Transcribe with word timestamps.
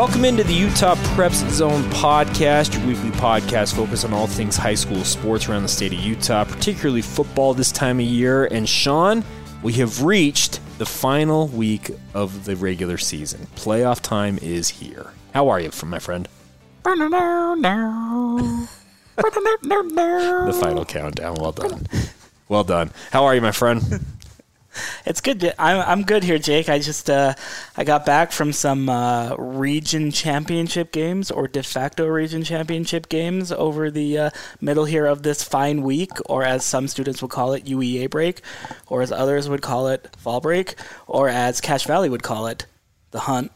Welcome 0.00 0.24
into 0.24 0.44
the 0.44 0.54
Utah 0.54 0.94
Preps 0.94 1.46
Zone 1.50 1.82
podcast, 1.90 2.72
your 2.72 2.86
weekly 2.86 3.10
podcast 3.10 3.76
focused 3.76 4.06
on 4.06 4.14
all 4.14 4.26
things 4.26 4.56
high 4.56 4.72
school 4.72 5.04
sports 5.04 5.46
around 5.46 5.62
the 5.62 5.68
state 5.68 5.92
of 5.92 5.98
Utah, 5.98 6.44
particularly 6.44 7.02
football 7.02 7.52
this 7.52 7.70
time 7.70 8.00
of 8.00 8.06
year. 8.06 8.46
And 8.46 8.66
Sean, 8.66 9.22
we 9.62 9.74
have 9.74 10.02
reached 10.02 10.58
the 10.78 10.86
final 10.86 11.48
week 11.48 11.90
of 12.14 12.46
the 12.46 12.56
regular 12.56 12.96
season. 12.96 13.46
Playoff 13.56 14.00
time 14.00 14.38
is 14.40 14.70
here. 14.70 15.12
How 15.34 15.50
are 15.50 15.60
you, 15.60 15.70
from 15.70 15.90
my 15.90 15.98
friend? 15.98 16.26
the 20.46 20.58
final 20.58 20.86
countdown. 20.86 21.34
Well 21.34 21.52
done. 21.52 21.86
Well 22.48 22.64
done. 22.64 22.90
How 23.10 23.26
are 23.26 23.34
you, 23.34 23.42
my 23.42 23.52
friend? 23.52 23.82
It's 25.04 25.20
good. 25.20 25.52
I'm 25.58 25.80
I'm 25.80 26.02
good 26.04 26.22
here, 26.22 26.38
Jake. 26.38 26.68
I 26.68 26.78
just 26.78 27.10
uh, 27.10 27.34
I 27.76 27.84
got 27.84 28.06
back 28.06 28.32
from 28.32 28.52
some 28.52 28.88
uh, 28.88 29.34
region 29.36 30.10
championship 30.10 30.92
games 30.92 31.30
or 31.30 31.48
de 31.48 31.62
facto 31.62 32.06
region 32.06 32.44
championship 32.44 33.08
games 33.08 33.50
over 33.50 33.90
the 33.90 34.18
uh, 34.18 34.30
middle 34.60 34.84
here 34.84 35.06
of 35.06 35.22
this 35.22 35.42
fine 35.42 35.82
week, 35.82 36.10
or 36.26 36.44
as 36.44 36.64
some 36.64 36.86
students 36.86 37.20
would 37.22 37.30
call 37.30 37.52
it, 37.52 37.64
UEA 37.64 38.08
break, 38.08 38.42
or 38.86 39.02
as 39.02 39.10
others 39.10 39.48
would 39.48 39.62
call 39.62 39.88
it, 39.88 40.08
fall 40.16 40.40
break, 40.40 40.74
or 41.06 41.28
as 41.28 41.60
Cache 41.60 41.86
Valley 41.86 42.08
would 42.08 42.22
call 42.22 42.46
it, 42.46 42.66
the 43.10 43.20
hunt. 43.20 43.50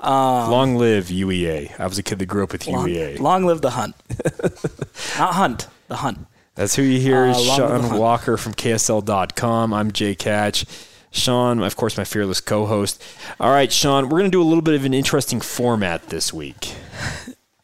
Um, 0.00 0.50
long 0.50 0.76
live 0.76 1.06
UEA. 1.06 1.78
I 1.78 1.86
was 1.86 1.98
a 1.98 2.02
kid 2.02 2.18
that 2.18 2.26
grew 2.26 2.42
up 2.42 2.52
with 2.52 2.66
long, 2.66 2.88
UEA. 2.88 3.18
Long 3.20 3.44
live 3.46 3.60
the 3.60 3.70
hunt. 3.70 3.94
Not 5.18 5.34
hunt, 5.34 5.68
the 5.88 5.96
hunt. 5.96 6.26
That's 6.54 6.76
who 6.76 6.82
you 6.82 7.00
hear 7.00 7.26
is 7.26 7.36
uh, 7.36 7.56
Sean 7.56 7.98
Walker 7.98 8.36
from 8.36 8.54
KSL.com. 8.54 9.74
I'm 9.74 9.90
Jake 9.90 10.22
Hatch. 10.22 10.64
Sean, 11.10 11.62
of 11.62 11.76
course, 11.76 11.96
my 11.96 12.04
fearless 12.04 12.40
co 12.40 12.66
host. 12.66 13.02
All 13.40 13.50
right, 13.50 13.72
Sean, 13.72 14.04
we're 14.04 14.18
going 14.18 14.30
to 14.30 14.36
do 14.36 14.42
a 14.42 14.44
little 14.44 14.62
bit 14.62 14.74
of 14.74 14.84
an 14.84 14.94
interesting 14.94 15.40
format 15.40 16.08
this 16.08 16.32
week. 16.32 16.74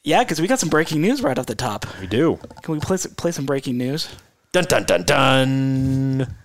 Yeah, 0.03 0.21
because 0.21 0.41
we 0.41 0.47
got 0.47 0.59
some 0.59 0.71
breaking 0.71 1.03
news 1.03 1.21
right 1.23 1.39
off 1.39 1.45
the 1.45 1.55
top. 1.55 1.85
We 2.01 2.07
do. 2.07 2.39
Can 2.63 2.73
we 2.73 2.81
play, 2.81 2.97
play 2.97 3.33
some 3.33 3.45
breaking 3.45 3.77
news? 3.77 4.09
Dun 4.51 4.65
dun 4.65 4.85
dun 4.85 5.03
dun. 5.03 6.37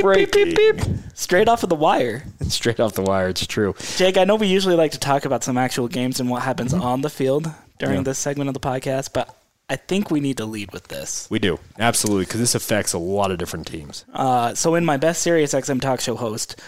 Breaking. 0.00 1.02
Straight 1.12 1.48
off 1.48 1.62
of 1.62 1.68
the 1.68 1.74
wire. 1.74 2.24
Straight 2.48 2.80
off 2.80 2.94
the 2.94 3.02
wire, 3.02 3.28
it's 3.28 3.46
true. 3.46 3.74
Jake, 3.96 4.16
I 4.16 4.24
know 4.24 4.36
we 4.36 4.46
usually 4.46 4.74
like 4.74 4.92
to 4.92 4.98
talk 4.98 5.26
about 5.26 5.44
some 5.44 5.58
actual 5.58 5.86
games 5.86 6.18
and 6.18 6.30
what 6.30 6.42
happens 6.42 6.72
mm-hmm. 6.72 6.82
on 6.82 7.02
the 7.02 7.10
field 7.10 7.52
during 7.78 7.96
yeah. 7.96 8.02
this 8.04 8.18
segment 8.18 8.48
of 8.48 8.54
the 8.54 8.60
podcast, 8.60 9.10
but 9.12 9.36
I 9.72 9.76
think 9.76 10.10
we 10.10 10.20
need 10.20 10.36
to 10.36 10.44
lead 10.44 10.70
with 10.70 10.88
this. 10.88 11.26
We 11.30 11.38
do 11.38 11.58
absolutely 11.78 12.26
because 12.26 12.40
this 12.40 12.54
affects 12.54 12.92
a 12.92 12.98
lot 12.98 13.30
of 13.30 13.38
different 13.38 13.66
teams. 13.66 14.04
Uh, 14.12 14.54
so, 14.54 14.74
in 14.74 14.84
my 14.84 14.98
best 14.98 15.22
Sirius 15.22 15.54
XM 15.54 15.80
talk 15.80 15.98
show 15.98 16.14
host, 16.14 16.60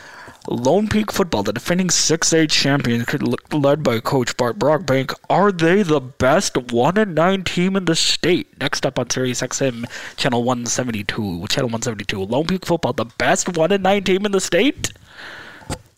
Lone 0.49 0.89
Peak 0.89 1.13
Football, 1.13 1.43
the 1.43 1.53
defending 1.53 1.89
6A 1.89 2.51
champion, 2.51 3.05
led 3.53 3.83
by 3.83 4.01
Coach 4.01 4.35
Bart 4.39 4.59
Brockbank, 4.59 5.13
are 5.29 5.53
they 5.53 5.83
the 5.83 6.01
best 6.01 6.57
one 6.73 6.97
and 6.97 7.15
nine 7.15 7.45
team 7.45 7.77
in 7.77 7.85
the 7.85 7.95
state? 7.95 8.59
Next 8.59 8.87
up 8.87 8.99
on 8.99 9.11
Sirius 9.11 9.43
XM, 9.43 9.85
channel 10.17 10.43
172, 10.43 11.47
channel 11.49 11.69
172, 11.69 12.25
Lone 12.25 12.47
Peak 12.47 12.65
Football, 12.65 12.95
the 12.95 13.05
best 13.05 13.55
one 13.55 13.71
and 13.71 13.83
nine 13.83 14.05
team 14.05 14.25
in 14.25 14.33
the 14.33 14.41
state. 14.41 14.95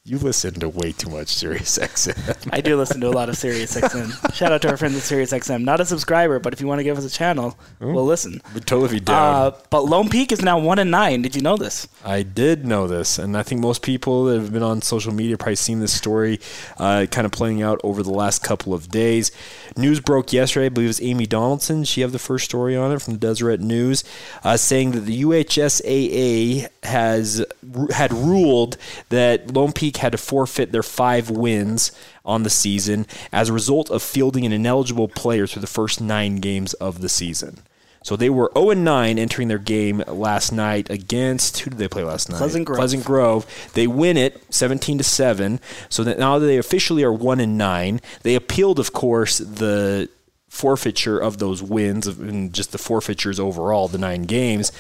You 0.09 0.19
listen 0.19 0.55
to 0.61 0.69
way 0.69 0.93
too 0.93 1.11
much 1.11 1.27
Sirius 1.27 1.79
XM. 1.83 2.49
I 2.53 2.61
do 2.61 2.77
listen 2.77 3.01
to 3.01 3.09
a 3.09 3.11
lot 3.11 3.29
of 3.29 3.37
Sirius 3.37 3.75
XM. 3.75 4.33
Shout 4.35 4.53
out 4.53 4.63
to 4.63 4.71
our 4.71 4.77
friends 4.77 4.95
at 4.95 5.03
Sirius 5.03 5.33
XM. 5.33 5.65
Not 5.65 5.81
a 5.81 5.85
subscriber, 5.85 6.39
but 6.39 6.53
if 6.53 6.61
you 6.61 6.69
want 6.69 6.79
to 6.79 6.85
give 6.85 6.97
us 6.97 7.05
a 7.05 7.11
channel, 7.11 7.59
Ooh, 7.83 7.91
we'll 7.91 8.05
listen. 8.05 8.41
We'd 8.55 8.69
totally 8.69 9.01
down. 9.01 9.35
Uh, 9.35 9.59
but 9.69 9.85
Lone 9.85 10.09
Peak 10.09 10.31
is 10.31 10.43
now 10.43 10.61
one 10.61 10.79
and 10.79 10.93
nine. 10.93 11.23
Did 11.23 11.35
you 11.35 11.43
know 11.43 11.57
this? 11.57 11.89
I 12.05 12.23
did 12.23 12.65
know 12.65 12.87
this, 12.87 13.19
and 13.19 13.37
I 13.37 13.43
think 13.43 13.61
most 13.61 13.83
people 13.83 14.27
that 14.27 14.39
have 14.39 14.53
been 14.53 14.63
on 14.63 14.81
social 14.81 15.13
media 15.13 15.37
probably 15.37 15.57
seen 15.57 15.81
this 15.81 15.93
story, 15.93 16.39
uh, 16.79 17.07
kind 17.11 17.25
of 17.25 17.33
playing 17.33 17.61
out 17.61 17.81
over 17.83 18.05
the 18.05 18.13
last 18.13 18.45
couple 18.45 18.73
of 18.73 18.89
days. 18.89 19.33
News 19.77 19.99
broke 19.99 20.33
yesterday. 20.33 20.67
I 20.67 20.69
believe 20.69 20.87
it 20.87 20.91
was 20.91 21.03
Amy 21.03 21.27
Donaldson. 21.27 21.83
She 21.83 22.03
had 22.03 22.13
the 22.13 22.21
first 22.21 22.45
story 22.45 22.77
on 22.77 22.93
it 22.93 23.03
from 23.03 23.15
the 23.15 23.19
Deseret 23.19 23.61
News, 23.61 24.05
uh, 24.45 24.57
saying 24.57 24.93
that 24.93 25.01
the 25.01 25.23
UHSAA 25.23 26.69
has 26.85 27.45
had 27.91 28.13
ruled 28.13 28.77
that 29.09 29.53
Lone 29.53 29.73
Peak 29.73 29.96
had 29.99 30.13
to 30.13 30.19
forfeit 30.19 30.73
their 30.73 30.83
five 30.83 31.31
wins 31.31 31.93
on 32.25 32.43
the 32.43 32.51
season 32.51 33.07
as 33.33 33.49
a 33.49 33.53
result 33.53 33.91
of 33.91 34.03
fielding 34.03 34.45
an 34.45 34.53
ineligible 34.53 35.09
player 35.09 35.47
through 35.47 35.61
the 35.61 35.67
first 35.67 36.01
nine 36.01 36.37
games 36.37 36.75
of 36.75 37.01
the 37.01 37.09
season. 37.09 37.63
So 38.07 38.15
they 38.15 38.31
were 38.31 38.53
0 38.57 38.73
9 38.75 39.19
entering 39.19 39.49
their 39.49 39.59
game 39.59 39.99
last 40.07 40.53
night 40.53 40.89
against 40.91 41.59
who 41.59 41.71
did 41.71 41.79
they 41.81 41.89
play 41.89 42.05
last 42.05 42.29
night? 42.29 42.39
Pleasant 42.39 42.65
Grove. 42.65 42.79
Pleasant 42.79 43.05
Grove. 43.05 43.71
They 43.75 43.89
win 43.89 44.17
it 44.17 44.41
17 44.49 44.99
to 44.99 45.03
7. 45.03 45.59
So 45.89 46.05
that 46.05 46.17
now 46.17 46.39
they 46.39 46.57
officially 46.57 47.03
are 47.03 47.13
1 47.13 47.41
and 47.41 47.59
9. 47.59 48.01
They 48.23 48.37
appealed 48.37 48.79
of 48.79 48.93
course 48.93 49.39
the 49.39 50.09
forfeiture 50.49 51.19
of 51.19 51.39
those 51.39 51.65
wins 51.65 52.07
and 52.07 52.53
just 52.53 52.71
the 52.71 52.79
forfeitures 52.79 53.41
overall, 53.41 53.89
the 53.89 53.99
9 53.99 54.23
games. 54.23 54.71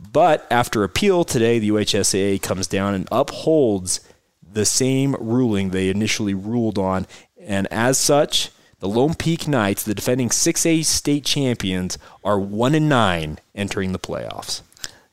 But 0.00 0.44
after 0.50 0.82
appeal 0.82 1.22
today, 1.22 1.60
the 1.60 1.70
UHSAA 1.70 2.42
comes 2.42 2.66
down 2.66 2.94
and 2.94 3.08
upholds 3.12 4.00
the 4.54 4.64
same 4.64 5.14
ruling 5.18 5.70
they 5.70 5.88
initially 5.88 6.34
ruled 6.34 6.78
on. 6.78 7.06
And 7.38 7.66
as 7.70 7.98
such, 7.98 8.50
the 8.80 8.88
Lone 8.88 9.14
Peak 9.14 9.46
Knights, 9.46 9.82
the 9.82 9.94
defending 9.94 10.28
6A 10.28 10.84
state 10.84 11.24
champions, 11.24 11.98
are 12.22 12.38
1 12.38 12.74
and 12.74 12.88
9 12.88 13.38
entering 13.54 13.92
the 13.92 13.98
playoffs. 13.98 14.62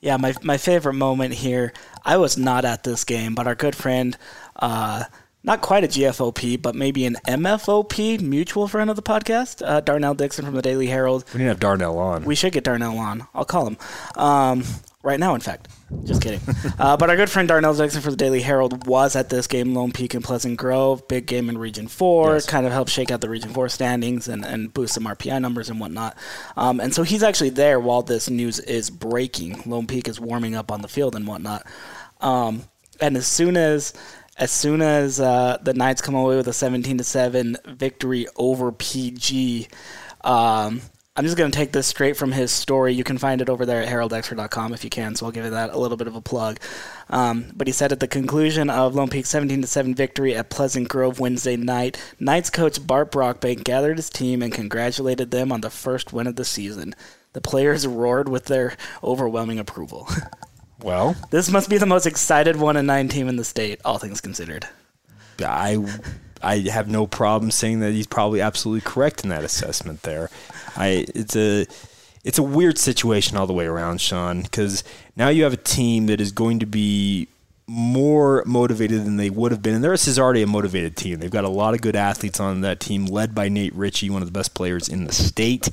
Yeah, 0.00 0.16
my, 0.16 0.34
my 0.42 0.58
favorite 0.58 0.94
moment 0.94 1.34
here, 1.34 1.72
I 2.04 2.16
was 2.16 2.36
not 2.36 2.64
at 2.64 2.82
this 2.82 3.04
game, 3.04 3.34
but 3.34 3.46
our 3.46 3.54
good 3.54 3.76
friend, 3.76 4.16
uh, 4.56 5.04
not 5.44 5.60
quite 5.60 5.84
a 5.84 5.88
GFOP, 5.88 6.60
but 6.60 6.74
maybe 6.74 7.04
an 7.04 7.16
MFOP, 7.26 8.20
mutual 8.20 8.68
friend 8.68 8.90
of 8.90 8.96
the 8.96 9.02
podcast, 9.02 9.66
uh, 9.66 9.80
Darnell 9.80 10.14
Dixon 10.14 10.44
from 10.44 10.54
the 10.54 10.62
Daily 10.62 10.88
Herald. 10.88 11.24
We 11.32 11.38
didn't 11.38 11.48
have 11.48 11.60
Darnell 11.60 11.98
on. 11.98 12.24
We 12.24 12.34
should 12.34 12.52
get 12.52 12.64
Darnell 12.64 12.98
on. 12.98 13.26
I'll 13.32 13.44
call 13.44 13.66
him. 13.68 13.76
Um, 14.16 14.64
right 15.02 15.20
now, 15.20 15.34
in 15.34 15.40
fact. 15.40 15.68
Just 16.04 16.22
kidding. 16.22 16.40
uh, 16.78 16.96
but 16.96 17.10
our 17.10 17.16
good 17.16 17.30
friend 17.30 17.46
Darnell 17.46 17.74
Dixon 17.74 18.00
for 18.00 18.10
the 18.10 18.16
Daily 18.16 18.42
Herald 18.42 18.86
was 18.86 19.14
at 19.14 19.28
this 19.28 19.46
game, 19.46 19.74
Lone 19.74 19.92
Peak 19.92 20.14
and 20.14 20.24
Pleasant 20.24 20.56
Grove, 20.56 21.06
big 21.06 21.26
game 21.26 21.48
in 21.48 21.58
Region 21.58 21.86
4, 21.86 22.34
yes. 22.34 22.46
kind 22.46 22.66
of 22.66 22.72
helped 22.72 22.90
shake 22.90 23.10
out 23.10 23.20
the 23.20 23.28
Region 23.28 23.50
4 23.50 23.68
standings 23.68 24.28
and, 24.28 24.44
and 24.44 24.74
boost 24.74 24.94
some 24.94 25.04
RPI 25.04 25.40
numbers 25.40 25.70
and 25.70 25.78
whatnot. 25.78 26.16
Um, 26.56 26.80
and 26.80 26.94
so 26.94 27.02
he's 27.02 27.22
actually 27.22 27.50
there 27.50 27.78
while 27.78 28.02
this 28.02 28.28
news 28.28 28.58
is 28.58 28.90
breaking. 28.90 29.62
Lone 29.66 29.86
Peak 29.86 30.08
is 30.08 30.18
warming 30.18 30.54
up 30.54 30.72
on 30.72 30.82
the 30.82 30.88
field 30.88 31.14
and 31.14 31.26
whatnot. 31.26 31.66
Um, 32.20 32.64
and 33.00 33.16
as 33.16 33.26
soon 33.26 33.56
as 33.56 33.92
as 34.38 34.50
soon 34.50 34.80
as 34.80 35.20
uh, 35.20 35.58
the 35.62 35.74
Knights 35.74 36.00
come 36.00 36.14
away 36.14 36.36
with 36.36 36.48
a 36.48 36.52
17 36.54 36.98
to 36.98 37.04
7 37.04 37.56
victory 37.66 38.26
over 38.36 38.72
PG, 38.72 39.68
um, 40.22 40.80
I'm 41.14 41.24
just 41.24 41.36
going 41.36 41.50
to 41.50 41.56
take 41.56 41.72
this 41.72 41.86
straight 41.86 42.16
from 42.16 42.32
his 42.32 42.50
story. 42.50 42.94
You 42.94 43.04
can 43.04 43.18
find 43.18 43.42
it 43.42 43.50
over 43.50 43.66
there 43.66 43.82
at 43.82 43.88
heraldextra.com 43.88 44.72
if 44.72 44.82
you 44.82 44.88
can, 44.88 45.14
so 45.14 45.26
I'll 45.26 45.32
give 45.32 45.44
it 45.44 45.50
that 45.50 45.68
a 45.70 45.78
little 45.78 45.98
bit 45.98 46.06
of 46.06 46.16
a 46.16 46.22
plug. 46.22 46.58
Um, 47.10 47.52
but 47.54 47.66
he 47.66 47.72
said 47.72 47.92
at 47.92 48.00
the 48.00 48.08
conclusion 48.08 48.70
of 48.70 48.94
Lone 48.94 49.10
Peak's 49.10 49.28
17 49.28 49.62
7 49.64 49.94
victory 49.94 50.34
at 50.34 50.48
Pleasant 50.48 50.88
Grove 50.88 51.20
Wednesday 51.20 51.56
night, 51.56 51.98
Knights 52.18 52.48
coach 52.48 52.86
Bart 52.86 53.12
Brockbank 53.12 53.62
gathered 53.62 53.98
his 53.98 54.08
team 54.08 54.40
and 54.40 54.54
congratulated 54.54 55.30
them 55.30 55.52
on 55.52 55.60
the 55.60 55.68
first 55.68 56.14
win 56.14 56.26
of 56.26 56.36
the 56.36 56.46
season. 56.46 56.94
The 57.34 57.42
players 57.42 57.86
roared 57.86 58.30
with 58.30 58.46
their 58.46 58.76
overwhelming 59.04 59.58
approval. 59.58 60.08
Well, 60.82 61.14
this 61.30 61.48
must 61.48 61.70
be 61.70 61.78
the 61.78 61.86
most 61.86 62.06
excited 62.06 62.56
one 62.56 62.76
and 62.76 62.88
nine 62.88 63.06
team 63.06 63.28
in 63.28 63.36
the 63.36 63.44
state, 63.44 63.80
all 63.84 63.98
things 63.98 64.20
considered. 64.20 64.66
I 65.40 65.78
I 66.42 66.58
have 66.58 66.88
no 66.88 67.06
problem 67.06 67.50
saying 67.52 67.80
that 67.80 67.92
he's 67.92 68.08
probably 68.08 68.40
absolutely 68.40 68.80
correct 68.80 69.22
in 69.22 69.30
that 69.30 69.44
assessment 69.44 70.02
there. 70.02 70.28
I 70.76 71.06
it's 71.14 71.36
a 71.36 71.66
it's 72.24 72.38
a 72.38 72.42
weird 72.42 72.78
situation 72.78 73.36
all 73.36 73.46
the 73.46 73.52
way 73.52 73.66
around, 73.66 74.00
Sean, 74.00 74.42
because 74.42 74.84
now 75.16 75.28
you 75.28 75.44
have 75.44 75.52
a 75.52 75.58
team 75.58 76.06
that 76.06 76.20
is 76.20 76.32
going 76.32 76.60
to 76.60 76.66
be 76.66 77.28
more 77.66 78.42
motivated 78.46 79.04
than 79.04 79.16
they 79.16 79.30
would 79.30 79.50
have 79.50 79.62
been. 79.62 79.74
And 79.74 79.82
theirs 79.84 80.06
is 80.06 80.18
already 80.18 80.42
a 80.42 80.46
motivated 80.46 80.96
team. 80.96 81.18
They've 81.18 81.30
got 81.30 81.44
a 81.44 81.48
lot 81.48 81.74
of 81.74 81.80
good 81.80 81.96
athletes 81.96 82.38
on 82.38 82.60
that 82.60 82.80
team, 82.80 83.06
led 83.06 83.34
by 83.34 83.48
Nate 83.48 83.74
Ritchie, 83.74 84.10
one 84.10 84.22
of 84.22 84.28
the 84.28 84.32
best 84.32 84.54
players 84.54 84.88
in 84.88 85.04
the 85.04 85.12
state. 85.12 85.68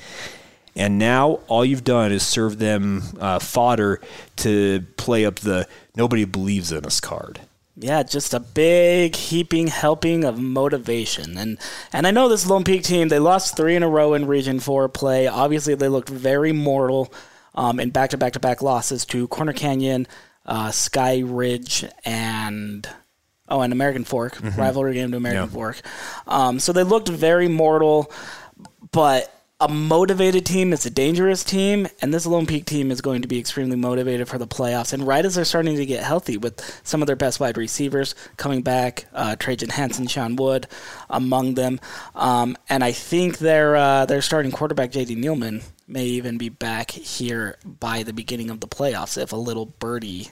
And 0.75 0.97
now 0.97 1.39
all 1.47 1.65
you've 1.65 1.83
done 1.83 2.11
is 2.11 2.23
serve 2.23 2.57
them 2.57 3.03
uh, 3.19 3.39
fodder 3.39 4.01
to 4.37 4.85
play 4.97 5.25
up 5.25 5.35
the 5.35 5.67
nobody 5.95 6.25
believes 6.25 6.71
in 6.71 6.85
us 6.85 6.99
card. 6.99 7.41
Yeah, 7.81 8.03
just 8.03 8.33
a 8.33 8.41
big 8.41 9.15
heaping 9.15 9.67
helping 9.67 10.25
of 10.25 10.37
motivation. 10.37 11.37
And 11.37 11.57
and 11.93 12.05
I 12.05 12.11
know 12.11 12.27
this 12.27 12.45
Lone 12.45 12.65
Peak 12.65 12.83
team, 12.83 13.07
they 13.07 13.19
lost 13.19 13.55
three 13.55 13.75
in 13.75 13.83
a 13.83 13.89
row 13.89 14.13
in 14.13 14.27
Region 14.27 14.59
4 14.59 14.89
play. 14.89 15.27
Obviously, 15.27 15.75
they 15.75 15.87
looked 15.87 16.09
very 16.09 16.51
mortal 16.51 17.13
um, 17.55 17.79
in 17.79 17.91
back 17.91 18.09
to 18.09 18.17
back 18.17 18.33
to 18.33 18.39
back 18.39 18.61
losses 18.61 19.05
to 19.05 19.29
Corner 19.29 19.53
Canyon, 19.53 20.07
uh, 20.45 20.71
Sky 20.71 21.19
Ridge, 21.19 21.85
and. 22.03 22.87
Oh, 23.51 23.61
and 23.61 23.73
American 23.73 24.03
Fork, 24.03 24.35
mm-hmm. 24.35 24.59
rivalry 24.59 24.93
game 24.93 25.09
to 25.09 25.17
American 25.17 25.49
Fork. 25.49 25.81
Um, 26.27 26.59
so 26.59 26.71
they 26.71 26.83
looked 26.83 27.09
very 27.09 27.47
mortal, 27.47 28.11
but 28.91 29.38
a 29.61 29.67
motivated 29.67 30.45
team 30.45 30.71
is 30.71 30.85
a 30.85 30.89
dangerous 30.89 31.43
team, 31.43 31.85
and 32.01 32.13
this 32.13 32.25
Lone 32.25 32.45
Peak 32.45 32.63
team 32.63 32.91
is 32.91 33.01
going 33.01 33.21
to 33.23 33.27
be 33.27 33.37
extremely 33.37 33.75
motivated 33.75 34.29
for 34.29 34.37
the 34.37 34.47
playoffs. 34.47 34.93
And 34.93 35.05
right 35.05 35.25
as 35.25 35.35
they're 35.35 35.43
starting 35.43 35.75
to 35.75 35.85
get 35.85 36.01
healthy 36.01 36.37
with 36.37 36.61
some 36.85 37.01
of 37.01 37.07
their 37.07 37.17
best 37.17 37.41
wide 37.41 37.57
receivers 37.57 38.15
coming 38.37 38.61
back, 38.61 39.07
uh, 39.13 39.35
Trajan 39.35 39.69
Hansen, 39.69 40.07
Sean 40.07 40.37
Wood 40.37 40.67
among 41.09 41.55
them, 41.55 41.81
um, 42.15 42.57
and 42.69 42.85
I 42.85 42.93
think 42.93 43.39
their 43.39 43.75
uh, 43.75 44.05
their 44.05 44.21
starting 44.21 44.51
quarterback 44.53 44.91
J.D. 44.91 45.17
Nealman 45.17 45.63
may 45.87 46.05
even 46.05 46.37
be 46.37 46.47
back 46.47 46.91
here 46.91 47.57
by 47.65 48.03
the 48.03 48.13
beginning 48.13 48.49
of 48.49 48.61
the 48.61 48.67
playoffs 48.67 49.21
if 49.21 49.33
a 49.33 49.37
little 49.37 49.65
birdie 49.65 50.29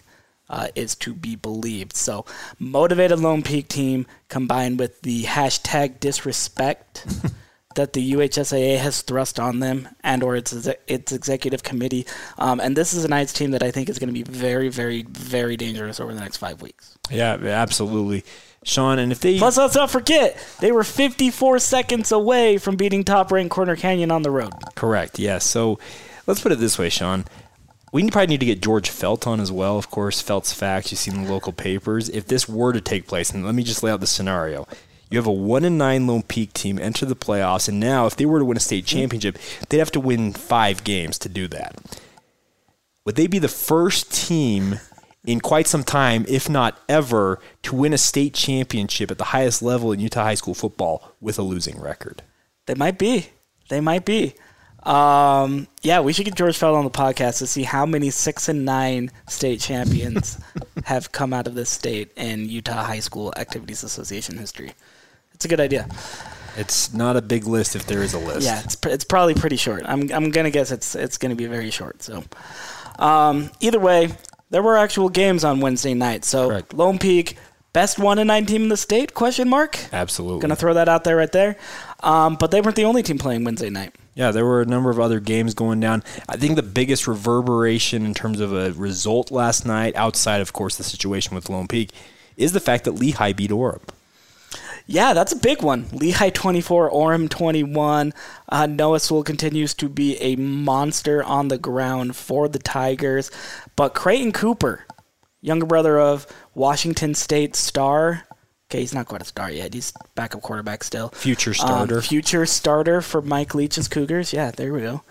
uh, 0.49 0.69
is 0.73 0.95
to 0.95 1.13
be 1.13 1.35
believed. 1.35 1.97
So, 1.97 2.23
motivated 2.59 3.19
Lone 3.19 3.43
Peak 3.43 3.67
team 3.67 4.07
combined 4.29 4.79
with 4.79 5.01
the 5.01 5.23
hashtag 5.23 5.99
disrespect 5.99 7.05
that 7.77 7.93
the 7.93 8.13
UHSAA 8.13 8.77
has 8.79 9.01
thrust 9.01 9.39
on 9.39 9.59
them 9.59 9.87
and 10.03 10.21
or 10.21 10.35
its 10.35 10.51
its 10.87 11.11
executive 11.11 11.63
committee. 11.63 12.05
Um, 12.37 12.59
and 12.59 12.75
this 12.75 12.93
is 12.93 13.05
a 13.05 13.07
Knights 13.07 13.31
team 13.31 13.51
that 13.51 13.63
I 13.63 13.71
think 13.71 13.87
is 13.87 13.97
going 13.97 14.13
to 14.13 14.13
be 14.13 14.23
very, 14.23 14.67
very, 14.67 15.03
very 15.03 15.55
dangerous 15.55 15.99
over 15.99 16.13
the 16.13 16.19
next 16.19 16.37
five 16.37 16.61
weeks. 16.61 16.97
Yeah, 17.09 17.33
absolutely. 17.35 18.25
Sean, 18.63 18.99
and 18.99 19.11
if 19.11 19.21
they 19.21 19.37
plus 19.37 19.57
let's 19.57 19.75
not 19.75 19.89
forget 19.89 20.37
they 20.59 20.73
were 20.73 20.83
54 20.83 21.59
seconds 21.59 22.11
away 22.11 22.57
from 22.57 22.75
beating 22.75 23.03
top 23.05 23.31
ranked 23.31 23.51
Corner 23.51 23.77
Canyon 23.77 24.11
on 24.11 24.23
the 24.23 24.31
road. 24.31 24.51
Correct. 24.75 25.19
Yes. 25.19 25.45
So 25.45 25.79
let's 26.25 26.41
put 26.41 26.51
it 26.51 26.59
this 26.59 26.77
way, 26.77 26.89
Sean. 26.89 27.25
We 27.93 28.09
probably 28.09 28.27
need 28.27 28.41
to 28.41 28.45
get 28.45 28.61
George 28.61 28.89
Felt 28.89 29.25
on 29.25 29.39
as 29.39 29.51
well. 29.51 29.77
Of 29.77 29.89
course, 29.89 30.19
Felt's 30.19 30.51
facts 30.51 30.91
you 30.91 30.97
see 30.97 31.11
in 31.11 31.23
the 31.23 31.31
local 31.31 31.53
papers. 31.53 32.09
If 32.09 32.27
this 32.27 32.49
were 32.49 32.73
to 32.73 32.81
take 32.81 33.07
place, 33.07 33.31
and 33.31 33.45
let 33.45 33.55
me 33.55 33.63
just 33.63 33.81
lay 33.81 33.91
out 33.91 34.01
the 34.01 34.07
scenario: 34.07 34.67
you 35.09 35.17
have 35.17 35.27
a 35.27 35.31
one 35.31 35.63
and 35.63 35.77
nine 35.77 36.07
Lone 36.07 36.23
Peak 36.23 36.53
team 36.53 36.79
enter 36.79 37.05
the 37.05 37.15
playoffs, 37.15 37.67
and 37.69 37.79
now 37.79 38.05
if 38.05 38.15
they 38.15 38.25
were 38.25 38.39
to 38.39 38.45
win 38.45 38.57
a 38.57 38.61
state 38.61 38.85
championship, 38.85 39.37
they'd 39.69 39.77
have 39.77 39.91
to 39.91 39.99
win 39.99 40.33
five 40.33 40.83
games 40.83 41.17
to 41.19 41.29
do 41.29 41.47
that. 41.47 41.75
Would 43.05 43.15
they 43.15 43.27
be 43.27 43.39
the 43.39 43.47
first 43.47 44.11
team 44.13 44.79
in 45.25 45.39
quite 45.39 45.67
some 45.67 45.83
time, 45.83 46.25
if 46.27 46.49
not 46.49 46.77
ever, 46.89 47.39
to 47.63 47.75
win 47.75 47.93
a 47.93 47.97
state 47.97 48.33
championship 48.33 49.09
at 49.11 49.17
the 49.17 49.25
highest 49.25 49.61
level 49.61 49.91
in 49.91 49.99
Utah 49.99 50.23
high 50.23 50.35
school 50.35 50.53
football 50.53 51.13
with 51.21 51.39
a 51.39 51.43
losing 51.43 51.79
record? 51.79 52.21
They 52.65 52.75
might 52.75 52.97
be. 52.97 53.27
They 53.69 53.79
might 53.79 54.05
be. 54.05 54.35
Um, 54.83 55.67
yeah, 55.81 55.99
we 55.99 56.13
should 56.13 56.25
get 56.25 56.35
George 56.35 56.57
Felt 56.57 56.75
on 56.75 56.85
the 56.85 56.89
podcast 56.89 57.39
to 57.39 57.47
see 57.47 57.63
how 57.63 57.85
many 57.85 58.09
six 58.09 58.47
and 58.47 58.63
nine 58.63 59.11
state 59.27 59.59
champions 59.59 60.39
have 60.85 61.11
come 61.11 61.33
out 61.33 61.47
of 61.47 61.55
this 61.55 61.69
state 61.69 62.11
in 62.15 62.47
Utah 62.47 62.83
High 62.83 62.99
School 62.99 63.33
Activities 63.35 63.83
Association 63.83 64.37
history. 64.37 64.73
It's 65.37 65.45
a 65.45 65.47
good 65.47 65.59
idea. 65.59 65.87
It's 66.55 66.91
not 66.91 67.15
a 67.15 67.21
big 67.21 67.45
list 67.45 67.75
if 67.75 67.85
there 67.85 68.01
is 68.01 68.15
a 68.15 68.17
list. 68.17 68.41
Yeah, 68.41 68.59
it's, 68.63 68.75
it's 68.87 69.03
probably 69.03 69.35
pretty 69.35 69.55
short. 69.55 69.83
I'm, 69.85 70.11
I'm 70.11 70.31
gonna 70.31 70.49
guess 70.49 70.71
it's 70.71 70.95
it's 70.95 71.19
gonna 71.19 71.35
be 71.35 71.45
very 71.45 71.69
short. 71.69 72.01
So, 72.01 72.23
um, 72.97 73.51
either 73.59 73.79
way, 73.79 74.09
there 74.49 74.63
were 74.63 74.77
actual 74.77 75.09
games 75.09 75.43
on 75.43 75.59
Wednesday 75.59 75.93
night. 75.93 76.25
So 76.25 76.49
Correct. 76.49 76.73
Lone 76.73 76.97
Peak, 76.97 77.37
best 77.71 77.99
one 77.99 78.17
and 78.17 78.29
nine 78.29 78.47
team 78.47 78.63
in 78.63 78.69
the 78.69 78.77
state? 78.77 79.13
Question 79.13 79.47
mark. 79.47 79.77
Absolutely. 79.93 80.41
Gonna 80.41 80.55
throw 80.55 80.73
that 80.73 80.89
out 80.89 81.03
there 81.03 81.17
right 81.17 81.31
there. 81.31 81.55
Um, 81.99 82.33
but 82.33 82.49
they 82.49 82.61
weren't 82.61 82.75
the 82.75 82.85
only 82.85 83.03
team 83.03 83.19
playing 83.19 83.43
Wednesday 83.43 83.69
night. 83.69 83.93
Yeah, 84.15 84.31
there 84.31 84.43
were 84.43 84.61
a 84.61 84.65
number 84.65 84.89
of 84.89 84.99
other 84.99 85.19
games 85.19 85.53
going 85.53 85.79
down. 85.79 86.03
I 86.27 86.37
think 86.37 86.55
the 86.55 86.63
biggest 86.63 87.05
reverberation 87.05 88.03
in 88.03 88.15
terms 88.15 88.39
of 88.39 88.51
a 88.51 88.71
result 88.71 89.29
last 89.29 89.67
night, 89.67 89.95
outside 89.95 90.41
of 90.41 90.51
course 90.53 90.77
the 90.77 90.83
situation 90.83 91.35
with 91.35 91.47
Lone 91.47 91.67
Peak, 91.67 91.91
is 92.37 92.53
the 92.53 92.59
fact 92.59 92.85
that 92.85 92.95
Lehi 92.95 93.35
beat 93.35 93.51
Orem. 93.51 93.81
Yeah, 94.89 95.13
that's 95.13 95.33
a 95.33 95.37
big 95.37 95.61
one. 95.61 95.85
Lehigh 95.91 96.29
24, 96.29 96.89
Orem 96.91 97.29
21. 97.29 98.13
Uh, 98.47 98.65
Noah 98.67 99.01
Sewell 99.01 99.23
continues 99.23 99.73
to 99.75 99.89
be 99.89 100.15
a 100.21 100.37
monster 100.37 101.21
on 101.21 101.49
the 101.49 101.57
ground 101.57 102.15
for 102.15 102.47
the 102.47 102.57
Tigers. 102.57 103.29
But 103.75 103.93
Creighton 103.93 104.31
Cooper, 104.31 104.85
younger 105.41 105.65
brother 105.65 105.99
of 105.99 106.25
Washington 106.55 107.15
State 107.15 107.53
star, 107.57 108.23
Okay, 108.69 108.81
he's 108.81 108.93
not 108.93 109.05
quite 109.07 109.21
a 109.21 109.25
star 109.25 109.49
yet. 109.49 109.73
He's 109.73 109.93
backup 110.15 110.41
quarterback 110.41 110.83
still. 110.83 111.07
Future 111.09 111.53
starter. 111.53 111.95
Um, 111.95 112.01
future 112.01 112.45
starter 112.45 113.01
for 113.01 113.21
Mike 113.21 113.55
Leach's 113.55 113.87
Cougars. 113.87 114.33
Yeah, 114.33 114.51
there 114.51 114.73
we 114.73 114.81
go. 114.81 115.03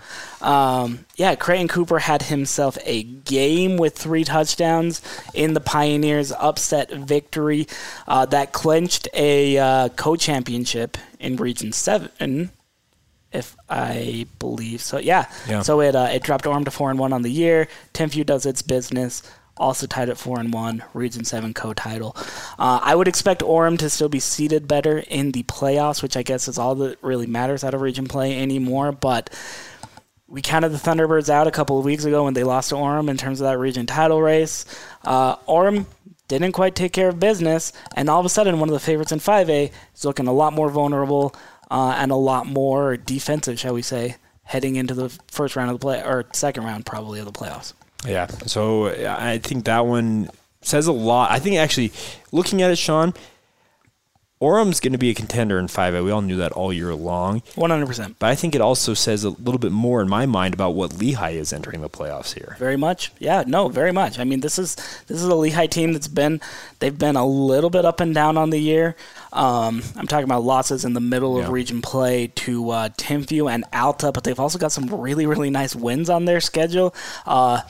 Um, 0.43 1.07
yeah, 1.17 1.35
Creighton 1.37 1.67
Cooper 1.67 2.01
had 2.01 2.25
himself 2.25 2.77
a 2.85 3.03
game 3.03 3.79
with 3.79 3.97
three 3.97 4.25
touchdowns 4.25 5.01
in 5.33 5.55
the 5.55 5.61
Pioneers' 5.61 6.33
upset 6.33 6.91
victory 6.91 7.67
uh, 8.07 8.27
that 8.27 8.53
clinched 8.53 9.09
a 9.15 9.57
uh, 9.57 9.89
co-championship 9.89 10.99
in 11.19 11.37
Region 11.37 11.73
Seven, 11.73 12.51
if 13.33 13.57
I 13.71 14.27
believe 14.39 14.83
so. 14.83 14.99
Yeah. 14.99 15.31
yeah. 15.49 15.63
So 15.63 15.81
it 15.81 15.97
uh, 15.97 16.11
it 16.13 16.23
dropped 16.23 16.45
Orem 16.45 16.67
to 16.67 16.71
four 16.71 16.91
and 16.91 16.99
one 16.99 17.15
on 17.15 17.23
the 17.23 17.33
year. 17.33 17.69
Timpview 17.95 18.27
does 18.27 18.45
its 18.45 18.61
business 18.61 19.23
also 19.57 19.87
tied 19.87 20.09
at 20.09 20.19
four 20.19 20.39
and 20.39 20.53
one, 20.53 20.85
Region 20.95 21.25
Seven 21.25 21.55
co-title. 21.55 22.15
Uh, 22.59 22.81
I 22.83 22.95
would 22.95 23.09
expect 23.09 23.43
Orem 23.43 23.79
to 23.79 23.91
still 23.91 24.09
be 24.09 24.21
seated 24.21 24.69
better 24.69 24.99
in 24.99 25.33
the 25.33 25.43
playoffs, 25.45 26.03
which 26.03 26.17
I 26.17 26.23
guess 26.23 26.49
is 26.49 26.59
all 26.59 26.75
that 26.77 27.03
really 27.03 27.27
matters 27.27 27.65
out 27.65 27.75
of 27.75 27.81
region 27.81 28.07
play 28.07 28.41
anymore. 28.41 28.93
But 28.93 29.31
we 30.29 30.43
counted 30.43 30.71
the 30.71 30.79
Thunderbirds 30.79 31.29
out 31.29 31.47
a 31.47 31.53
couple 31.53 31.79
of 31.79 31.85
weeks 31.85 32.05
ago 32.05 32.25
when 32.25 32.35
they 32.35 32.45
lost 32.45 32.71
to 32.71 32.75
Orem 32.75 33.09
in 33.09 33.17
terms 33.17 33.41
of 33.41 33.47
that 33.47 33.59
region 33.59 33.87
title 33.87 34.21
race. 34.21 34.65
Uh, 35.05 35.37
Orem 35.49 35.87
didn't 36.29 36.53
quite 36.53 36.75
take 36.75 36.93
care 36.93 37.09
of 37.09 37.21
business, 37.21 37.73
and 37.95 38.11
all 38.11 38.21
of 38.21 38.27
a 38.27 38.31
sudden, 38.31 38.59
one 38.59 38.69
of 38.69 38.73
the 38.73 38.81
favorites 38.81 39.13
in 39.13 39.21
5A 39.21 39.71
is 39.95 40.05
looking 40.05 40.27
a 40.27 40.33
lot 40.33 40.53
more 40.53 40.69
vulnerable 40.69 41.35
uh, 41.71 41.95
and 41.97 42.11
a 42.11 42.17
lot 42.17 42.47
more 42.47 42.97
defensive, 42.97 43.59
shall 43.59 43.75
we 43.75 43.83
say, 43.83 44.17
heading 44.43 44.77
into 44.77 44.95
the 44.95 45.09
first 45.31 45.57
round 45.57 45.71
of 45.71 45.79
the 45.79 45.85
play 45.85 46.03
or 46.03 46.27
second 46.33 46.65
round 46.65 46.85
probably 46.85 47.21
of 47.21 47.27
the 47.27 47.33
playoffs. 47.33 47.73
Yeah. 48.05 48.27
So 48.47 48.89
I 48.89 49.39
think 49.39 49.65
that 49.65 49.87
one 49.87 50.31
says 50.61 50.87
a 50.87 50.93
lot. 50.93 51.31
I 51.31 51.39
think 51.39 51.57
actually 51.57 51.93
looking 52.33 52.63
at 52.63 52.71
it, 52.71 52.77
Sean, 52.77 53.15
Orem's 54.39 54.81
going 54.81 54.93
to 54.93 54.99
be 54.99 55.09
a 55.09 55.15
contender 55.15 55.59
in 55.59 55.67
5A. 55.67 56.05
We 56.05 56.11
all 56.11 56.21
knew 56.21 56.37
that 56.37 56.53
all 56.53 56.71
year 56.71 56.95
long. 56.95 57.41
100%. 57.41 58.17
But 58.19 58.29
I 58.29 58.35
think 58.35 58.55
it 58.55 58.61
also 58.61 58.93
says 58.93 59.25
a 59.25 59.31
little 59.31 59.59
bit 59.59 59.73
more 59.73 60.03
in 60.03 60.11
my 60.11 60.27
mind 60.27 60.53
about 60.53 60.75
what 60.75 60.91
Lehi 60.91 61.33
is 61.33 61.55
entering 61.55 61.81
the 61.81 61.89
playoffs 61.89 62.35
here. 62.35 62.55
Very 62.59 62.77
much. 62.77 63.13
Yeah, 63.19 63.45
no, 63.47 63.69
very 63.69 63.93
much. 63.93 64.19
I 64.19 64.25
mean, 64.25 64.41
this 64.41 64.59
is 64.59 64.75
this 65.07 65.23
is 65.23 65.25
a 65.25 65.31
Lehi 65.31 65.71
team 65.71 65.95
that's 65.95 66.09
been 66.09 66.43
they've 66.81 66.99
been 66.99 67.17
a 67.17 67.25
little 67.25 67.71
bit 67.71 67.87
up 67.87 68.01
and 68.01 68.15
down 68.15 68.37
on 68.37 68.51
the 68.51 68.59
year. 68.59 68.95
Um, 69.33 69.83
I'm 69.97 70.07
talking 70.07 70.25
about 70.25 70.45
losses 70.45 70.85
in 70.85 70.93
the 70.93 71.01
middle 71.01 71.39
of 71.39 71.49
region 71.49 71.81
play 71.81 72.27
to 72.27 72.71
uh, 72.71 72.89
Timpview 72.91 73.51
and 73.51 73.65
Alta, 73.73 74.13
but 74.13 74.25
they've 74.25 74.39
also 74.39 74.59
got 74.59 74.71
some 74.71 74.87
really 74.89 75.27
really 75.27 75.51
nice 75.51 75.75
wins 75.75 76.11
on 76.11 76.27
their 76.27 76.43
schedule. 76.43 76.95
Uh, 77.25 77.63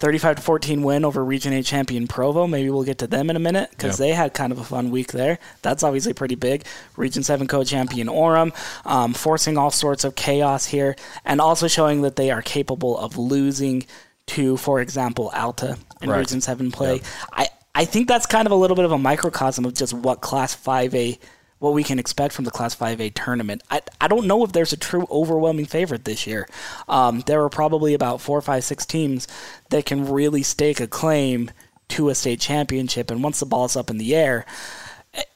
35 0.00 0.36
to 0.36 0.42
14 0.42 0.82
win 0.82 1.04
over 1.04 1.24
Region 1.24 1.52
8 1.52 1.64
champion 1.64 2.06
Provo. 2.06 2.46
Maybe 2.46 2.70
we'll 2.70 2.84
get 2.84 2.98
to 2.98 3.08
them 3.08 3.30
in 3.30 3.36
a 3.36 3.40
minute 3.40 3.70
because 3.70 3.98
they 3.98 4.10
had 4.10 4.32
kind 4.32 4.52
of 4.52 4.58
a 4.58 4.64
fun 4.64 4.90
week 4.90 5.10
there. 5.10 5.38
That's 5.62 5.82
obviously 5.82 6.12
pretty 6.12 6.36
big. 6.36 6.64
Region 6.96 7.24
7 7.24 7.48
co 7.48 7.64
champion 7.64 8.06
Orem, 8.06 8.54
um, 8.86 9.12
forcing 9.12 9.58
all 9.58 9.72
sorts 9.72 10.04
of 10.04 10.14
chaos 10.14 10.66
here 10.66 10.94
and 11.24 11.40
also 11.40 11.66
showing 11.66 12.02
that 12.02 12.14
they 12.14 12.30
are 12.30 12.42
capable 12.42 12.96
of 12.96 13.18
losing 13.18 13.86
to, 14.26 14.56
for 14.56 14.80
example, 14.80 15.32
Alta 15.34 15.76
in 16.00 16.10
right. 16.10 16.18
Region 16.18 16.40
7 16.40 16.70
play. 16.70 17.00
I, 17.32 17.48
I 17.74 17.84
think 17.84 18.06
that's 18.06 18.26
kind 18.26 18.46
of 18.46 18.52
a 18.52 18.56
little 18.56 18.76
bit 18.76 18.84
of 18.84 18.92
a 18.92 18.98
microcosm 18.98 19.64
of 19.64 19.74
just 19.74 19.94
what 19.94 20.20
Class 20.20 20.54
5A 20.54 21.18
what 21.58 21.74
we 21.74 21.82
can 21.82 21.98
expect 21.98 22.34
from 22.34 22.44
the 22.44 22.50
Class 22.50 22.74
5A 22.74 23.14
tournament. 23.14 23.62
I, 23.70 23.80
I 24.00 24.08
don't 24.08 24.26
know 24.26 24.44
if 24.44 24.52
there's 24.52 24.72
a 24.72 24.76
true 24.76 25.06
overwhelming 25.10 25.66
favorite 25.66 26.04
this 26.04 26.26
year. 26.26 26.48
Um, 26.88 27.20
there 27.26 27.42
are 27.42 27.50
probably 27.50 27.94
about 27.94 28.20
four, 28.20 28.40
five, 28.40 28.64
six 28.64 28.86
teams 28.86 29.26
that 29.70 29.86
can 29.86 30.10
really 30.10 30.42
stake 30.42 30.80
a 30.80 30.86
claim 30.86 31.50
to 31.88 32.08
a 32.10 32.14
state 32.14 32.40
championship, 32.40 33.10
and 33.10 33.22
once 33.22 33.40
the 33.40 33.46
ball's 33.46 33.76
up 33.76 33.90
in 33.90 33.98
the 33.98 34.14
air, 34.14 34.44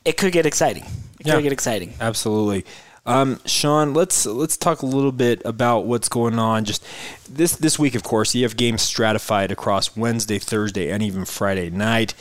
it 0.05 0.17
could 0.17 0.33
get 0.33 0.47
exciting. 0.47 0.85
It 1.19 1.27
yeah, 1.27 1.35
could 1.35 1.45
get 1.45 1.53
exciting. 1.53 1.95
Absolutely. 2.01 2.65
Um, 3.05 3.41
Sean, 3.47 3.95
let's 3.95 4.27
let's 4.27 4.57
talk 4.57 4.83
a 4.83 4.87
little 4.87 5.11
bit 5.11 5.43
about 5.45 5.87
what's 5.87 6.09
going 6.09 6.39
on. 6.39 6.65
Just 6.65 6.85
this 7.29 7.57
this 7.57 7.79
week, 7.79 7.95
of 7.95 8.03
course, 8.05 8.35
you 8.35 8.45
have 8.45 8.57
games 8.57 8.83
stratified 8.83 9.51
across 9.51 9.97
Wednesday, 9.97 10.39
Thursday, 10.39 10.91
and 10.91 11.03
even 11.03 11.25
Friday 11.25 11.69
night. 11.71 12.15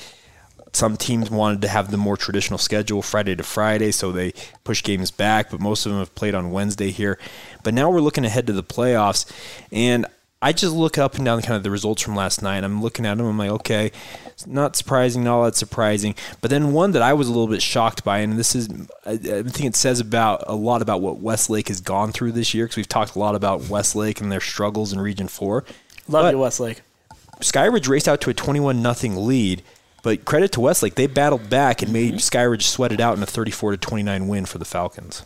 Some 0.73 0.95
teams 0.97 1.29
wanted 1.29 1.61
to 1.63 1.67
have 1.67 1.91
the 1.91 1.97
more 1.97 2.15
traditional 2.15 2.57
schedule, 2.57 3.01
Friday 3.01 3.35
to 3.35 3.43
Friday, 3.43 3.91
so 3.91 4.11
they 4.11 4.33
push 4.63 4.83
games 4.83 5.11
back, 5.11 5.51
but 5.51 5.59
most 5.59 5.85
of 5.85 5.91
them 5.91 5.99
have 5.99 6.15
played 6.15 6.33
on 6.33 6.51
Wednesday 6.51 6.91
here. 6.91 7.19
But 7.63 7.73
now 7.73 7.89
we're 7.89 8.01
looking 8.01 8.25
ahead 8.25 8.47
to 8.47 8.53
the 8.53 8.63
playoffs, 8.63 9.29
and 9.71 10.05
I 10.41 10.53
just 10.53 10.73
look 10.73 10.97
up 10.97 11.15
and 11.15 11.25
down 11.25 11.41
kind 11.41 11.55
of 11.55 11.63
the 11.63 11.69
results 11.69 12.01
from 12.01 12.15
last 12.15 12.41
night. 12.41 12.63
I'm 12.63 12.81
looking 12.81 13.05
at 13.05 13.17
them. 13.17 13.27
I'm 13.27 13.37
like, 13.37 13.51
okay, 13.51 13.91
not 14.47 14.75
surprising, 14.75 15.23
not 15.23 15.35
all 15.35 15.43
that 15.45 15.55
surprising. 15.55 16.15
But 16.41 16.49
then 16.49 16.73
one 16.73 16.91
that 16.91 17.03
I 17.03 17.13
was 17.13 17.27
a 17.27 17.31
little 17.31 17.47
bit 17.47 17.61
shocked 17.61 18.03
by, 18.03 18.19
and 18.19 18.39
this 18.39 18.55
is, 18.55 18.67
I, 19.05 19.17
think 19.17 19.65
it 19.65 19.75
says 19.75 19.99
about 19.99 20.43
a 20.47 20.55
lot 20.55 20.81
about 20.81 21.01
what 21.01 21.19
Westlake 21.19 21.67
has 21.67 21.79
gone 21.79 22.11
through 22.11 22.31
this 22.31 22.55
year 22.55 22.65
because 22.65 22.77
we've 22.77 22.87
talked 22.87 23.15
a 23.15 23.19
lot 23.19 23.35
about 23.35 23.69
Westlake 23.69 24.19
and 24.19 24.31
their 24.31 24.41
struggles 24.41 24.91
in 24.91 24.99
Region 24.99 25.27
Four. 25.27 25.63
Love 26.07 26.23
but 26.23 26.31
you, 26.31 26.39
Westlake. 26.39 26.81
Skyridge 27.41 27.87
raced 27.87 28.07
out 28.07 28.21
to 28.21 28.31
a 28.31 28.33
21 28.33 28.81
nothing 28.81 29.27
lead 29.27 29.61
but 30.03 30.25
credit 30.25 30.51
to 30.53 30.61
Westlake, 30.61 30.95
they 30.95 31.07
battled 31.07 31.49
back 31.49 31.81
and 31.81 31.93
made 31.93 32.15
mm-hmm. 32.15 32.17
Skyridge 32.17 32.63
sweat 32.63 32.91
it 32.91 32.99
out 32.99 33.17
in 33.17 33.23
a 33.23 33.25
34 33.25 33.71
to 33.71 33.77
29 33.77 34.27
win 34.27 34.45
for 34.45 34.57
the 34.57 34.65
Falcons. 34.65 35.23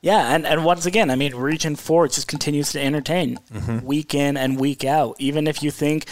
Yeah, 0.00 0.34
and, 0.34 0.44
and 0.46 0.64
once 0.64 0.84
again, 0.84 1.10
I 1.10 1.16
mean, 1.16 1.34
Region 1.34 1.76
4 1.76 2.08
just 2.08 2.26
continues 2.26 2.72
to 2.72 2.80
entertain 2.80 3.38
Mm-hmm. 3.52 3.86
week 3.86 4.14
in 4.14 4.36
and 4.36 4.58
week 4.58 4.84
out. 4.84 5.14
Even 5.18 5.46
if 5.46 5.62
you 5.62 5.70
think, 5.70 6.06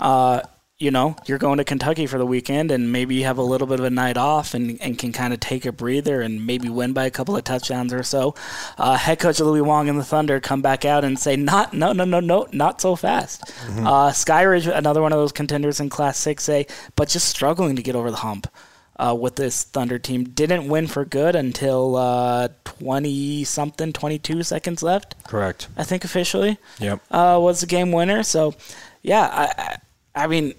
uh, 0.00 0.40
you 0.82 0.90
know, 0.90 1.14
you're 1.26 1.38
going 1.38 1.58
to 1.58 1.64
Kentucky 1.64 2.06
for 2.06 2.18
the 2.18 2.26
weekend 2.26 2.72
and 2.72 2.90
maybe 2.90 3.14
you 3.14 3.24
have 3.24 3.38
a 3.38 3.42
little 3.42 3.68
bit 3.68 3.78
of 3.78 3.84
a 3.86 3.90
night 3.90 4.16
off 4.16 4.52
and, 4.52 4.80
and 4.82 4.98
can 4.98 5.12
kind 5.12 5.32
of 5.32 5.38
take 5.38 5.64
a 5.64 5.70
breather 5.70 6.20
and 6.20 6.44
maybe 6.44 6.68
win 6.68 6.92
by 6.92 7.04
a 7.04 7.10
couple 7.10 7.36
of 7.36 7.44
touchdowns 7.44 7.92
or 7.92 8.02
so, 8.02 8.34
uh, 8.78 8.96
head 8.96 9.20
coach 9.20 9.38
Louis 9.38 9.60
Wong 9.60 9.88
and 9.88 9.96
the 9.96 10.04
Thunder 10.04 10.40
come 10.40 10.60
back 10.60 10.84
out 10.84 11.04
and 11.04 11.16
say, 11.16 11.36
not, 11.36 11.72
no, 11.72 11.92
no, 11.92 12.02
no, 12.04 12.18
no, 12.18 12.48
not 12.52 12.80
so 12.80 12.96
fast. 12.96 13.42
Mm-hmm. 13.44 13.86
Uh, 13.86 14.10
Skyridge, 14.10 14.66
another 14.76 15.00
one 15.00 15.12
of 15.12 15.18
those 15.20 15.30
contenders 15.30 15.78
in 15.78 15.88
Class 15.88 16.18
6A, 16.18 16.68
but 16.96 17.08
just 17.08 17.28
struggling 17.28 17.76
to 17.76 17.82
get 17.82 17.94
over 17.94 18.10
the 18.10 18.16
hump 18.16 18.48
uh, 18.96 19.16
with 19.18 19.36
this 19.36 19.62
Thunder 19.62 20.00
team. 20.00 20.24
Didn't 20.24 20.66
win 20.68 20.88
for 20.88 21.04
good 21.04 21.36
until 21.36 21.94
uh, 21.94 22.48
20 22.64 23.44
something, 23.44 23.92
22 23.92 24.42
seconds 24.42 24.82
left, 24.82 25.14
Correct. 25.28 25.68
I 25.76 25.84
think 25.84 26.04
officially, 26.04 26.58
Yep. 26.80 27.00
uh, 27.12 27.38
was 27.40 27.60
the 27.60 27.66
game 27.68 27.92
winner. 27.92 28.24
So, 28.24 28.54
yeah, 29.02 29.28
I, 29.32 29.62
I, 29.62 30.24
I 30.24 30.26
mean, 30.26 30.54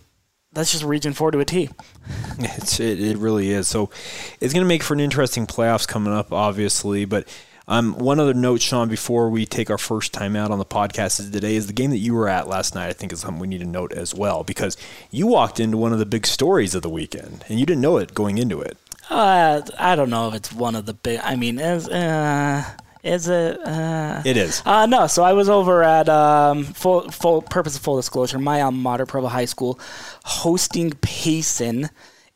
that's 0.53 0.72
just 0.72 0.83
Region 0.83 1.13
4 1.13 1.31
to 1.31 1.39
a 1.39 1.45
T. 1.45 1.69
It's, 2.39 2.79
it, 2.79 3.00
it 3.00 3.17
really 3.17 3.51
is. 3.51 3.67
So 3.67 3.91
it's 4.41 4.53
going 4.53 4.65
to 4.65 4.67
make 4.67 4.81
for 4.81 4.93
an 4.93 5.00
interesting 5.00 5.45
playoffs 5.45 5.88
coming 5.88 6.12
up, 6.12 6.33
obviously. 6.33 7.05
But 7.05 7.27
um, 7.67 7.93
one 7.98 8.19
other 8.19 8.33
note, 8.33 8.62
Sean, 8.62 8.89
before 8.89 9.29
we 9.29 9.45
take 9.45 9.69
our 9.69 9.77
first 9.77 10.13
time 10.13 10.36
out 10.36 10.51
on 10.51 10.57
the 10.57 10.65
podcast 10.65 11.19
is 11.19 11.29
today 11.29 11.55
is 11.55 11.67
the 11.67 11.74
game 11.74 11.91
that 11.91 12.00
you 12.00 12.13
were 12.13 12.27
at 12.27 12.48
last 12.48 12.75
night. 12.75 12.89
I 12.89 12.93
think 12.93 13.13
is 13.13 13.22
something 13.22 13.39
we 13.39 13.48
need 13.48 13.60
to 13.60 13.65
note 13.65 13.93
as 13.93 14.13
well 14.13 14.43
because 14.43 14.75
you 15.12 15.27
walked 15.27 15.60
into 15.60 15.77
one 15.77 15.93
of 15.93 16.00
the 16.00 16.05
big 16.05 16.25
stories 16.25 16.75
of 16.75 16.81
the 16.81 16.89
weekend 16.89 17.45
and 17.48 17.60
you 17.60 17.65
didn't 17.65 17.81
know 17.81 17.98
it 17.98 18.13
going 18.13 18.38
into 18.38 18.60
it. 18.62 18.77
Uh, 19.10 19.62
I 19.77 19.95
don't 19.95 20.10
know 20.10 20.29
if 20.29 20.33
it's 20.33 20.51
one 20.51 20.75
of 20.75 20.86
the 20.86 20.93
big. 20.93 21.19
I 21.24 21.36
mean, 21.36 21.60
is 21.60 21.88
uh, 21.88 22.63
is 23.03 23.27
it? 23.27 23.60
Uh, 23.65 24.22
It 24.25 24.38
is. 24.38 24.62
Uh, 24.65 24.86
no, 24.86 25.07
so 25.07 25.24
I 25.24 25.33
was 25.33 25.50
over 25.50 25.83
at 25.83 26.07
um, 26.10 26.63
full 26.63 27.12
full 27.12 27.41
purpose 27.41 27.75
of 27.75 27.81
full 27.81 27.98
disclosure, 27.98 28.39
my 28.39 28.62
alma 28.62 28.77
mater, 28.77 29.05
Provo 29.05 29.27
High 29.27 29.45
School, 29.45 29.79
hosting 30.24 30.91
Payson 31.01 31.89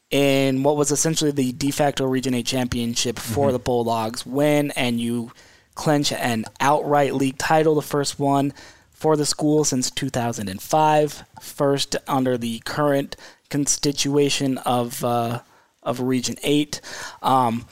in 0.10 0.64
what 0.64 0.78
was 0.78 0.92
essentially 0.92 1.32
the 1.32 1.52
de 1.52 1.72
facto 1.72 2.06
Region 2.06 2.34
Eight 2.34 2.46
championship 2.46 3.18
for 3.20 3.52
the 3.52 3.60
Bulldogs. 3.60 4.26
Win 4.26 4.72
and 4.72 5.00
you 5.00 5.32
clinch 5.76 6.12
an 6.12 6.46
outright 6.60 7.14
league 7.14 7.38
title, 7.38 7.76
the 7.76 7.82
first 7.82 8.20
one 8.20 8.54
for 8.92 9.16
the 9.16 9.26
school 9.26 9.64
since 9.64 9.92
2005, 9.92 11.24
first 11.40 11.96
under 12.08 12.36
the 12.38 12.60
current 12.66 13.16
constitution 13.50 14.58
of 14.60 15.04
uh, 15.04 15.42
of 15.84 16.02
Region 16.02 16.36
Eight. 16.44 16.82
Um, 17.22 17.66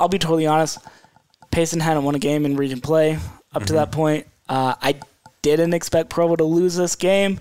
I'll 0.00 0.08
be 0.08 0.18
totally 0.18 0.46
honest. 0.46 0.78
Payson 1.54 1.80
hadn't 1.80 2.04
won 2.04 2.14
a 2.14 2.18
game 2.18 2.44
in 2.44 2.56
region 2.56 2.80
play 2.80 3.18
up 3.54 3.64
to 3.64 3.74
that 3.74 3.92
point. 3.92 4.26
Uh, 4.48 4.74
I 4.82 5.00
didn't 5.42 5.72
expect 5.74 6.10
Provo 6.10 6.36
to 6.36 6.44
lose 6.44 6.74
this 6.76 6.96
game. 6.96 7.40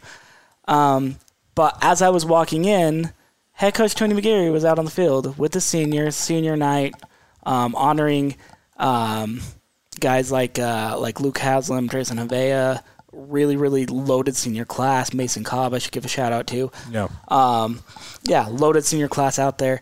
Um, 0.68 1.18
but 1.56 1.78
as 1.82 2.02
I 2.02 2.10
was 2.10 2.26
walking 2.26 2.66
in, 2.66 3.12
head 3.54 3.74
coach 3.74 3.96
Tony 3.96 4.14
McGarry 4.14 4.52
was 4.52 4.66
out 4.66 4.80
on 4.80 4.86
the 4.86 4.92
field 4.92 5.38
with 5.38 5.52
the 5.52 5.62
seniors, 5.62 6.16
senior 6.16 6.56
night, 6.56 6.94
um, 7.46 7.76
honoring 7.76 8.36
um, 8.78 9.42
guys 10.00 10.32
like 10.32 10.60
uh, 10.60 10.96
like 11.00 11.20
Luke 11.20 11.38
Haslam, 11.40 11.90
Drayson 11.90 12.24
Havea, 12.26 12.82
really, 13.12 13.56
really 13.58 13.86
loaded 13.86 14.36
senior 14.36 14.66
class. 14.66 15.14
Mason 15.14 15.44
Cobb, 15.44 15.74
I 15.74 15.80
should 15.80 15.92
give 15.92 16.06
a 16.06 16.10
shout 16.10 16.32
out 16.32 16.48
to 16.48 16.72
No. 16.92 17.10
um, 17.28 17.82
yeah, 18.24 18.48
loaded 18.50 18.86
senior 18.86 19.08
class 19.08 19.38
out 19.40 19.58
there. 19.58 19.82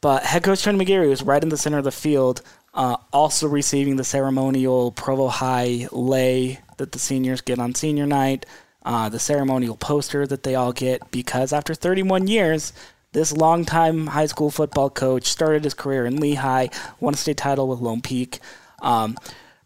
But 0.00 0.24
head 0.24 0.42
coach 0.42 0.62
Tony 0.62 0.84
McGarry 0.84 1.08
was 1.08 1.22
right 1.22 1.42
in 1.42 1.48
the 1.48 1.56
center 1.56 1.78
of 1.78 1.84
the 1.84 1.92
field, 1.92 2.42
uh, 2.74 2.96
also 3.12 3.48
receiving 3.48 3.96
the 3.96 4.04
ceremonial 4.04 4.92
Provo 4.92 5.28
High 5.28 5.88
lei 5.92 6.60
that 6.78 6.92
the 6.92 6.98
seniors 6.98 7.40
get 7.40 7.58
on 7.58 7.74
senior 7.74 8.06
night, 8.06 8.46
uh, 8.84 9.08
the 9.08 9.18
ceremonial 9.18 9.76
poster 9.76 10.26
that 10.26 10.42
they 10.42 10.54
all 10.54 10.72
get, 10.72 11.10
because 11.10 11.52
after 11.52 11.74
31 11.74 12.26
years, 12.28 12.72
this 13.12 13.32
longtime 13.32 14.06
high 14.08 14.26
school 14.26 14.50
football 14.50 14.88
coach 14.88 15.26
started 15.26 15.64
his 15.64 15.74
career 15.74 16.06
in 16.06 16.18
Lehi, 16.18 16.72
won 16.98 17.14
a 17.14 17.16
state 17.16 17.36
title 17.36 17.68
with 17.68 17.80
Lone 17.80 18.00
Peak. 18.00 18.40
Um, 18.80 19.16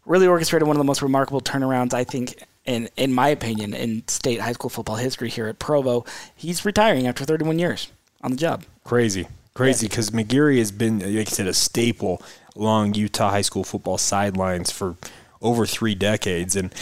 really 0.05 0.27
orchestrated 0.27 0.67
one 0.67 0.75
of 0.75 0.79
the 0.79 0.85
most 0.85 1.01
remarkable 1.01 1.41
turnarounds, 1.41 1.93
I 1.93 2.03
think, 2.03 2.43
in 2.65 2.89
in 2.97 3.13
my 3.13 3.29
opinion, 3.29 3.73
in 3.73 4.05
state 4.07 4.41
high 4.41 4.51
school 4.51 4.69
football 4.69 4.97
history 4.97 5.29
here 5.29 5.47
at 5.47 5.59
Provo. 5.59 6.05
He's 6.35 6.65
retiring 6.65 7.07
after 7.07 7.23
31 7.23 7.57
years 7.57 7.89
on 8.21 8.31
the 8.31 8.37
job. 8.37 8.63
Crazy. 8.83 9.27
Crazy 9.53 9.87
because 9.87 10.11
McGeary 10.11 10.59
has 10.59 10.71
been, 10.71 10.99
like 10.99 11.09
you 11.09 11.25
said, 11.25 11.47
a 11.47 11.53
staple 11.53 12.21
along 12.57 12.95
Utah 12.95 13.29
high 13.29 13.41
school 13.41 13.63
football 13.63 13.97
sidelines 13.97 14.71
for 14.71 14.95
over 15.41 15.65
three 15.65 15.95
decades. 15.95 16.55
And 16.55 16.73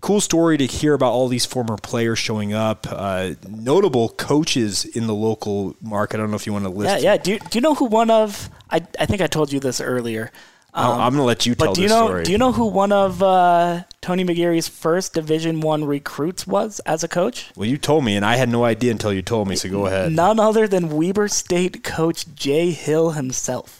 cool 0.00 0.20
story 0.20 0.56
to 0.58 0.66
hear 0.66 0.94
about 0.94 1.12
all 1.12 1.28
these 1.28 1.46
former 1.46 1.76
players 1.76 2.18
showing 2.18 2.52
up. 2.52 2.86
Uh, 2.90 3.34
notable 3.48 4.08
coaches 4.10 4.84
in 4.84 5.06
the 5.06 5.14
local 5.14 5.76
market. 5.80 6.16
I 6.16 6.18
don't 6.20 6.30
know 6.30 6.36
if 6.36 6.46
you 6.46 6.52
want 6.52 6.64
to 6.64 6.70
list. 6.70 7.02
Yeah, 7.02 7.12
yeah. 7.12 7.16
Do 7.22 7.32
you, 7.32 7.38
do 7.38 7.58
you 7.58 7.60
know 7.60 7.74
who 7.74 7.86
one 7.86 8.10
of? 8.10 8.50
I 8.70 8.76
I 8.98 9.06
think 9.06 9.20
I 9.20 9.26
told 9.26 9.52
you 9.52 9.60
this 9.60 9.80
earlier. 9.80 10.30
Oh, 10.72 10.92
I'm 10.92 11.12
going 11.14 11.22
to 11.22 11.24
let 11.24 11.46
you 11.46 11.56
tell 11.56 11.68
But 11.68 11.74
do 11.74 11.82
you 11.82 11.88
this 11.88 11.96
know? 11.98 12.06
story. 12.06 12.22
Do 12.22 12.30
you 12.30 12.38
know 12.38 12.52
who 12.52 12.66
one 12.66 12.92
of 12.92 13.20
uh, 13.24 13.82
Tony 14.00 14.24
McGarry's 14.24 14.68
first 14.68 15.14
Division 15.14 15.60
One 15.60 15.84
recruits 15.84 16.46
was 16.46 16.78
as 16.86 17.02
a 17.02 17.08
coach? 17.08 17.50
well, 17.56 17.68
you 17.68 17.76
told 17.76 18.04
me, 18.04 18.14
and 18.14 18.24
I 18.24 18.36
had 18.36 18.48
no 18.48 18.62
idea 18.64 18.92
until 18.92 19.12
you 19.12 19.20
told 19.20 19.48
me. 19.48 19.56
So 19.56 19.68
go 19.68 19.86
ahead. 19.86 20.12
None 20.12 20.38
other 20.38 20.68
than 20.68 20.90
Weber 20.90 21.26
State 21.26 21.82
coach 21.82 22.32
Jay 22.36 22.70
Hill 22.70 23.10
himself. 23.10 23.79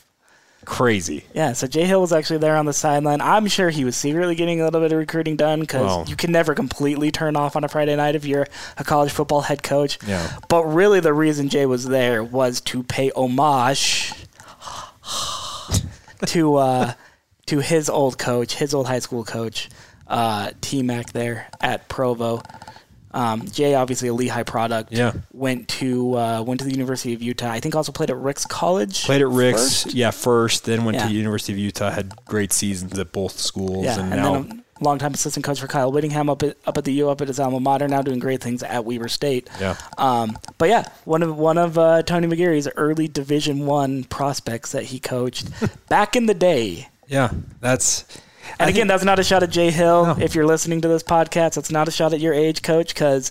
Crazy. 0.67 1.25
Yeah, 1.35 1.55
so 1.55 1.67
Jay 1.67 1.85
Hill 1.87 2.01
was 2.03 2.13
actually 2.13 2.39
there 2.39 2.57
on 2.57 2.67
the 2.67 2.73
sideline. 2.73 3.21
I'm 3.23 3.47
sure 3.47 3.71
he 3.71 3.85
was 3.85 3.97
secretly 3.97 4.35
getting 4.35 4.61
a 4.61 4.65
little 4.65 4.81
bit 4.81 4.93
of 4.93 4.99
recruiting 4.99 5.37
done 5.37 5.61
because 5.61 5.87
Well- 5.87 6.05
you 6.07 6.17
can 6.17 6.33
never 6.33 6.55
completely 6.55 7.11
turn 7.11 7.35
off 7.35 7.57
on 7.57 7.65
a 7.65 7.69
Friday 7.69 7.97
night 7.97 8.15
if 8.15 8.25
you're 8.27 8.47
a 8.77 8.85
college 8.85 9.11
football 9.11 9.41
head 9.41 9.63
coach. 9.63 9.99
Yeah. 10.07 10.31
But 10.49 10.65
really, 10.67 11.01
the 11.01 11.15
reason 11.15 11.49
Jay 11.49 11.65
was 11.67 11.87
there 11.87 12.23
was 12.23 12.61
to 12.63 12.83
pay 12.83 13.11
homage 13.17 14.13
to 16.27 16.57
uh, 16.57 16.93
to 17.47 17.59
his 17.61 17.89
old 17.89 18.19
coach, 18.19 18.55
his 18.55 18.75
old 18.75 18.87
high 18.87 18.99
school 18.99 19.25
coach, 19.25 19.69
uh, 20.07 20.51
T 20.61 20.83
Mac 20.83 21.13
there 21.13 21.49
at 21.61 21.89
Provo. 21.89 22.43
Um, 23.13 23.47
Jay, 23.51 23.75
obviously 23.75 24.09
a 24.09 24.13
Lehi 24.13 24.47
product, 24.47 24.93
Yeah. 24.93 25.13
went 25.33 25.69
to 25.69 26.17
uh, 26.17 26.43
went 26.43 26.61
to 26.61 26.65
the 26.67 26.73
University 26.73 27.13
of 27.15 27.23
Utah. 27.23 27.51
I 27.51 27.61
think 27.61 27.75
also 27.75 27.93
played 27.93 28.11
at 28.11 28.17
Ricks 28.17 28.45
College. 28.47 29.05
Played 29.05 29.23
at 29.23 29.29
Ricks, 29.29 29.83
first? 29.85 29.95
yeah, 29.95 30.11
first. 30.11 30.65
Then 30.65 30.85
went 30.85 30.97
Yeah. 30.99 31.09
to 31.09 31.13
University 31.13 31.53
of 31.53 31.59
Utah. 31.59 31.91
Had 31.91 32.25
great 32.27 32.53
seasons 32.53 32.99
at 32.99 33.13
both 33.13 33.39
schools, 33.39 33.85
Yeah, 33.85 33.99
and, 34.01 34.13
and, 34.13 34.23
now 34.23 34.33
then 34.43 34.63
a 34.81 34.85
longtime 34.85 35.13
assistant 35.13 35.45
coach 35.45 35.61
for 35.61 35.67
Kyle 35.67 35.93
Whittingham 35.93 36.31
up 36.31 36.43
at 36.43 36.57
up 36.67 36.79
at 36.79 36.85
the 36.85 36.93
U, 36.95 37.11
up 37.11 37.21
at 37.21 37.29
his 37.29 37.39
alma 37.41 37.61
mater, 37.61 37.87
now 37.89 38.01
doing 38.01 38.19
great 38.19 38.41
things 38.43 38.63
at 38.63 38.85
Weber 38.85 39.09
State. 39.09 39.51
yeah. 39.61 39.77
Um, 39.99 40.39
but 40.57 40.69
yeah, 40.69 40.85
one 41.05 41.23
of 41.23 41.37
one 41.37 41.59
of 41.59 41.77
uh, 41.79 42.03
Tony 42.03 42.27
McGarry's 42.29 42.69
early 42.77 43.09
Division 43.09 43.67
One 43.67 44.05
prospects 44.05 44.73
that 44.73 44.85
he 44.85 44.99
coached 45.01 45.49
back 45.89 46.15
in 46.17 46.27
the 46.27 46.35
day. 46.35 46.89
Yeah, 47.09 47.31
that's. 47.61 48.05
And 48.59 48.67
I 48.67 48.71
again, 48.71 48.87
that's 48.87 49.05
not 49.05 49.19
a 49.19 49.25
shot 49.25 49.43
at 49.43 49.51
Jay 49.51 49.71
Hill. 49.71 50.07
No. 50.07 50.23
If 50.23 50.35
you're 50.35 50.47
listening 50.47 50.81
to 50.83 50.89
this 50.89 51.03
podcast, 51.03 51.57
it's 51.57 51.71
not 51.71 51.89
a 51.89 51.91
shot 51.91 52.13
at 52.13 52.21
your 52.21 52.35
age, 52.35 52.63
coach, 52.63 52.95
because 52.95 53.31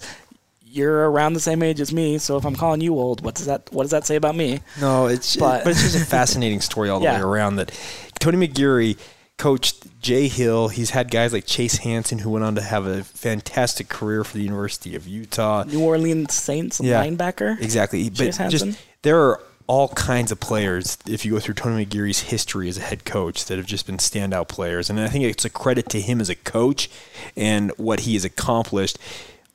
you're 0.71 1.09
around 1.09 1.33
the 1.33 1.39
same 1.39 1.63
age 1.63 1.79
as 1.81 1.91
me. 1.91 2.17
So 2.19 2.37
if 2.37 2.45
I'm 2.45 2.55
calling 2.55 2.81
you 2.81 2.93
old, 2.97 3.21
what 3.23 3.35
does 3.35 3.47
that 3.47 3.71
what 3.71 3.83
does 3.83 3.91
that 3.91 4.05
say 4.05 4.15
about 4.15 4.35
me? 4.35 4.59
No, 4.79 5.07
it's 5.07 5.35
But- 5.35 5.63
but, 5.63 5.71
it's 5.71 5.81
just 5.81 5.95
a 5.95 6.05
fascinating 6.05 6.61
story 6.61 6.89
all 6.89 6.99
the 6.99 7.05
Yeah. 7.05 7.15
way 7.17 7.21
around. 7.23 7.55
That 7.57 7.71
Tony 8.19 8.47
McGeary 8.47 8.97
coached 9.37 9.85
Jay 10.01 10.27
Hill. 10.27 10.67
He's 10.67 10.89
had 10.91 11.09
guys 11.09 11.31
like 11.33 11.45
Chase 11.45 11.77
Hansen 11.77 12.19
who 12.19 12.29
went 12.29 12.43
on 12.45 12.55
to 12.55 12.61
have 12.61 12.85
a 12.85 13.03
fantastic 13.03 13.87
career 13.89 14.23
for 14.23 14.37
the 14.37 14.43
University 14.43 14.95
of 14.95 15.07
Utah. 15.07 15.63
New 15.63 15.81
Orleans 15.81 16.33
Saints 16.33 16.79
Yeah. 16.81 17.03
linebacker. 17.03 17.59
Exactly, 17.61 18.09
Chase 18.09 18.37
but 18.37 18.49
just 18.49 18.65
Hansen? 18.65 18.77
there 19.01 19.17
are 19.19 19.39
all 19.69 19.89
kinds 19.89 20.31
of 20.31 20.39
players. 20.39 20.97
If 21.07 21.23
you 21.23 21.33
go 21.33 21.39
through 21.39 21.53
Tony 21.53 21.85
McGeary's 21.85 22.21
history 22.21 22.67
as 22.69 22.79
a 22.79 22.81
head 22.81 23.05
coach, 23.05 23.45
that 23.45 23.57
have 23.57 23.67
just 23.67 23.85
been 23.85 23.97
standout 23.97 24.47
players, 24.47 24.89
and 24.89 24.99
I 24.99 25.07
think 25.07 25.23
it's 25.25 25.45
a 25.45 25.49
credit 25.49 25.89
to 25.89 26.01
him 26.01 26.19
as 26.19 26.27
a 26.27 26.35
coach 26.35 26.89
and 27.37 27.71
what 27.77 28.01
he 28.01 28.15
has 28.15 28.25
accomplished. 28.25 28.97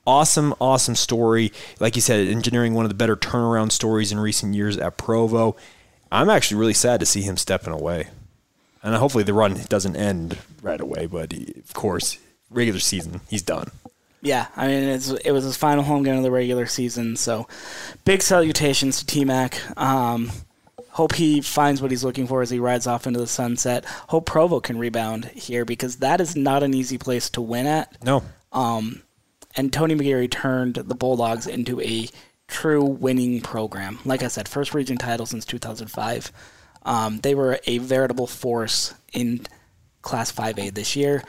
Awesome, 0.06 0.54
awesome 0.60 0.94
story. 0.94 1.50
Like 1.80 1.96
you 1.96 2.00
said, 2.00 2.28
engineering 2.28 2.74
one 2.74 2.84
of 2.84 2.90
the 2.90 2.94
better 2.94 3.16
turnaround 3.16 3.72
stories 3.72 4.12
in 4.12 4.20
recent 4.20 4.54
years 4.54 4.76
at 4.78 4.96
Provo. 4.96 5.56
I'm 6.12 6.30
actually 6.30 6.60
really 6.60 6.74
sad 6.74 7.00
to 7.00 7.06
see 7.06 7.22
him 7.22 7.36
stepping 7.36 7.72
away, 7.72 8.06
and 8.84 8.94
hopefully 8.94 9.24
the 9.24 9.34
run 9.34 9.58
doesn't 9.68 9.96
end 9.96 10.38
right 10.62 10.80
away. 10.80 11.06
But 11.06 11.32
of 11.32 11.74
course, 11.74 12.18
regular 12.50 12.78
season, 12.78 13.20
he's 13.28 13.42
done. 13.42 13.72
Yeah, 14.24 14.46
I 14.56 14.66
mean 14.66 14.82
it's, 14.84 15.10
it 15.10 15.30
was 15.32 15.44
his 15.44 15.56
final 15.56 15.84
home 15.84 16.02
game 16.02 16.16
of 16.16 16.22
the 16.22 16.30
regular 16.30 16.66
season, 16.66 17.16
so 17.16 17.46
big 18.04 18.22
salutations 18.22 18.98
to 18.98 19.06
T 19.06 19.24
Mac. 19.24 19.60
Um, 19.78 20.32
hope 20.90 21.14
he 21.14 21.40
finds 21.42 21.82
what 21.82 21.90
he's 21.90 22.02
looking 22.04 22.26
for 22.26 22.40
as 22.40 22.50
he 22.50 22.58
rides 22.58 22.86
off 22.86 23.06
into 23.06 23.20
the 23.20 23.26
sunset. 23.26 23.84
Hope 23.84 24.26
Provo 24.26 24.60
can 24.60 24.78
rebound 24.78 25.26
here 25.26 25.64
because 25.64 25.96
that 25.96 26.20
is 26.20 26.34
not 26.34 26.62
an 26.62 26.72
easy 26.72 26.96
place 26.98 27.28
to 27.30 27.42
win 27.42 27.66
at. 27.66 28.02
No, 28.02 28.22
Um, 28.50 29.02
and 29.56 29.72
Tony 29.72 29.94
McGarry 29.94 30.30
turned 30.30 30.76
the 30.76 30.94
Bulldogs 30.94 31.46
into 31.46 31.80
a 31.80 32.08
true 32.48 32.82
winning 32.82 33.40
program. 33.40 33.98
Like 34.04 34.22
I 34.22 34.28
said, 34.28 34.48
first 34.48 34.74
region 34.74 34.96
title 34.96 35.26
since 35.26 35.44
2005. 35.44 36.32
Um, 36.82 37.18
they 37.18 37.34
were 37.34 37.58
a 37.66 37.78
veritable 37.78 38.26
force 38.26 38.94
in 39.12 39.46
Class 40.02 40.30
5A 40.30 40.74
this 40.74 40.96
year. 40.96 41.22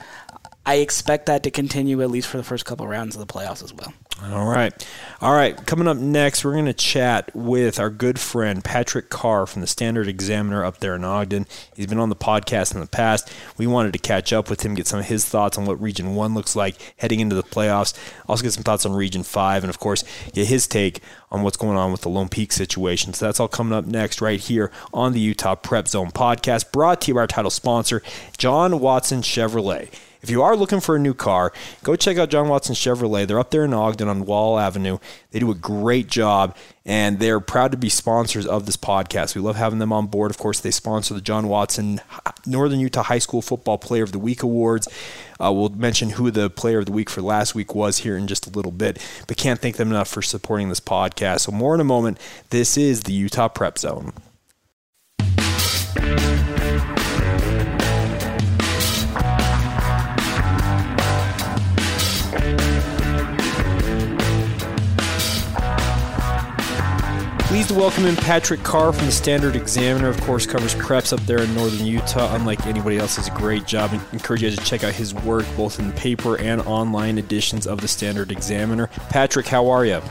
I 0.66 0.76
expect 0.76 1.28
that 1.28 1.44
to 1.44 1.52
continue 1.52 2.02
at 2.02 2.10
least 2.10 2.28
for 2.28 2.38
the 2.38 2.44
first 2.44 2.66
couple 2.66 2.88
rounds 2.88 3.16
of 3.16 3.26
the 3.26 3.32
playoffs 3.32 3.64
as 3.64 3.74
well. 3.74 3.94
All 4.24 4.46
right. 4.46 4.88
All 5.20 5.34
right. 5.34 5.66
Coming 5.66 5.90
up 5.90 5.98
next, 5.98 6.46
we're 6.46 6.54
going 6.54 6.66
to 6.66 6.74
chat 6.74 7.36
with 7.36 7.80
our 7.80 7.90
good 7.90 8.18
friend 8.18 8.64
Patrick 8.64 9.10
Carr 9.10 9.46
from 9.46 9.60
the 9.60 9.68
Standard 9.68 10.08
Examiner 10.08 10.64
up 10.64 10.80
there 10.80 10.96
in 10.96 11.04
Ogden. 11.04 11.46
He's 11.76 11.88
been 11.88 12.00
on 12.00 12.08
the 12.08 12.16
podcast 12.16 12.74
in 12.74 12.80
the 12.80 12.88
past. 12.88 13.30
We 13.58 13.68
wanted 13.68 13.92
to 13.92 14.00
catch 14.00 14.32
up 14.32 14.50
with 14.50 14.66
him, 14.66 14.74
get 14.74 14.88
some 14.88 15.02
of 15.02 15.08
his 15.08 15.26
thoughts 15.26 15.58
on 15.58 15.66
what 15.66 15.82
Region 15.82 16.16
1 16.16 16.34
looks 16.34 16.56
like 16.56 16.96
heading 16.98 17.20
into 17.20 17.36
the 17.36 17.44
playoffs. 17.44 17.94
Also, 18.28 18.44
get 18.44 18.54
some 18.54 18.64
thoughts 18.64 18.86
on 18.86 18.94
Region 18.94 19.22
5, 19.24 19.64
and 19.66 19.70
of 19.70 19.80
course, 19.80 20.06
get 20.32 20.48
his 20.48 20.66
take 20.66 21.02
on 21.30 21.44
what's 21.44 21.58
going 21.58 21.78
on 21.78 21.92
with 21.92 22.02
the 22.02 22.10
Lone 22.10 22.30
Peak 22.30 22.54
situation. 22.54 23.14
So 23.14 23.26
that's 23.26 23.42
all 23.42 23.50
coming 23.50 23.74
up 23.74 23.86
next 23.86 24.22
right 24.22 24.40
here 24.40 24.72
on 24.94 25.12
the 25.12 25.20
Utah 25.20 25.56
Prep 25.56 25.90
Zone 25.90 26.12
podcast, 26.12 26.72
brought 26.72 27.02
to 27.02 27.10
you 27.10 27.16
by 27.16 27.22
our 27.22 27.28
title 27.28 27.52
sponsor, 27.52 28.02
John 28.38 28.80
Watson 28.80 29.22
Chevrolet. 29.22 29.90
If 30.26 30.32
you 30.32 30.42
are 30.42 30.56
looking 30.56 30.80
for 30.80 30.96
a 30.96 31.00
new 31.00 31.14
car, 31.14 31.54
go 31.84 31.96
check 31.96 32.18
out 32.18 32.32
John 32.32 32.50
Watson 32.50 32.74
Chevrolet. 32.74 33.28
They're 33.28 33.38
up 33.38 33.52
there 33.52 33.64
in 33.64 33.76
Ogden 33.76 34.08
on 34.08 34.26
Wall 34.26 34.58
Avenue. 34.58 34.98
They 35.30 35.38
do 35.38 35.52
a 35.52 35.54
great 35.54 36.08
job, 36.08 36.58
and 36.84 37.20
they're 37.20 37.40
proud 37.40 37.72
to 37.74 37.78
be 37.78 37.90
sponsors 37.90 38.48
of 38.48 38.66
this 38.66 38.76
podcast. 38.76 39.36
We 39.36 39.42
love 39.42 39.56
having 39.56 39.78
them 39.78 39.94
on 39.94 40.08
board. 40.08 40.32
Of 40.32 40.40
course, 40.40 40.60
they 40.62 40.72
sponsor 40.72 41.14
the 41.14 41.22
John 41.22 41.48
Watson 41.48 42.02
Northern 42.48 42.80
Utah 42.80 43.04
High 43.04 43.20
School 43.20 43.44
Football 43.44 43.78
Player 43.78 44.02
of 44.02 44.14
the 44.14 44.18
Week 44.18 44.42
Awards. 44.42 44.88
Uh, 45.40 45.52
we'll 45.54 45.70
mention 45.70 46.10
who 46.10 46.32
the 46.32 46.50
Player 46.50 46.80
of 46.80 46.88
the 46.88 46.92
Week 46.92 47.12
for 47.12 47.22
last 47.22 47.54
week 47.54 47.76
was 47.76 48.00
here 48.00 48.18
in 48.18 48.26
just 48.26 48.48
a 48.48 48.50
little 48.50 48.72
bit, 48.72 48.98
but 49.28 49.38
can't 49.38 49.60
thank 49.60 49.78
them 49.78 49.92
enough 49.92 50.08
for 50.08 50.24
supporting 50.24 50.70
this 50.70 50.80
podcast. 50.80 51.42
So, 51.42 51.52
more 51.52 51.76
in 51.76 51.82
a 51.82 51.84
moment. 51.84 52.20
This 52.50 52.78
is 52.78 53.04
the 53.04 53.14
Utah 53.14 53.48
Prep 53.48 53.78
Zone. 53.78 54.12
Pleased 67.46 67.70
to 67.70 67.76
welcome 67.76 68.06
in 68.06 68.16
Patrick 68.16 68.64
Carr 68.64 68.92
from 68.92 69.06
the 69.06 69.12
Standard 69.12 69.56
Examiner. 69.56 70.10
Of 70.10 70.20
course, 70.22 70.48
covers 70.48 70.74
preps 70.74 71.14
up 71.14 71.20
there 71.22 71.42
in 71.42 71.54
northern 71.54 71.86
Utah. 71.86 72.36
Unlike 72.36 72.66
anybody 72.66 72.98
else, 72.98 73.18
does 73.18 73.28
a 73.28 73.32
great 73.32 73.68
job. 73.68 73.92
I 73.94 74.02
encourage 74.14 74.42
you 74.42 74.50
guys 74.50 74.58
to 74.58 74.66
check 74.66 74.84
out 74.84 74.94
his 74.94 75.14
work 75.14 75.46
both 75.56 75.80
in 75.80 75.92
paper 75.94 76.40
and 76.40 76.60
online 76.62 77.20
editions 77.20 77.68
of 77.68 77.82
the 77.82 77.88
Standard 77.88 78.32
Examiner. 78.32 78.88
Patrick, 79.10 79.46
how 79.46 79.70
are 79.70 79.86
you? 79.86 80.02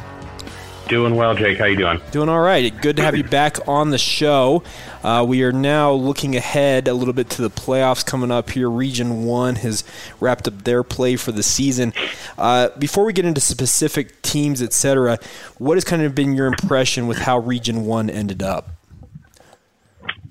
Doing 0.94 1.16
well, 1.16 1.34
Jake. 1.34 1.58
How 1.58 1.64
you 1.64 1.76
doing? 1.76 2.00
Doing 2.12 2.28
all 2.28 2.38
right. 2.38 2.72
Good 2.80 2.98
to 2.98 3.02
have 3.02 3.16
you 3.16 3.24
back 3.24 3.66
on 3.66 3.90
the 3.90 3.98
show. 3.98 4.62
Uh, 5.02 5.24
we 5.26 5.42
are 5.42 5.50
now 5.50 5.90
looking 5.90 6.36
ahead 6.36 6.86
a 6.86 6.94
little 6.94 7.12
bit 7.12 7.28
to 7.30 7.42
the 7.42 7.50
playoffs 7.50 8.06
coming 8.06 8.30
up 8.30 8.50
here. 8.50 8.70
Region 8.70 9.24
One 9.24 9.56
has 9.56 9.82
wrapped 10.20 10.46
up 10.46 10.62
their 10.62 10.84
play 10.84 11.16
for 11.16 11.32
the 11.32 11.42
season. 11.42 11.92
Uh, 12.38 12.68
before 12.78 13.04
we 13.04 13.12
get 13.12 13.24
into 13.24 13.40
specific 13.40 14.22
teams, 14.22 14.62
etc., 14.62 15.18
what 15.58 15.74
has 15.74 15.82
kind 15.82 16.00
of 16.02 16.14
been 16.14 16.36
your 16.36 16.46
impression 16.46 17.08
with 17.08 17.18
how 17.18 17.38
Region 17.40 17.86
One 17.86 18.08
ended 18.08 18.40
up? 18.40 18.68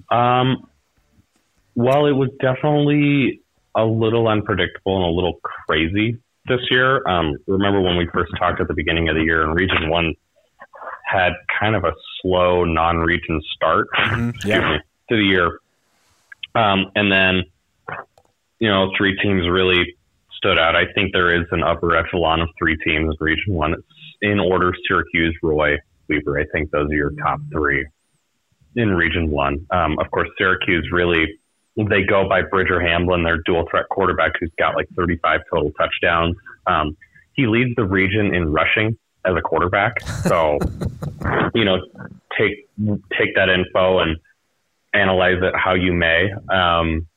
Um, 0.10 0.70
well, 1.76 2.06
it 2.06 2.14
was 2.14 2.30
definitely 2.40 3.42
a 3.76 3.84
little 3.84 4.30
unpredictable 4.30 4.96
and 4.96 5.06
a 5.08 5.14
little 5.14 5.42
crazy 5.44 6.20
this 6.48 6.62
year. 6.72 7.06
Um, 7.06 7.36
remember 7.48 7.82
when 7.82 7.98
we 7.98 8.08
first 8.14 8.32
talked 8.40 8.62
at 8.62 8.70
the 8.70 8.74
beginning 8.74 9.10
of 9.10 9.16
the 9.18 9.24
year, 9.24 9.44
in 9.44 9.50
Region 9.50 9.90
One 9.90 10.16
had 11.14 11.34
kind 11.60 11.76
of 11.76 11.84
a 11.84 11.94
slow 12.22 12.64
non-region 12.64 13.42
start 13.56 13.88
mm-hmm. 13.98 14.48
yeah. 14.48 14.78
to 15.10 15.16
the 15.16 15.24
year, 15.24 15.60
um, 16.56 16.92
and 16.96 17.12
then 17.12 17.44
you 18.60 18.70
know 18.70 18.92
three 18.98 19.16
teams 19.22 19.48
really 19.48 19.96
stood 20.36 20.58
out. 20.58 20.76
I 20.76 20.92
think 20.94 21.14
there 21.14 21.34
is 21.36 21.48
an 21.52 21.64
upper 21.64 21.96
echelon 21.96 22.42
of 22.42 22.50
three 22.58 22.78
teams 22.78 23.16
in 23.20 23.26
Region 23.26 23.54
One. 23.54 23.74
It's 23.74 23.84
in 24.22 24.40
order: 24.40 24.74
Syracuse, 24.88 25.38
Roy, 25.44 25.78
Weber. 26.10 26.40
I 26.40 26.46
think 26.52 26.72
those 26.72 26.90
are 26.90 26.96
your 26.96 27.12
top 27.22 27.40
three 27.52 27.86
in 28.76 28.90
Region 28.90 29.30
One. 29.30 29.66
Um, 29.70 30.00
of 30.00 30.10
course, 30.12 30.30
Syracuse 30.38 30.90
really 30.92 31.28
they 31.76 32.04
go 32.04 32.28
by 32.30 32.42
Bridger 32.44 32.80
Hamblin, 32.80 33.24
their 33.24 33.40
dual 33.46 33.66
threat 33.70 33.86
quarterback, 33.90 34.34
who's 34.40 34.52
got 34.60 34.76
like 34.76 34.88
35 34.96 35.42
total 35.52 35.72
touchdowns. 35.72 36.36
Um, 36.68 36.96
he 37.34 37.48
leads 37.48 37.76
the 37.76 37.84
region 37.84 38.36
in 38.36 38.52
rushing 38.52 38.96
as 39.26 39.36
a 39.36 39.42
quarterback. 39.42 40.02
So, 40.02 40.60
you 41.56 41.66
know, 41.66 41.78
take 42.38 42.68
take 43.18 43.36
that 43.36 43.50
info 43.50 44.00
and 44.00 44.18
analyze 44.94 45.38
it 45.42 45.54
how 45.56 45.74
you 45.74 45.94
may. 45.94 46.32
Um, 46.50 47.08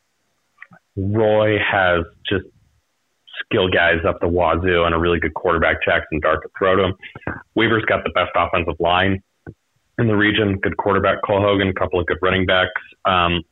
Roy 0.96 1.58
has 1.58 2.04
just 2.28 2.46
skill 3.44 3.68
guys 3.68 3.98
up 4.06 4.20
the 4.20 4.28
wazoo 4.28 4.84
and 4.84 4.94
a 4.94 4.98
really 4.98 5.20
good 5.20 5.34
quarterback, 5.34 5.76
Jaxson 5.86 6.20
Dart, 6.22 6.42
to 6.42 6.48
throw 6.58 6.76
to 6.76 6.84
him. 6.84 6.94
Weber's 7.54 7.84
got 7.84 8.02
the 8.04 8.10
best 8.10 8.30
offensive 8.34 8.80
line 8.80 9.22
in 9.98 10.06
the 10.06 10.16
region. 10.16 10.58
Good 10.58 10.76
quarterback, 10.76 11.18
Cole 11.24 11.40
Hogan, 11.40 11.68
a 11.68 11.74
couple 11.74 12.00
of 12.00 12.06
good 12.06 12.18
running 12.22 12.46
backs. 12.46 12.70
Um, 13.04 13.42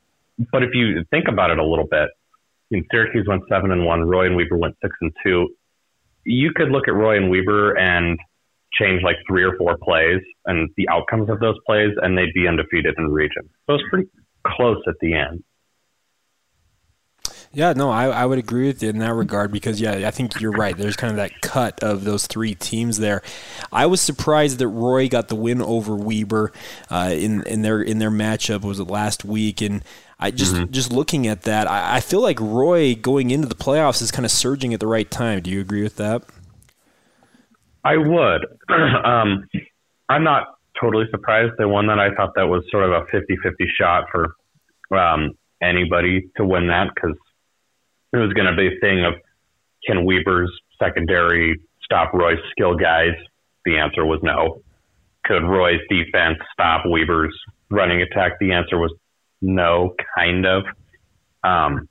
but 0.52 0.62
if 0.62 0.70
you 0.72 1.04
think 1.10 1.26
about 1.28 1.50
it 1.50 1.58
a 1.58 1.64
little 1.64 1.86
bit, 1.86 2.08
I 2.10 2.70
mean, 2.70 2.86
Syracuse 2.90 3.26
went 3.28 3.42
seven 3.48 3.70
and 3.70 3.84
one. 3.84 4.02
Roy 4.02 4.26
and 4.26 4.36
Weber 4.36 4.56
went 4.56 4.76
six 4.82 4.94
and 5.00 5.12
two. 5.22 5.54
You 6.24 6.52
could 6.54 6.70
look 6.70 6.88
at 6.88 6.94
Roy 6.94 7.16
and 7.16 7.30
Weber 7.30 7.74
and 7.74 8.18
change 8.80 9.02
like 9.02 9.16
three 9.28 9.44
or 9.44 9.56
four 9.56 9.76
plays 9.82 10.20
and 10.46 10.70
the 10.76 10.88
outcomes 10.88 11.30
of 11.30 11.40
those 11.40 11.56
plays, 11.66 11.90
and 12.02 12.16
they'd 12.16 12.34
be 12.34 12.46
undefeated 12.48 12.94
in 12.98 13.06
the 13.06 13.12
region. 13.12 13.48
So 13.66 13.74
it's 13.74 13.84
pretty 13.90 14.08
close 14.46 14.82
at 14.86 14.94
the 15.00 15.14
end. 15.14 15.42
Yeah, 17.54 17.72
no, 17.72 17.88
I, 17.88 18.06
I 18.06 18.26
would 18.26 18.38
agree 18.38 18.66
with 18.66 18.82
you 18.82 18.88
in 18.88 18.98
that 18.98 19.14
regard 19.14 19.52
because 19.52 19.80
yeah, 19.80 20.08
I 20.08 20.10
think 20.10 20.40
you're 20.40 20.50
right. 20.50 20.76
There's 20.76 20.96
kind 20.96 21.12
of 21.12 21.18
that 21.18 21.40
cut 21.40 21.84
of 21.84 22.02
those 22.02 22.26
three 22.26 22.56
teams 22.56 22.98
there. 22.98 23.22
I 23.72 23.86
was 23.86 24.00
surprised 24.00 24.58
that 24.58 24.66
Roy 24.66 25.08
got 25.08 25.28
the 25.28 25.36
win 25.36 25.62
over 25.62 25.94
Weber 25.94 26.52
uh, 26.90 27.12
in 27.12 27.44
in 27.44 27.62
their 27.62 27.80
in 27.80 28.00
their 28.00 28.10
matchup. 28.10 28.62
Was 28.62 28.80
it 28.80 28.88
last 28.88 29.24
week? 29.24 29.60
And 29.60 29.84
I 30.18 30.32
just 30.32 30.54
mm-hmm. 30.54 30.72
just 30.72 30.92
looking 30.92 31.28
at 31.28 31.42
that, 31.42 31.70
I, 31.70 31.96
I 31.96 32.00
feel 32.00 32.20
like 32.20 32.40
Roy 32.40 32.96
going 32.96 33.30
into 33.30 33.46
the 33.46 33.54
playoffs 33.54 34.02
is 34.02 34.10
kind 34.10 34.24
of 34.24 34.32
surging 34.32 34.74
at 34.74 34.80
the 34.80 34.88
right 34.88 35.08
time. 35.08 35.40
Do 35.40 35.50
you 35.50 35.60
agree 35.60 35.84
with 35.84 35.96
that? 35.96 36.24
I 37.84 37.96
would. 37.96 38.46
um, 39.04 39.46
I'm 40.08 40.24
not 40.24 40.46
totally 40.80 41.06
surprised 41.10 41.52
they 41.58 41.64
won 41.64 41.86
that. 41.88 41.98
I 41.98 42.14
thought 42.14 42.32
that 42.36 42.48
was 42.48 42.64
sort 42.70 42.84
of 42.84 42.92
a 42.92 43.04
50 43.10 43.36
50 43.42 43.64
shot 43.78 44.04
for 44.10 44.34
um, 44.96 45.32
anybody 45.62 46.28
to 46.36 46.44
win 46.44 46.68
that 46.68 46.88
because 46.94 47.16
it 48.12 48.18
was 48.18 48.32
going 48.32 48.46
to 48.46 48.56
be 48.56 48.68
a 48.68 48.80
thing 48.80 49.04
of 49.04 49.14
can 49.86 50.04
Weber's 50.04 50.50
secondary 50.78 51.60
stop 51.82 52.12
Roy's 52.14 52.38
skill 52.50 52.74
guys? 52.74 53.14
The 53.64 53.78
answer 53.78 54.04
was 54.04 54.20
no. 54.22 54.62
Could 55.24 55.42
Roy's 55.44 55.80
defense 55.88 56.38
stop 56.52 56.82
Weber's 56.86 57.34
running 57.70 58.02
attack? 58.02 58.32
The 58.40 58.52
answer 58.52 58.78
was 58.78 58.92
no, 59.40 59.94
kind 60.16 60.46
of. 60.46 60.64
Um, 61.42 61.88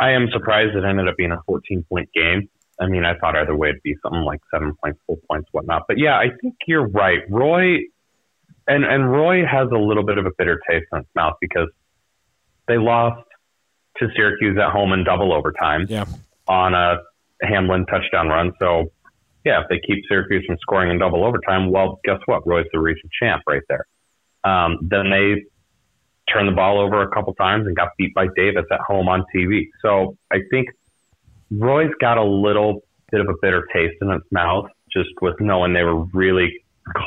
I 0.00 0.12
am 0.12 0.28
surprised 0.32 0.74
it 0.76 0.84
ended 0.84 1.08
up 1.08 1.16
being 1.16 1.32
a 1.32 1.42
14 1.46 1.84
point 1.88 2.10
game. 2.12 2.48
I 2.80 2.86
mean, 2.86 3.04
I 3.04 3.16
thought 3.18 3.36
either 3.36 3.54
way 3.54 3.68
it'd 3.68 3.82
be 3.82 3.94
something 4.02 4.22
like 4.22 4.40
seven 4.52 4.74
points, 4.82 5.00
four 5.06 5.18
points, 5.28 5.48
whatnot. 5.52 5.82
But 5.86 5.98
yeah, 5.98 6.16
I 6.16 6.28
think 6.40 6.54
you're 6.66 6.88
right. 6.88 7.20
Roy 7.28 7.78
and 8.66 8.84
and 8.84 9.10
Roy 9.10 9.44
has 9.44 9.68
a 9.72 9.78
little 9.78 10.04
bit 10.04 10.18
of 10.18 10.26
a 10.26 10.30
bitter 10.36 10.60
taste 10.68 10.86
in 10.92 10.98
his 10.98 11.06
mouth 11.14 11.34
because 11.40 11.68
they 12.68 12.78
lost 12.78 13.22
to 13.98 14.08
Syracuse 14.16 14.56
at 14.58 14.70
home 14.70 14.92
in 14.92 15.04
double 15.04 15.32
overtime 15.32 15.86
yeah. 15.88 16.04
on 16.48 16.74
a 16.74 16.98
Hamblin 17.42 17.86
touchdown 17.86 18.28
run. 18.28 18.52
So 18.58 18.92
yeah, 19.44 19.62
if 19.62 19.68
they 19.68 19.80
keep 19.86 20.04
Syracuse 20.08 20.44
from 20.46 20.56
scoring 20.60 20.90
in 20.90 20.98
double 20.98 21.24
overtime, 21.24 21.70
well, 21.70 22.00
guess 22.04 22.18
what? 22.26 22.46
Roy's 22.46 22.66
the 22.72 22.78
region 22.78 23.08
champ 23.20 23.42
right 23.46 23.62
there. 23.68 23.86
Um, 24.44 24.78
then 24.82 25.10
they 25.10 25.44
turned 26.32 26.48
the 26.48 26.52
ball 26.52 26.80
over 26.80 27.02
a 27.02 27.10
couple 27.10 27.34
times 27.34 27.66
and 27.66 27.74
got 27.76 27.88
beat 27.98 28.14
by 28.14 28.26
Davis 28.36 28.64
at 28.70 28.80
home 28.80 29.08
on 29.08 29.24
TV. 29.34 29.68
So 29.82 30.16
I 30.32 30.38
think 30.50 30.68
Roy's 31.50 31.92
got 32.00 32.18
a 32.18 32.24
little 32.24 32.82
bit 33.10 33.20
of 33.20 33.28
a 33.28 33.34
bitter 33.42 33.66
taste 33.72 33.96
in 34.00 34.10
its 34.10 34.24
mouth 34.30 34.66
just 34.92 35.10
with 35.20 35.34
knowing 35.40 35.72
they 35.72 35.82
were 35.82 36.04
really 36.12 36.52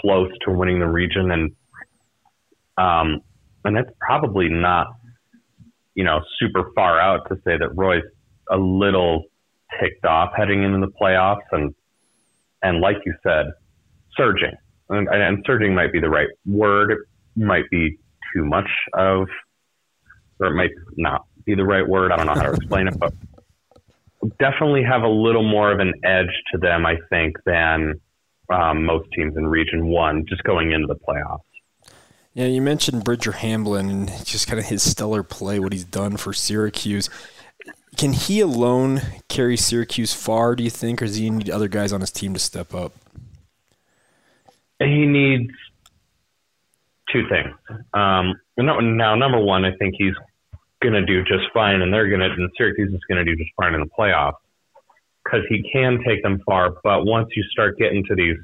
close 0.02 0.32
to 0.46 0.52
winning 0.52 0.80
the 0.80 0.88
region. 0.88 1.32
And 1.32 1.52
um 2.78 3.22
and 3.66 3.76
that's 3.76 3.90
probably 4.00 4.50
not 4.50 4.88
you 5.96 6.04
know 6.04 6.22
super 6.40 6.72
far 6.76 7.00
out 7.00 7.28
to 7.30 7.36
say 7.46 7.58
that 7.58 7.76
Roy's 7.76 8.04
a 8.52 8.58
little 8.58 9.26
ticked 9.80 10.06
off 10.06 10.32
heading 10.36 10.64
into 10.64 10.86
the 10.86 10.92
playoffs. 11.02 11.42
And 11.52 11.74
and 12.62 12.80
like 12.80 12.98
you 13.06 13.14
said 13.24 13.48
surging. 14.18 14.54
And, 14.90 15.08
and 15.08 15.44
surging 15.48 15.74
might 15.74 15.92
be 15.92 16.00
the 16.00 16.10
right 16.10 16.28
word. 16.46 16.92
It 16.92 17.00
might 17.36 17.70
be 17.72 17.98
too 18.34 18.46
much 18.46 18.70
of 18.94 19.28
or 20.40 20.48
it 20.48 20.56
might 20.56 20.72
not 20.98 21.26
be 21.46 21.56
the 21.56 21.64
right 21.64 21.88
word. 21.88 22.12
I 22.12 22.18
don't 22.18 22.28
know 22.28 22.34
how 22.34 22.44
to 22.44 22.54
explain 22.54 22.88
it 22.88 23.00
but 23.00 23.14
definitely 24.40 24.84
have 24.84 25.04
a 25.04 25.10
little 25.10 25.44
more 25.44 25.72
of 25.72 25.80
an 25.80 25.94
edge 26.04 26.32
to 26.52 26.58
them, 26.58 26.86
I 26.86 26.98
think, 27.10 27.38
than 27.46 28.00
um, 28.50 28.86
most 28.86 29.10
teams 29.16 29.36
in 29.38 29.48
Region 29.48 29.88
One, 29.88 30.26
just 30.28 30.44
going 30.44 30.72
into 30.72 30.88
the 30.88 30.96
playoffs. 30.96 31.40
Yeah, 32.34 32.46
you 32.48 32.62
mentioned 32.62 33.04
Bridger 33.04 33.34
Hamblin 33.34 33.90
and 33.90 34.26
just 34.26 34.48
kind 34.48 34.60
of 34.60 34.66
his 34.66 34.90
stellar 34.90 35.22
play, 35.22 35.60
what 35.60 35.72
he's 35.72 35.84
done 35.84 36.18
for 36.18 36.34
Syracuse. 36.34 37.10
Can 37.96 38.14
he 38.14 38.40
alone 38.40 39.02
carry 39.30 39.56
Syracuse 39.56 40.14
far, 40.14 40.56
do 40.56 40.64
you 40.64 40.72
think, 40.72 41.02
or 41.02 41.06
does 41.06 41.18
he 41.18 41.30
need 41.30 41.50
other 41.50 41.68
guys 41.68 41.94
on 41.94 42.02
his 42.02 42.12
team 42.12 42.34
to 42.34 42.40
step 42.40 42.74
up? 42.74 42.92
He 44.80 45.06
needs 45.06 45.54
two 47.12 47.28
things. 47.30 47.54
Um, 47.94 48.34
now, 48.58 49.16
number 49.16 49.40
one, 49.40 49.64
I 49.64 49.76
think 49.78 49.94
he's 49.98 50.16
going 50.84 50.94
to 50.94 51.06
do 51.06 51.24
just 51.24 51.46
fine, 51.54 51.82
and 51.82 51.92
they're 51.92 52.10
going 52.10 52.20
to, 52.20 52.28
and 52.28 52.50
Syracuse 52.58 52.94
is 52.94 53.02
going 53.08 53.24
to 53.24 53.26
do 53.26 53.36
just 53.36 53.52
fine 53.56 53.74
in 53.74 53.80
the 53.80 53.90
playoffs 53.98 54.34
because 55.24 55.42
he 55.50 55.64
can 55.72 56.00
take 56.06 56.22
them 56.22 56.42
far. 56.46 56.76
But 56.84 57.06
once 57.06 57.30
you 57.36 57.44
start 57.52 57.78
getting 57.78 58.04
to 58.10 58.16
these 58.16 58.38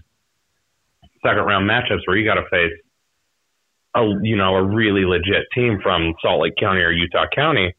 second 1.24 1.44
round 1.44 1.70
matchups 1.70 2.02
where 2.06 2.18
you 2.18 2.26
got 2.26 2.36
to 2.36 2.50
face 2.50 2.74
a 3.96 4.04
you 4.22 4.36
know 4.36 4.56
a 4.56 4.64
really 4.64 5.06
legit 5.06 5.46
team 5.54 5.80
from 5.82 6.14
Salt 6.22 6.42
Lake 6.42 6.54
County 6.60 6.82
or 6.82 6.92
Utah 6.92 7.26
County, 7.36 7.74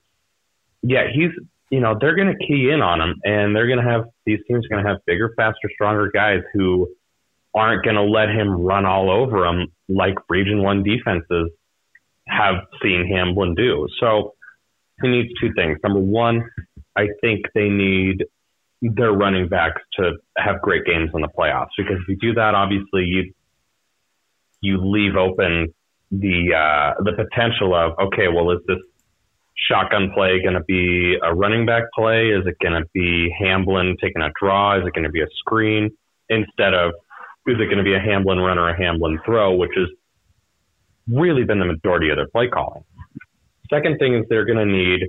yeah, 0.83 1.05
he's 1.12 1.31
you 1.70 1.81
know 1.81 1.96
they're 2.01 2.16
going 2.16 2.35
to 2.37 2.46
key 2.46 2.70
in 2.70 2.83
on 2.83 3.01
him, 3.01 3.20
and 3.25 3.57
they're 3.57 3.66
going 3.66 3.85
to 3.85 3.90
have 3.90 4.05
these 4.27 4.38
teams 4.46 4.66
going 4.68 4.85
to 4.85 4.88
have 4.88 4.99
bigger, 5.07 5.33
faster, 5.37 5.70
stronger 5.73 6.11
guys 6.12 6.40
who 6.53 6.88
aren't 7.55 7.85
going 7.85 7.96
to 7.96 8.03
let 8.03 8.29
him 8.29 8.49
run 8.49 8.87
all 8.87 9.11
over 9.11 9.40
them 9.40 9.66
like 9.88 10.14
Region 10.29 10.62
One 10.62 10.83
defenses 10.85 11.51
have 12.29 12.57
seen 12.83 13.09
Hamblin 13.11 13.55
do. 13.55 13.88
So 13.99 14.35
he 15.03 15.09
needs 15.09 15.29
two 15.41 15.53
things. 15.55 15.79
Number 15.83 16.01
one, 16.01 16.49
I 16.97 17.09
think 17.21 17.47
they 17.55 17.69
need 17.69 18.25
their 18.83 19.13
running 19.13 19.49
backs 19.49 19.83
to 19.95 20.13
have 20.39 20.61
great 20.63 20.85
games 20.85 21.11
in 21.15 21.21
the 21.21 21.29
playoffs 21.29 21.69
because 21.77 21.97
if 22.01 22.09
you 22.09 22.17
do 22.17 22.35
that, 22.35 22.55
obviously 22.55 23.05
you 23.05 23.33
you 24.63 24.79
leave 24.79 25.17
open 25.17 25.73
the 26.11 26.55
uh, 26.55 27.03
the 27.03 27.13
potential 27.13 27.75
of 27.75 27.93
okay, 27.99 28.29
well, 28.29 28.51
is 28.51 28.61
this 28.67 28.79
shotgun 29.69 30.11
play 30.15 30.41
going 30.43 30.55
to 30.55 30.65
be 30.65 31.17
a 31.23 31.35
running 31.35 31.67
back 31.67 31.85
play? 31.95 32.29
Is 32.31 32.47
it 32.47 32.57
going 32.61 32.81
to 32.81 32.89
be 32.95 33.35
Hamblin 33.39 33.97
taking 34.01 34.23
a 34.23 34.31
draw? 34.41 34.79
Is 34.79 34.87
it 34.87 34.95
going 34.95 35.05
to 35.05 35.11
be 35.11 35.23
a 35.23 35.29
screen 35.39 35.91
instead 36.29 36.75
of 36.75 36.93
is 37.47 37.57
it 37.59 37.67
going 37.67 37.79
to 37.79 37.85
be 37.85 37.95
a 37.95 38.01
Hamblin 38.01 38.39
run 38.39 38.59
or 38.59 38.69
a 38.69 38.77
Hamblin 38.77 39.19
throw, 39.25 39.55
which 39.55 39.73
has 39.77 39.89
really 41.09 41.45
been 41.45 41.59
the 41.59 41.65
majority 41.65 42.11
of 42.11 42.17
their 42.17 42.29
play 42.29 42.49
calling. 42.49 42.85
Second 43.71 43.99
thing 43.99 44.15
is 44.15 44.25
they're 44.29 44.45
going 44.45 44.59
to 44.59 44.67
need 44.67 45.09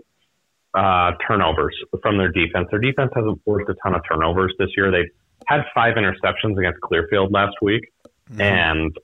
uh, 0.74 1.12
turnovers 1.28 1.76
from 2.02 2.18
their 2.18 2.32
defense. 2.32 2.68
Their 2.72 2.80
defense 2.80 3.12
hasn't 3.14 3.42
forced 3.44 3.70
a 3.70 3.76
ton 3.84 3.96
of 3.96 4.02
turnovers 4.10 4.54
this 4.60 4.70
year. 4.78 4.92
They've 4.92 5.12
had 5.48 5.62
five 5.74 5.96
interceptions 5.96 6.58
against 6.58 6.80
Clearfield 6.82 7.32
last 7.32 7.56
week 7.62 7.92
mm-hmm. 8.30 8.42
and 8.42 8.96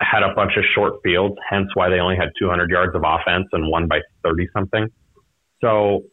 had 0.00 0.22
a 0.22 0.34
bunch 0.34 0.52
of 0.56 0.64
short 0.74 0.94
fields, 1.02 1.36
hence 1.48 1.68
why 1.74 1.88
they 1.88 1.98
only 1.98 2.16
had 2.16 2.30
200 2.38 2.70
yards 2.70 2.94
of 2.94 3.02
offense 3.04 3.46
and 3.52 3.70
won 3.70 3.88
by 3.88 4.00
30 4.22 4.48
something. 4.52 4.88
So 5.60 6.04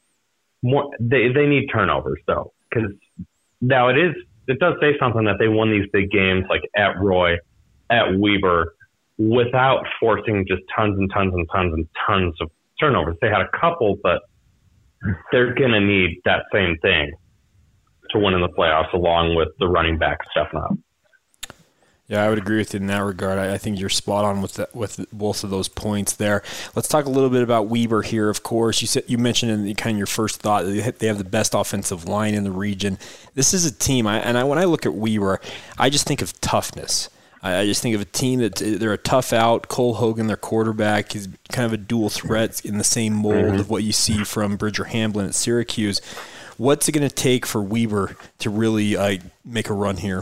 more, 0.62 0.92
they, 1.00 1.30
they 1.34 1.46
need 1.46 1.68
turnovers 1.68 2.20
though, 2.28 2.54
because 2.70 2.92
now 3.60 3.90
it 3.90 3.98
is, 3.98 4.16
it 4.48 4.60
does 4.60 4.76
say 4.82 4.98
something 5.00 5.26
that 5.26 5.38
they 5.40 5.48
won 5.48 5.72
these 5.72 5.88
big 5.94 6.12
games 6.12 6.46
like 6.50 6.62
at 6.76 7.00
Roy, 7.00 7.38
at 7.90 8.18
Weber, 8.18 8.76
without 9.18 9.86
forcing 10.00 10.46
just 10.48 10.64
tons 10.76 10.98
and 10.98 11.12
tons 11.14 11.34
and 11.34 11.48
tons 11.52 11.74
and 11.74 11.88
tons 12.08 12.36
of 12.42 12.50
turnovers. 12.82 13.16
They 13.22 13.30
had 13.30 13.42
a 13.42 13.50
couple, 13.58 13.98
but 14.04 14.20
they're 15.32 15.54
going 15.54 15.72
to 15.72 15.80
need 15.80 16.20
that 16.26 16.44
same 16.52 16.78
thing 16.82 17.12
to 18.10 18.20
win 18.20 18.34
in 18.34 18.42
the 18.42 18.50
playoffs, 18.50 18.92
along 18.94 19.36
with 19.36 19.50
the 19.60 19.68
running 19.68 19.98
back 19.98 20.18
stepping 20.32 20.60
up. 20.60 20.74
Yeah, 22.08 22.26
I 22.26 22.28
would 22.28 22.40
agree 22.40 22.58
with 22.58 22.74
you 22.74 22.82
in 22.82 22.88
that 22.88 23.00
regard. 23.00 23.40
I, 23.40 23.54
I 23.54 23.58
think 23.58 23.80
you're 23.80 23.88
spot 23.88 24.26
on 24.26 24.42
with 24.42 24.56
the, 24.56 24.68
with 24.74 25.06
both 25.14 25.46
of 25.46 25.50
those 25.50 25.70
points 25.70 26.18
there. 26.18 26.44
Let's 26.76 26.90
talk 26.90 27.06
a 27.06 27.10
little 27.10 27.30
bit 27.30 27.42
about 27.42 27.68
Weber 27.68 28.02
here. 28.02 28.30
Of 28.30 28.44
course, 28.44 28.82
you 28.82 28.88
said 28.88 29.06
you 29.08 29.18
mentioned 29.18 29.50
in 29.50 29.64
the, 29.64 29.74
kind 29.76 29.96
of 29.96 29.98
your 29.98 30.08
first 30.08 30.42
thought 30.42 30.66
they 30.66 31.08
have 31.08 31.18
the 31.18 31.24
best 31.24 31.54
offensive 31.54 32.10
line 32.10 32.34
in 32.34 32.44
the 32.44 32.52
region. 32.52 32.98
This 33.34 33.54
is 33.54 33.66
a 33.66 33.72
team, 33.72 34.08
I, 34.08 34.20
and 34.20 34.38
I, 34.38 34.44
when 34.44 34.60
I 34.60 34.66
look 34.66 34.86
at 34.86 34.94
Weber, 34.94 35.40
I 35.78 35.90
just 35.90 36.06
think 36.06 36.22
of 36.22 36.38
toughness. 36.42 37.10
I, 37.44 37.66
just 37.66 37.82
think 37.82 37.96
of 37.96 38.02
a 38.02 38.06
team 38.06 38.40
that 38.40 38.56
they're 38.56 38.94
a 38.94 38.98
tough 38.98 39.34
out. 39.34 39.68
Cole 39.68 39.96
Hogan, 39.96 40.28
their 40.28 40.38
quarterback, 40.38 41.16
is 41.16 41.28
kind 41.50 41.66
of 41.66 41.74
a 41.74 41.78
dual 41.78 42.10
threat 42.10 42.64
in 42.64 42.78
the 42.78 42.84
same 42.84 43.14
mold 43.14 43.36
mm-hmm. 43.36 43.60
of 43.60 43.70
what 43.70 43.84
you 43.84 43.92
see 43.92 44.24
from 44.24 44.58
Bridger 44.58 44.84
Hamblin 44.86 45.26
at 45.26 45.34
Syracuse. 45.34 46.02
What's 46.58 46.88
it 46.88 46.92
going 46.92 47.08
to 47.08 47.14
take 47.14 47.46
for 47.46 47.62
Weber 47.62 48.16
to 48.40 48.50
really 48.50 48.96
uh, 48.96 49.18
make 49.44 49.70
a 49.70 49.74
run 49.74 49.98
here? 49.98 50.22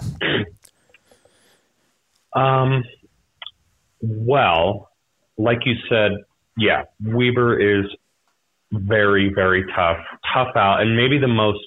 Um, 2.34 2.84
well, 4.01 4.91
like 5.38 5.60
you 5.65 5.73
said, 5.89 6.12
yeah, 6.58 6.84
Weber 7.03 7.60
is 7.60 7.86
very, 8.71 9.32
very 9.34 9.65
tough, 9.75 9.97
tough 10.34 10.55
out, 10.55 10.82
and 10.82 10.95
maybe 10.95 11.17
the 11.17 11.27
most 11.27 11.65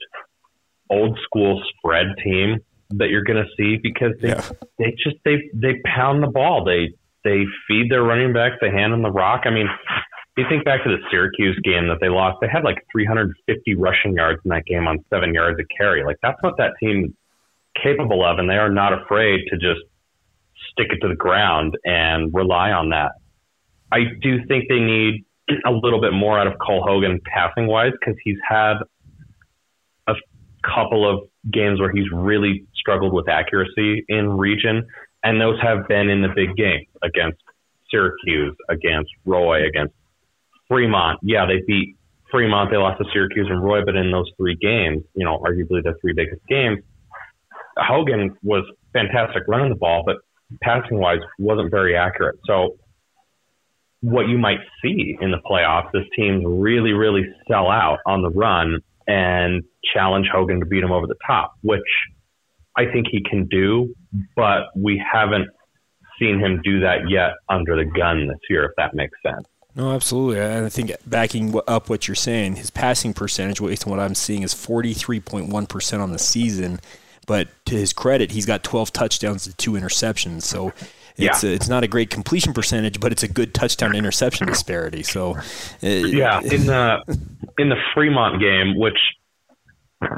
old 0.88 1.18
school 1.24 1.62
spread 1.76 2.06
team 2.22 2.60
that 2.98 3.08
you're 3.10 3.24
going 3.24 3.42
to 3.42 3.50
see 3.56 3.78
because 3.82 4.12
they 4.20 4.28
yeah. 4.28 4.48
they 4.78 4.94
just 5.02 5.16
they 5.24 5.50
they 5.54 5.80
pound 5.84 6.22
the 6.22 6.28
ball. 6.28 6.64
They 6.64 6.94
they 7.24 7.44
feed 7.68 7.90
their 7.90 8.02
running 8.02 8.32
backs. 8.32 8.56
They 8.60 8.70
hand 8.70 8.92
them 8.92 9.02
the 9.02 9.10
rock. 9.10 9.42
I 9.44 9.50
mean, 9.50 9.68
if 10.36 10.38
you 10.38 10.44
think 10.48 10.64
back 10.64 10.82
to 10.84 10.90
the 10.90 10.98
Syracuse 11.10 11.58
game 11.62 11.88
that 11.88 11.98
they 12.00 12.08
lost, 12.08 12.38
they 12.40 12.48
had 12.48 12.64
like 12.64 12.78
350 12.90 13.74
rushing 13.76 14.14
yards 14.14 14.40
in 14.44 14.48
that 14.50 14.64
game 14.64 14.88
on 14.88 15.04
seven 15.10 15.34
yards 15.34 15.60
of 15.60 15.66
carry. 15.76 16.04
Like 16.04 16.16
that's 16.22 16.38
what 16.42 16.54
that 16.58 16.72
team 16.80 17.14
capable 17.80 18.24
of, 18.24 18.38
and 18.38 18.48
they 18.48 18.56
are 18.56 18.70
not 18.70 18.92
afraid 18.92 19.40
to 19.50 19.56
just 19.56 19.80
stick 20.72 20.88
it 20.90 21.00
to 21.00 21.08
the 21.08 21.16
ground 21.16 21.76
and 21.84 22.32
rely 22.32 22.70
on 22.70 22.90
that. 22.90 23.12
I 23.90 24.04
do 24.20 24.44
think 24.46 24.68
they 24.68 24.78
need 24.78 25.24
a 25.66 25.70
little 25.70 26.00
bit 26.00 26.12
more 26.12 26.38
out 26.38 26.46
of 26.46 26.54
Cole 26.58 26.82
Hogan 26.86 27.20
passing 27.24 27.66
wise 27.66 27.92
because 27.98 28.16
he's 28.24 28.38
had 28.48 28.74
a 30.06 30.14
couple 30.64 31.08
of 31.08 31.28
games 31.52 31.80
where 31.80 31.90
he's 31.92 32.06
really 32.12 32.64
struggled 32.82 33.12
with 33.14 33.28
accuracy 33.28 34.04
in 34.08 34.36
region, 34.36 34.84
and 35.22 35.40
those 35.40 35.58
have 35.62 35.86
been 35.88 36.10
in 36.10 36.20
the 36.20 36.28
big 36.34 36.56
game 36.56 36.84
against 37.02 37.40
Syracuse, 37.90 38.56
against 38.68 39.10
Roy, 39.24 39.66
against 39.66 39.94
Fremont. 40.68 41.20
Yeah, 41.22 41.46
they 41.46 41.62
beat 41.66 41.96
Fremont. 42.30 42.70
They 42.70 42.76
lost 42.76 42.98
to 42.98 43.04
Syracuse 43.12 43.46
and 43.48 43.62
Roy, 43.62 43.84
but 43.84 43.94
in 43.94 44.10
those 44.10 44.30
three 44.36 44.56
games, 44.60 45.04
you 45.14 45.24
know, 45.24 45.38
arguably 45.38 45.82
the 45.82 45.94
three 46.00 46.12
biggest 46.14 46.42
games, 46.48 46.80
Hogan 47.76 48.36
was 48.42 48.64
fantastic 48.92 49.44
running 49.46 49.68
the 49.68 49.76
ball, 49.76 50.02
but 50.04 50.16
passing 50.60 50.98
wise 50.98 51.20
wasn't 51.38 51.70
very 51.70 51.96
accurate. 51.96 52.36
So 52.46 52.76
what 54.00 54.28
you 54.28 54.36
might 54.36 54.58
see 54.82 55.16
in 55.20 55.30
the 55.30 55.38
playoffs 55.38 55.90
is 55.94 56.02
teams 56.16 56.42
really, 56.46 56.92
really 56.92 57.22
sell 57.48 57.70
out 57.70 57.98
on 58.06 58.22
the 58.22 58.30
run 58.30 58.80
and 59.06 59.62
challenge 59.94 60.26
Hogan 60.32 60.60
to 60.60 60.66
beat 60.66 60.82
him 60.82 60.92
over 60.92 61.06
the 61.06 61.16
top, 61.26 61.54
which 61.62 61.80
I 62.76 62.86
think 62.86 63.06
he 63.10 63.22
can 63.22 63.46
do, 63.46 63.94
but 64.36 64.66
we 64.76 65.02
haven't 65.12 65.48
seen 66.18 66.38
him 66.38 66.60
do 66.62 66.80
that 66.80 67.08
yet 67.08 67.32
under 67.48 67.76
the 67.76 67.84
gun 67.84 68.28
this 68.28 68.38
year, 68.48 68.64
if 68.64 68.72
that 68.76 68.94
makes 68.94 69.18
sense. 69.24 69.46
No, 69.74 69.92
absolutely. 69.92 70.38
And 70.38 70.66
I 70.66 70.68
think 70.68 70.92
backing 71.06 71.58
up 71.66 71.88
what 71.88 72.06
you're 72.06 72.14
saying, 72.14 72.56
his 72.56 72.70
passing 72.70 73.14
percentage, 73.14 73.60
based 73.60 73.86
on 73.86 73.90
what 73.90 74.00
I'm 74.00 74.14
seeing, 74.14 74.42
is 74.42 74.54
43.1% 74.54 76.00
on 76.00 76.12
the 76.12 76.18
season. 76.18 76.80
But 77.26 77.48
to 77.66 77.74
his 77.74 77.92
credit, 77.92 78.32
he's 78.32 78.46
got 78.46 78.64
12 78.64 78.92
touchdowns 78.92 79.46
and 79.46 79.56
two 79.56 79.72
interceptions. 79.72 80.42
So 80.42 80.72
it's, 81.16 81.42
yeah. 81.42 81.50
a, 81.50 81.54
it's 81.54 81.68
not 81.68 81.84
a 81.84 81.88
great 81.88 82.10
completion 82.10 82.52
percentage, 82.52 83.00
but 83.00 83.12
it's 83.12 83.22
a 83.22 83.28
good 83.28 83.54
touchdown 83.54 83.94
interception 83.94 84.46
disparity. 84.46 85.02
So, 85.02 85.36
uh, 85.36 85.86
yeah, 85.86 86.40
in 86.40 86.66
the 86.66 87.18
in 87.58 87.68
the 87.68 87.76
Fremont 87.94 88.40
game, 88.40 88.78
which 88.78 88.98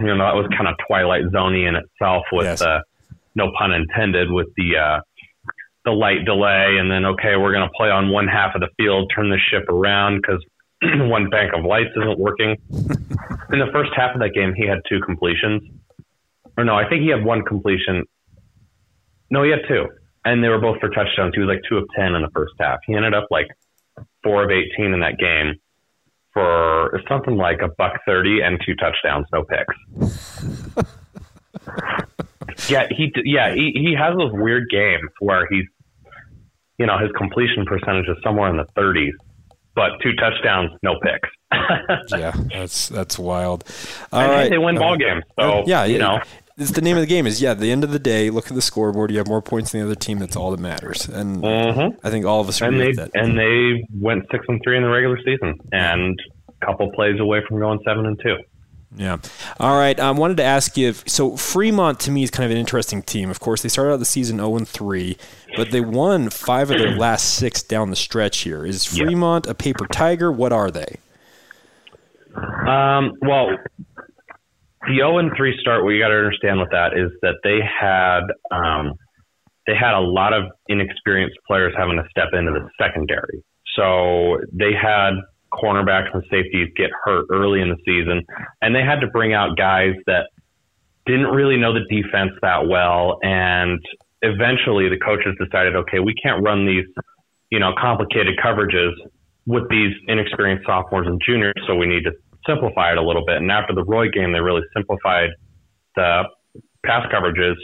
you 0.00 0.06
know 0.06 0.18
that 0.18 0.34
was 0.34 0.46
kind 0.56 0.68
of 0.68 0.74
Twilight 0.86 1.24
Zoney 1.32 1.68
in 1.68 1.76
itself, 1.76 2.24
with 2.32 2.46
yes. 2.46 2.62
uh, 2.62 2.80
no 3.34 3.52
pun 3.58 3.72
intended, 3.72 4.30
with 4.30 4.48
the 4.56 4.76
uh, 4.76 5.00
the 5.84 5.90
light 5.90 6.24
delay, 6.24 6.76
and 6.78 6.90
then 6.90 7.04
okay, 7.04 7.36
we're 7.36 7.52
going 7.52 7.66
to 7.66 7.72
play 7.76 7.90
on 7.90 8.10
one 8.10 8.26
half 8.26 8.54
of 8.54 8.60
the 8.60 8.68
field, 8.76 9.10
turn 9.14 9.30
the 9.30 9.38
ship 9.50 9.68
around 9.68 10.22
because 10.22 10.44
one 10.82 11.28
bank 11.30 11.52
of 11.54 11.64
lights 11.64 11.90
isn't 11.96 12.18
working. 12.18 12.56
in 13.52 13.58
the 13.58 13.70
first 13.72 13.90
half 13.94 14.14
of 14.14 14.20
that 14.20 14.32
game, 14.34 14.54
he 14.54 14.66
had 14.66 14.78
two 14.88 15.00
completions, 15.00 15.62
or 16.56 16.64
no, 16.64 16.74
I 16.74 16.88
think 16.88 17.02
he 17.02 17.08
had 17.08 17.24
one 17.24 17.42
completion. 17.42 18.04
No, 19.30 19.42
he 19.42 19.50
had 19.50 19.60
two, 19.68 19.88
and 20.24 20.42
they 20.42 20.48
were 20.48 20.60
both 20.60 20.80
for 20.80 20.88
touchdowns. 20.88 21.34
He 21.34 21.40
was 21.40 21.48
like 21.48 21.62
two 21.68 21.76
of 21.76 21.84
ten 21.94 22.14
in 22.14 22.22
the 22.22 22.30
first 22.34 22.54
half. 22.58 22.78
He 22.86 22.94
ended 22.94 23.14
up 23.14 23.26
like 23.30 23.48
four 24.22 24.44
of 24.44 24.50
eighteen 24.50 24.92
in 24.92 25.00
that 25.00 25.18
game 25.18 25.54
for 26.34 27.00
something 27.08 27.36
like 27.36 27.62
a 27.62 27.68
buck 27.78 27.92
thirty 28.06 28.40
and 28.42 28.60
two 28.66 28.74
touchdowns, 28.74 29.26
no 29.32 29.44
picks. 29.44 29.76
yeah, 32.68 32.86
he 32.90 33.10
yeah 33.24 33.54
he 33.54 33.72
he 33.74 33.94
has 33.98 34.16
those 34.18 34.32
weird 34.32 34.64
games 34.70 35.10
where 35.20 35.46
he's 35.50 35.64
you 36.78 36.86
know 36.86 36.98
his 36.98 37.10
completion 37.16 37.64
percentage 37.64 38.08
is 38.08 38.16
somewhere 38.22 38.50
in 38.50 38.56
the 38.58 38.66
thirties, 38.74 39.14
but 39.74 39.92
two 40.02 40.12
touchdowns, 40.16 40.70
no 40.82 40.96
picks. 41.00 41.30
yeah, 42.18 42.32
that's 42.52 42.88
that's 42.88 43.18
wild. 43.18 43.64
All 44.12 44.20
and 44.20 44.30
right. 44.30 44.50
they 44.50 44.58
win 44.58 44.76
uh, 44.76 44.80
ball 44.80 44.96
games, 44.96 45.22
so 45.38 45.64
yeah, 45.66 45.84
you 45.84 45.98
know 45.98 46.20
it's 46.56 46.70
the 46.72 46.80
name 46.80 46.96
of 46.96 47.00
the 47.00 47.06
game. 47.06 47.26
Is 47.26 47.40
yeah. 47.42 47.52
At 47.52 47.60
the 47.60 47.70
end 47.72 47.84
of 47.84 47.90
the 47.92 47.98
day, 47.98 48.30
look 48.30 48.48
at 48.48 48.54
the 48.54 48.62
scoreboard. 48.62 49.10
You 49.10 49.18
have 49.18 49.28
more 49.28 49.42
points 49.42 49.72
than 49.72 49.80
the 49.80 49.86
other 49.86 49.94
team. 49.94 50.18
That's 50.18 50.36
all 50.36 50.50
that 50.50 50.60
matters. 50.60 51.08
And 51.08 51.42
Mhm. 51.42 51.96
I 52.04 52.10
think 52.10 52.24
all 52.26 52.40
of 52.40 52.48
us 52.48 52.60
and 52.60 52.80
they 52.80 52.92
that. 52.92 53.10
and 53.14 53.38
they 53.38 53.84
went 53.98 54.24
six 54.30 54.44
and 54.48 54.60
three 54.64 54.76
in 54.76 54.82
the 54.82 54.88
regular 54.88 55.18
season, 55.24 55.54
and 55.72 56.18
a 56.62 56.66
couple 56.66 56.90
plays 56.92 57.18
away 57.20 57.40
from 57.48 57.58
going 57.58 57.80
seven 57.84 58.06
and 58.06 58.18
two. 58.22 58.36
Yeah. 58.96 59.16
All 59.58 59.76
right. 59.76 59.98
I 59.98 60.12
wanted 60.12 60.36
to 60.36 60.44
ask 60.44 60.76
you. 60.76 60.90
If, 60.90 61.02
so 61.08 61.36
Fremont 61.36 61.98
to 62.00 62.12
me 62.12 62.22
is 62.22 62.30
kind 62.30 62.44
of 62.44 62.52
an 62.52 62.58
interesting 62.58 63.02
team. 63.02 63.28
Of 63.28 63.40
course, 63.40 63.60
they 63.62 63.68
started 63.68 63.92
out 63.92 63.98
the 63.98 64.04
season 64.04 64.36
zero 64.36 64.56
and 64.56 64.68
three, 64.68 65.16
but 65.56 65.72
they 65.72 65.80
won 65.80 66.30
five 66.30 66.70
of 66.70 66.78
their 66.78 66.92
last 66.96 67.34
six 67.34 67.60
down 67.64 67.90
the 67.90 67.96
stretch. 67.96 68.38
Here 68.42 68.64
is 68.64 68.96
Yeah. 68.96 69.06
Fremont 69.06 69.46
a 69.48 69.54
paper 69.54 69.88
tiger? 69.88 70.30
What 70.30 70.52
are 70.52 70.70
they? 70.70 70.98
Um, 72.36 73.12
well, 73.22 73.56
the 74.86 74.96
zero 74.96 75.18
and 75.18 75.30
three 75.36 75.56
start. 75.60 75.84
What 75.84 75.90
you 75.90 76.02
got 76.02 76.08
to 76.08 76.16
understand 76.16 76.60
with 76.60 76.70
that 76.70 76.92
is 76.96 77.10
that 77.22 77.36
they 77.42 77.60
had 77.60 78.22
um, 78.50 78.94
they 79.66 79.74
had 79.74 79.94
a 79.94 80.00
lot 80.00 80.32
of 80.32 80.44
inexperienced 80.68 81.36
players 81.46 81.74
having 81.76 81.96
to 81.96 82.04
step 82.10 82.28
into 82.32 82.52
the 82.52 82.68
secondary. 82.78 83.42
So 83.76 84.38
they 84.52 84.72
had 84.72 85.12
cornerbacks 85.52 86.12
and 86.12 86.22
safeties 86.30 86.68
get 86.76 86.90
hurt 87.04 87.26
early 87.30 87.60
in 87.60 87.68
the 87.70 87.76
season, 87.84 88.22
and 88.60 88.74
they 88.74 88.82
had 88.82 89.00
to 89.00 89.06
bring 89.08 89.32
out 89.32 89.56
guys 89.56 89.94
that 90.06 90.28
didn't 91.06 91.28
really 91.28 91.56
know 91.56 91.72
the 91.72 91.84
defense 91.90 92.32
that 92.42 92.66
well. 92.66 93.18
And 93.22 93.80
eventually, 94.22 94.88
the 94.88 94.98
coaches 94.98 95.34
decided, 95.42 95.76
okay, 95.76 96.00
we 96.00 96.14
can't 96.14 96.42
run 96.42 96.66
these, 96.66 96.86
you 97.50 97.58
know, 97.58 97.72
complicated 97.80 98.38
coverages 98.42 98.92
with 99.46 99.68
these 99.68 99.92
inexperienced 100.08 100.64
sophomores 100.66 101.06
and 101.06 101.20
juniors, 101.24 101.54
so 101.66 101.74
we 101.74 101.86
need 101.86 102.04
to 102.04 102.12
simplify 102.46 102.92
it 102.92 102.98
a 102.98 103.02
little 103.02 103.24
bit. 103.24 103.36
And 103.36 103.50
after 103.50 103.74
the 103.74 103.84
Roy 103.84 104.08
game, 104.10 104.32
they 104.32 104.40
really 104.40 104.62
simplified 104.74 105.30
the 105.96 106.24
pass 106.84 107.06
coverages, 107.12 107.54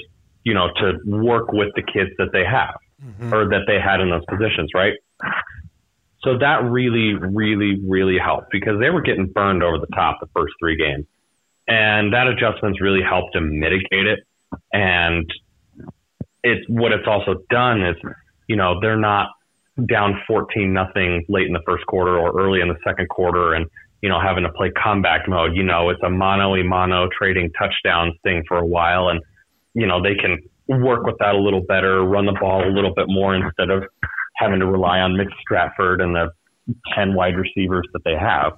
you 0.44 0.54
know, 0.54 0.68
to 0.76 0.98
work 1.04 1.52
with 1.52 1.68
the 1.74 1.82
kids 1.82 2.10
that 2.18 2.30
they 2.32 2.44
have 2.44 2.74
mm-hmm. 3.04 3.32
or 3.32 3.48
that 3.48 3.62
they 3.66 3.80
had 3.80 4.00
in 4.00 4.10
those 4.10 4.24
positions, 4.28 4.70
right? 4.74 4.94
So 6.22 6.38
that 6.38 6.64
really, 6.64 7.14
really, 7.14 7.80
really 7.86 8.18
helped 8.18 8.50
because 8.50 8.78
they 8.78 8.90
were 8.90 9.00
getting 9.00 9.26
burned 9.26 9.62
over 9.62 9.78
the 9.78 9.86
top 9.94 10.18
the 10.20 10.28
first 10.34 10.54
three 10.60 10.76
games. 10.76 11.06
And 11.66 12.12
that 12.12 12.26
adjustment's 12.26 12.80
really 12.80 13.02
helped 13.02 13.34
to 13.34 13.40
mitigate 13.40 14.06
it. 14.06 14.20
And 14.72 15.30
it's 16.42 16.68
what 16.68 16.92
it's 16.92 17.06
also 17.06 17.42
done 17.48 17.82
is, 17.82 17.96
you 18.48 18.56
know, 18.56 18.80
they're 18.80 18.98
not 18.98 19.28
down 19.86 20.20
14 20.26 20.72
nothing 20.72 21.24
late 21.28 21.46
in 21.46 21.52
the 21.52 21.62
first 21.64 21.86
quarter 21.86 22.18
or 22.18 22.38
early 22.38 22.60
in 22.60 22.68
the 22.68 22.76
second 22.84 23.08
quarter 23.08 23.54
and, 23.54 23.66
you 24.02 24.08
know, 24.08 24.20
having 24.20 24.44
to 24.44 24.52
play 24.52 24.70
comeback 24.82 25.28
mode. 25.28 25.54
You 25.54 25.62
know, 25.62 25.90
it's 25.90 26.02
a 26.02 26.10
mono 26.10 26.54
a 26.54 26.64
mono 26.64 27.08
trading 27.16 27.50
touchdowns 27.58 28.14
thing 28.22 28.42
for 28.48 28.58
a 28.58 28.66
while. 28.66 29.08
And, 29.08 29.20
you 29.74 29.86
know, 29.86 30.02
they 30.02 30.14
can 30.14 30.38
work 30.68 31.04
with 31.04 31.16
that 31.18 31.34
a 31.34 31.38
little 31.38 31.62
better, 31.62 32.02
run 32.02 32.26
the 32.26 32.36
ball 32.40 32.66
a 32.66 32.72
little 32.72 32.94
bit 32.94 33.06
more 33.08 33.34
instead 33.34 33.70
of 33.70 33.84
having 34.36 34.60
to 34.60 34.66
rely 34.66 35.00
on 35.00 35.16
Mitch 35.16 35.32
Stratford 35.42 36.00
and 36.00 36.14
the 36.14 36.30
10 36.94 37.14
wide 37.14 37.36
receivers 37.36 37.86
that 37.92 38.00
they 38.04 38.14
have 38.16 38.52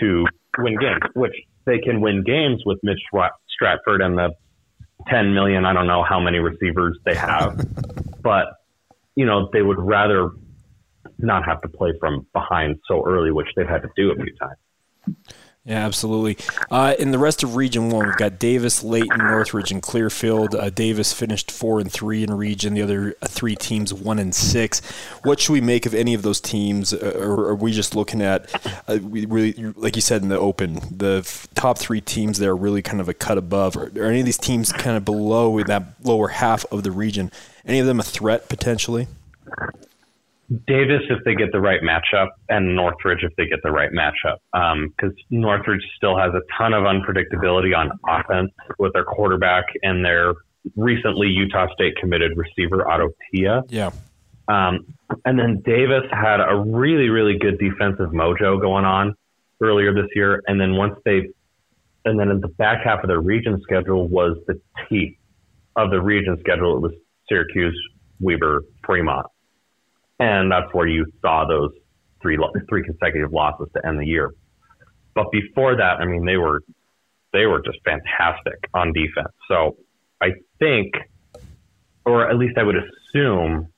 to 0.00 0.24
win 0.58 0.78
games, 0.78 1.00
which 1.14 1.34
they 1.66 1.78
can 1.78 2.00
win 2.00 2.22
games 2.24 2.62
with 2.64 2.78
Mitch 2.82 3.00
Stratford 3.50 4.00
and 4.00 4.16
the 4.16 4.30
10 5.08 5.34
million, 5.34 5.64
I 5.64 5.72
don't 5.72 5.86
know 5.86 6.02
how 6.02 6.20
many 6.20 6.38
receivers 6.38 6.98
they 7.04 7.14
have, 7.14 7.60
but, 8.22 8.46
you 9.16 9.26
know, 9.26 9.50
they 9.52 9.62
would 9.62 9.78
rather 9.78 10.30
not 11.22 11.44
have 11.44 11.60
to 11.62 11.68
play 11.68 11.92
from 11.98 12.26
behind 12.32 12.78
so 12.86 13.04
early, 13.06 13.30
which 13.30 13.48
they've 13.56 13.68
had 13.68 13.82
to 13.82 13.90
do 13.96 14.10
a 14.10 14.16
few 14.16 14.34
times. 14.36 14.58
Yeah, 15.64 15.86
absolutely. 15.86 16.44
Uh, 16.72 16.96
in 16.98 17.12
the 17.12 17.20
rest 17.20 17.44
of 17.44 17.54
Region 17.54 17.88
One, 17.90 18.06
we've 18.06 18.16
got 18.16 18.40
Davis, 18.40 18.82
Layton, 18.82 19.18
Northridge, 19.18 19.70
and 19.70 19.80
Clearfield. 19.80 20.56
Uh, 20.56 20.70
Davis 20.70 21.12
finished 21.12 21.52
four 21.52 21.78
and 21.78 21.90
three 21.90 22.24
in 22.24 22.34
Region. 22.34 22.74
The 22.74 22.82
other 22.82 23.14
uh, 23.22 23.28
three 23.28 23.54
teams 23.54 23.94
one 23.94 24.18
and 24.18 24.34
six. 24.34 24.80
What 25.22 25.38
should 25.38 25.52
we 25.52 25.60
make 25.60 25.86
of 25.86 25.94
any 25.94 26.14
of 26.14 26.22
those 26.22 26.40
teams, 26.40 26.92
uh, 26.92 27.12
or 27.16 27.50
are 27.50 27.54
we 27.54 27.70
just 27.70 27.94
looking 27.94 28.20
at, 28.22 28.52
uh, 28.88 28.98
we 29.00 29.24
really, 29.24 29.52
like 29.76 29.94
you 29.94 30.02
said 30.02 30.22
in 30.22 30.30
the 30.30 30.38
open, 30.38 30.80
the 30.90 31.18
f- 31.18 31.46
top 31.54 31.78
three 31.78 32.00
teams 32.00 32.40
there 32.40 32.50
are 32.50 32.56
really 32.56 32.82
kind 32.82 33.00
of 33.00 33.08
a 33.08 33.14
cut 33.14 33.38
above? 33.38 33.76
Are, 33.76 33.86
are 34.00 34.06
any 34.06 34.18
of 34.18 34.26
these 34.26 34.38
teams 34.38 34.72
kind 34.72 34.96
of 34.96 35.04
below 35.04 35.58
in 35.58 35.68
that 35.68 35.84
lower 36.02 36.26
half 36.26 36.64
of 36.72 36.82
the 36.82 36.90
region? 36.90 37.30
Any 37.64 37.78
of 37.78 37.86
them 37.86 38.00
a 38.00 38.02
threat 38.02 38.48
potentially? 38.48 39.06
Davis 40.66 41.02
if 41.08 41.22
they 41.24 41.34
get 41.34 41.52
the 41.52 41.60
right 41.60 41.80
matchup, 41.82 42.28
and 42.48 42.74
Northridge 42.74 43.22
if 43.22 43.34
they 43.36 43.46
get 43.46 43.60
the 43.62 43.70
right 43.70 43.90
matchup. 43.92 44.38
Because 44.88 45.14
Northridge 45.30 45.82
still 45.96 46.18
has 46.18 46.32
a 46.34 46.40
ton 46.58 46.72
of 46.72 46.84
unpredictability 46.84 47.76
on 47.76 47.90
offense 48.08 48.50
with 48.78 48.92
their 48.92 49.04
quarterback 49.04 49.64
and 49.82 50.04
their 50.04 50.34
recently 50.76 51.28
Utah 51.28 51.66
State 51.74 51.96
committed 51.96 52.32
receiver 52.36 52.88
Otto 52.88 53.10
Tia. 53.30 53.62
Yeah. 53.68 53.90
Um, 54.48 54.94
and 55.24 55.38
then 55.38 55.62
Davis 55.64 56.04
had 56.10 56.40
a 56.40 56.56
really, 56.56 57.08
really 57.08 57.38
good 57.38 57.58
defensive 57.58 58.10
mojo 58.10 58.60
going 58.60 58.84
on 58.84 59.14
earlier 59.60 59.94
this 59.94 60.08
year. 60.14 60.42
And 60.46 60.60
then 60.60 60.74
once 60.74 60.94
they, 61.04 61.28
and 62.04 62.18
then 62.18 62.28
in 62.28 62.40
the 62.40 62.48
back 62.48 62.84
half 62.84 63.02
of 63.04 63.08
their 63.08 63.20
region 63.20 63.60
schedule 63.62 64.08
was 64.08 64.36
the 64.46 64.60
teeth 64.88 65.16
of 65.76 65.90
the 65.90 66.00
region 66.00 66.36
schedule. 66.40 66.76
It 66.76 66.80
was 66.80 66.92
Syracuse, 67.28 67.80
Weber, 68.20 68.64
Fremont 68.84 69.26
and 70.18 70.50
that's 70.50 70.72
where 70.72 70.86
you 70.86 71.06
saw 71.20 71.46
those 71.46 71.70
three 72.20 72.38
three 72.68 72.84
consecutive 72.84 73.32
losses 73.32 73.68
to 73.74 73.86
end 73.86 74.00
the 74.00 74.06
year. 74.06 74.32
But 75.14 75.30
before 75.30 75.76
that, 75.76 76.00
I 76.00 76.04
mean, 76.04 76.24
they 76.24 76.36
were 76.36 76.62
they 77.32 77.46
were 77.46 77.62
just 77.62 77.78
fantastic 77.84 78.58
on 78.74 78.92
defense. 78.92 79.32
So 79.48 79.76
I 80.20 80.32
think, 80.58 80.92
or 82.04 82.28
at 82.28 82.36
least 82.36 82.58
I 82.58 82.62
would 82.62 82.76
assume 82.76 83.68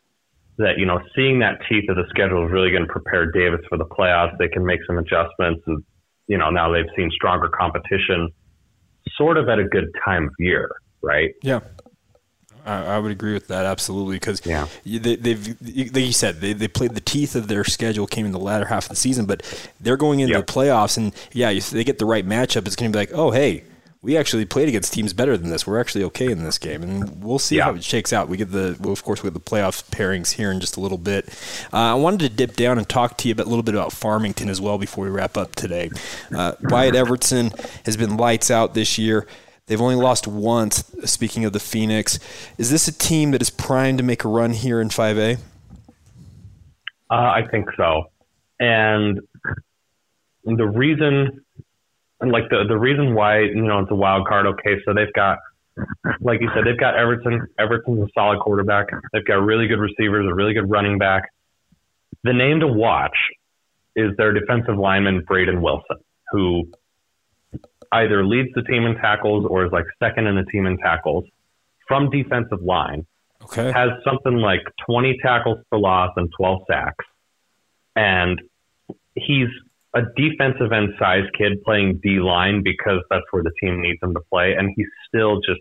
that 0.59 0.79
you 0.79 0.87
know, 0.87 1.01
seeing 1.17 1.41
that 1.41 1.61
teeth 1.69 1.89
of 1.89 1.97
the 1.97 2.05
schedule 2.11 2.47
is 2.47 2.53
really 2.53 2.71
going 2.71 2.87
to 2.87 2.93
prepare 2.93 3.31
Davis 3.31 3.61
for 3.69 3.79
the 3.79 3.87
playoffs. 3.87 4.37
They 4.39 4.49
can 4.49 4.65
make 4.65 4.81
some 4.87 4.99
adjustments, 4.99 5.63
and 5.67 5.83
you 6.29 6.39
know, 6.39 6.51
now 6.51 6.71
they've 6.73 6.91
seen 6.97 7.11
stronger 7.13 7.49
competition, 7.49 8.29
sort 9.17 9.37
of 9.37 9.49
at 9.49 9.59
a 9.59 9.65
good 9.65 9.89
time 10.05 10.25
of 10.25 10.35
year, 10.39 10.71
right? 11.03 11.31
Yeah. 11.43 11.61
I, 12.65 12.95
I 12.95 12.99
would 12.99 13.13
agree 13.13 13.35
with 13.35 13.49
that 13.49 13.67
absolutely 13.67 14.17
because 14.17 14.41
Yeah. 14.45 14.67
they, 14.85 15.17
they've 15.17 15.47
like 15.49 15.97
you 15.97 16.13
said 16.13 16.41
they, 16.41 16.53
they 16.53 16.69
played 16.69 16.95
the 16.95 17.01
teeth 17.01 17.35
of 17.37 17.49
their 17.49 17.65
schedule 17.65 18.07
came 18.07 18.25
in 18.27 18.33
the 18.33 18.39
latter 18.39 18.65
half 18.67 18.85
of 18.85 18.89
the 18.91 18.97
season, 18.97 19.27
but 19.27 19.43
they're 19.81 19.97
going 19.97 20.21
into 20.21 20.35
Yep. 20.35 20.47
the 20.47 20.53
playoffs 20.53 20.97
and 20.97 21.13
yeah, 21.33 21.51
if 21.51 21.71
they 21.71 21.85
get 21.85 21.99
the 21.99 22.07
right 22.07 22.27
matchup, 22.27 22.67
it's 22.67 22.77
going 22.77 22.91
to 22.91 22.97
be 22.97 23.01
like 23.01 23.13
oh 23.13 23.31
hey. 23.31 23.65
We 24.03 24.19
actually 24.19 24.45
played 24.45 24.69
against 24.69 24.93
teams 24.93 25.15
better 25.15 25.35
than 25.39 25.49
this. 25.49 25.67
We're 25.67 25.81
actually 25.81 26.05
okay 26.05 26.31
in 26.31 26.45
this 26.45 26.59
game, 26.59 26.83
and 26.83 27.25
we'll 27.25 27.39
see 27.39 27.57
Yeah. 27.57 27.65
how 27.65 27.75
it 27.75 27.83
shakes 27.83 28.13
out. 28.13 28.29
We 28.29 28.37
get 28.37 28.53
the, 28.53 28.77
well, 28.79 28.93
of 28.93 29.03
course, 29.03 29.23
we 29.23 29.29
get 29.31 29.33
the 29.33 29.41
playoff 29.41 29.83
pairings 29.93 30.33
here 30.33 30.51
in 30.53 30.61
just 30.61 30.77
a 30.77 30.81
little 30.81 30.99
bit. 30.99 31.27
Uh, 31.73 31.77
I 31.79 31.95
wanted 31.95 32.21
to 32.21 32.29
dip 32.29 32.55
down 32.55 32.77
and 32.77 32.87
talk 32.87 33.17
to 33.17 33.29
you 33.29 33.35
a 33.35 33.37
little 33.37 33.63
bit 33.63 33.75
about 33.75 33.95
Farmington 33.95 34.51
as 34.51 34.61
well 34.61 34.77
before 34.77 35.05
we 35.07 35.11
wrap 35.11 35.39
up 35.39 35.55
today. 35.57 35.89
Uh, 36.37 36.53
Wyatt 36.65 36.95
Everton 36.95 37.53
has 37.87 37.97
been 37.97 38.19
lights 38.19 38.51
out 38.51 38.75
this 38.75 38.99
year. 38.99 39.27
They've 39.67 39.81
only 39.81 39.97
lost 39.97 40.27
once. 40.27 40.85
Speaking 41.05 41.45
of 41.45 41.53
the 41.53 41.61
Phoenix, 41.61 42.19
is 42.59 42.71
this 42.71 42.87
a 42.87 42.93
team 42.93 43.31
that 43.31 43.41
is 43.41 43.51
primed 43.51 43.99
to 43.99 44.05
make 44.05 44.25
a 44.25 44.29
run 44.29 44.51
here 44.51 44.81
in 44.81 44.89
5A? 44.91 45.39
Uh, 47.11 47.15
I 47.15 47.43
think 47.51 47.69
so. 47.77 48.05
And 48.61 49.21
the 50.45 50.67
reason, 50.67 51.45
like 52.21 52.49
the 52.51 52.65
the 52.69 52.77
reason 52.77 53.15
why 53.15 53.41
you 53.41 53.63
know 53.63 53.81
it's 53.81 53.91
a 53.91 53.95
wild 53.95 54.27
card. 54.27 54.47
Okay, 54.47 54.77
so 54.85 54.93
they've 54.95 55.13
got, 55.15 55.39
like 56.21 56.41
you 56.41 56.51
said, 56.55 56.65
they've 56.65 56.79
got 56.79 56.97
Everton. 56.97 57.47
Everton's 57.59 58.01
a 58.01 58.09
solid 58.15 58.41
quarterback. 58.41 58.89
They've 59.13 59.25
got 59.25 59.37
really 59.37 59.67
good 59.67 59.81
receivers, 59.81 60.27
a 60.31 60.35
really 60.35 60.55
good 60.55 60.71
running 60.71 60.99
back. 60.99 61.31
The 62.23 62.33
name 62.33 62.61
to 62.61 62.69
watch 62.69 63.17
is 63.97 64.17
their 64.17 64.33
defensive 64.33 64.77
lineman 64.77 65.25
Braden 65.27 65.61
Wilson, 65.61 65.97
who 66.31 66.65
either 68.03 68.25
leads 68.27 68.49
the 68.55 68.63
team 68.63 68.85
in 68.85 68.95
tackles 68.97 69.47
or 69.49 69.65
is 69.65 69.73
like 69.73 69.85
second 70.03 70.27
in 70.27 70.37
the 70.37 70.45
team 70.45 70.67
in 70.67 70.77
tackles 70.79 71.25
from 71.89 72.11
defensive 72.11 72.63
line 72.63 73.07
Okay. 73.45 73.71
has 73.73 73.91
something 74.05 74.37
like 74.37 74.63
20 74.87 75.19
tackles 75.23 75.59
for 75.69 75.79
loss 75.79 76.11
and 76.17 76.31
12 76.37 76.63
sacks. 76.71 77.05
And 77.95 78.41
he's 79.15 79.49
a 79.95 80.01
defensive 80.17 80.73
end 80.73 80.95
size 80.99 81.25
kid 81.37 81.63
playing 81.63 82.01
D 82.03 82.21
line 82.21 82.63
because 82.63 83.01
that's 83.11 83.25
where 83.31 83.43
the 83.43 83.53
team 83.61 83.83
needs 83.83 83.99
him 84.03 84.15
to 84.15 84.21
play. 84.33 84.55
And 84.55 84.73
he's 84.75 84.87
still 85.09 85.41
just, 85.41 85.61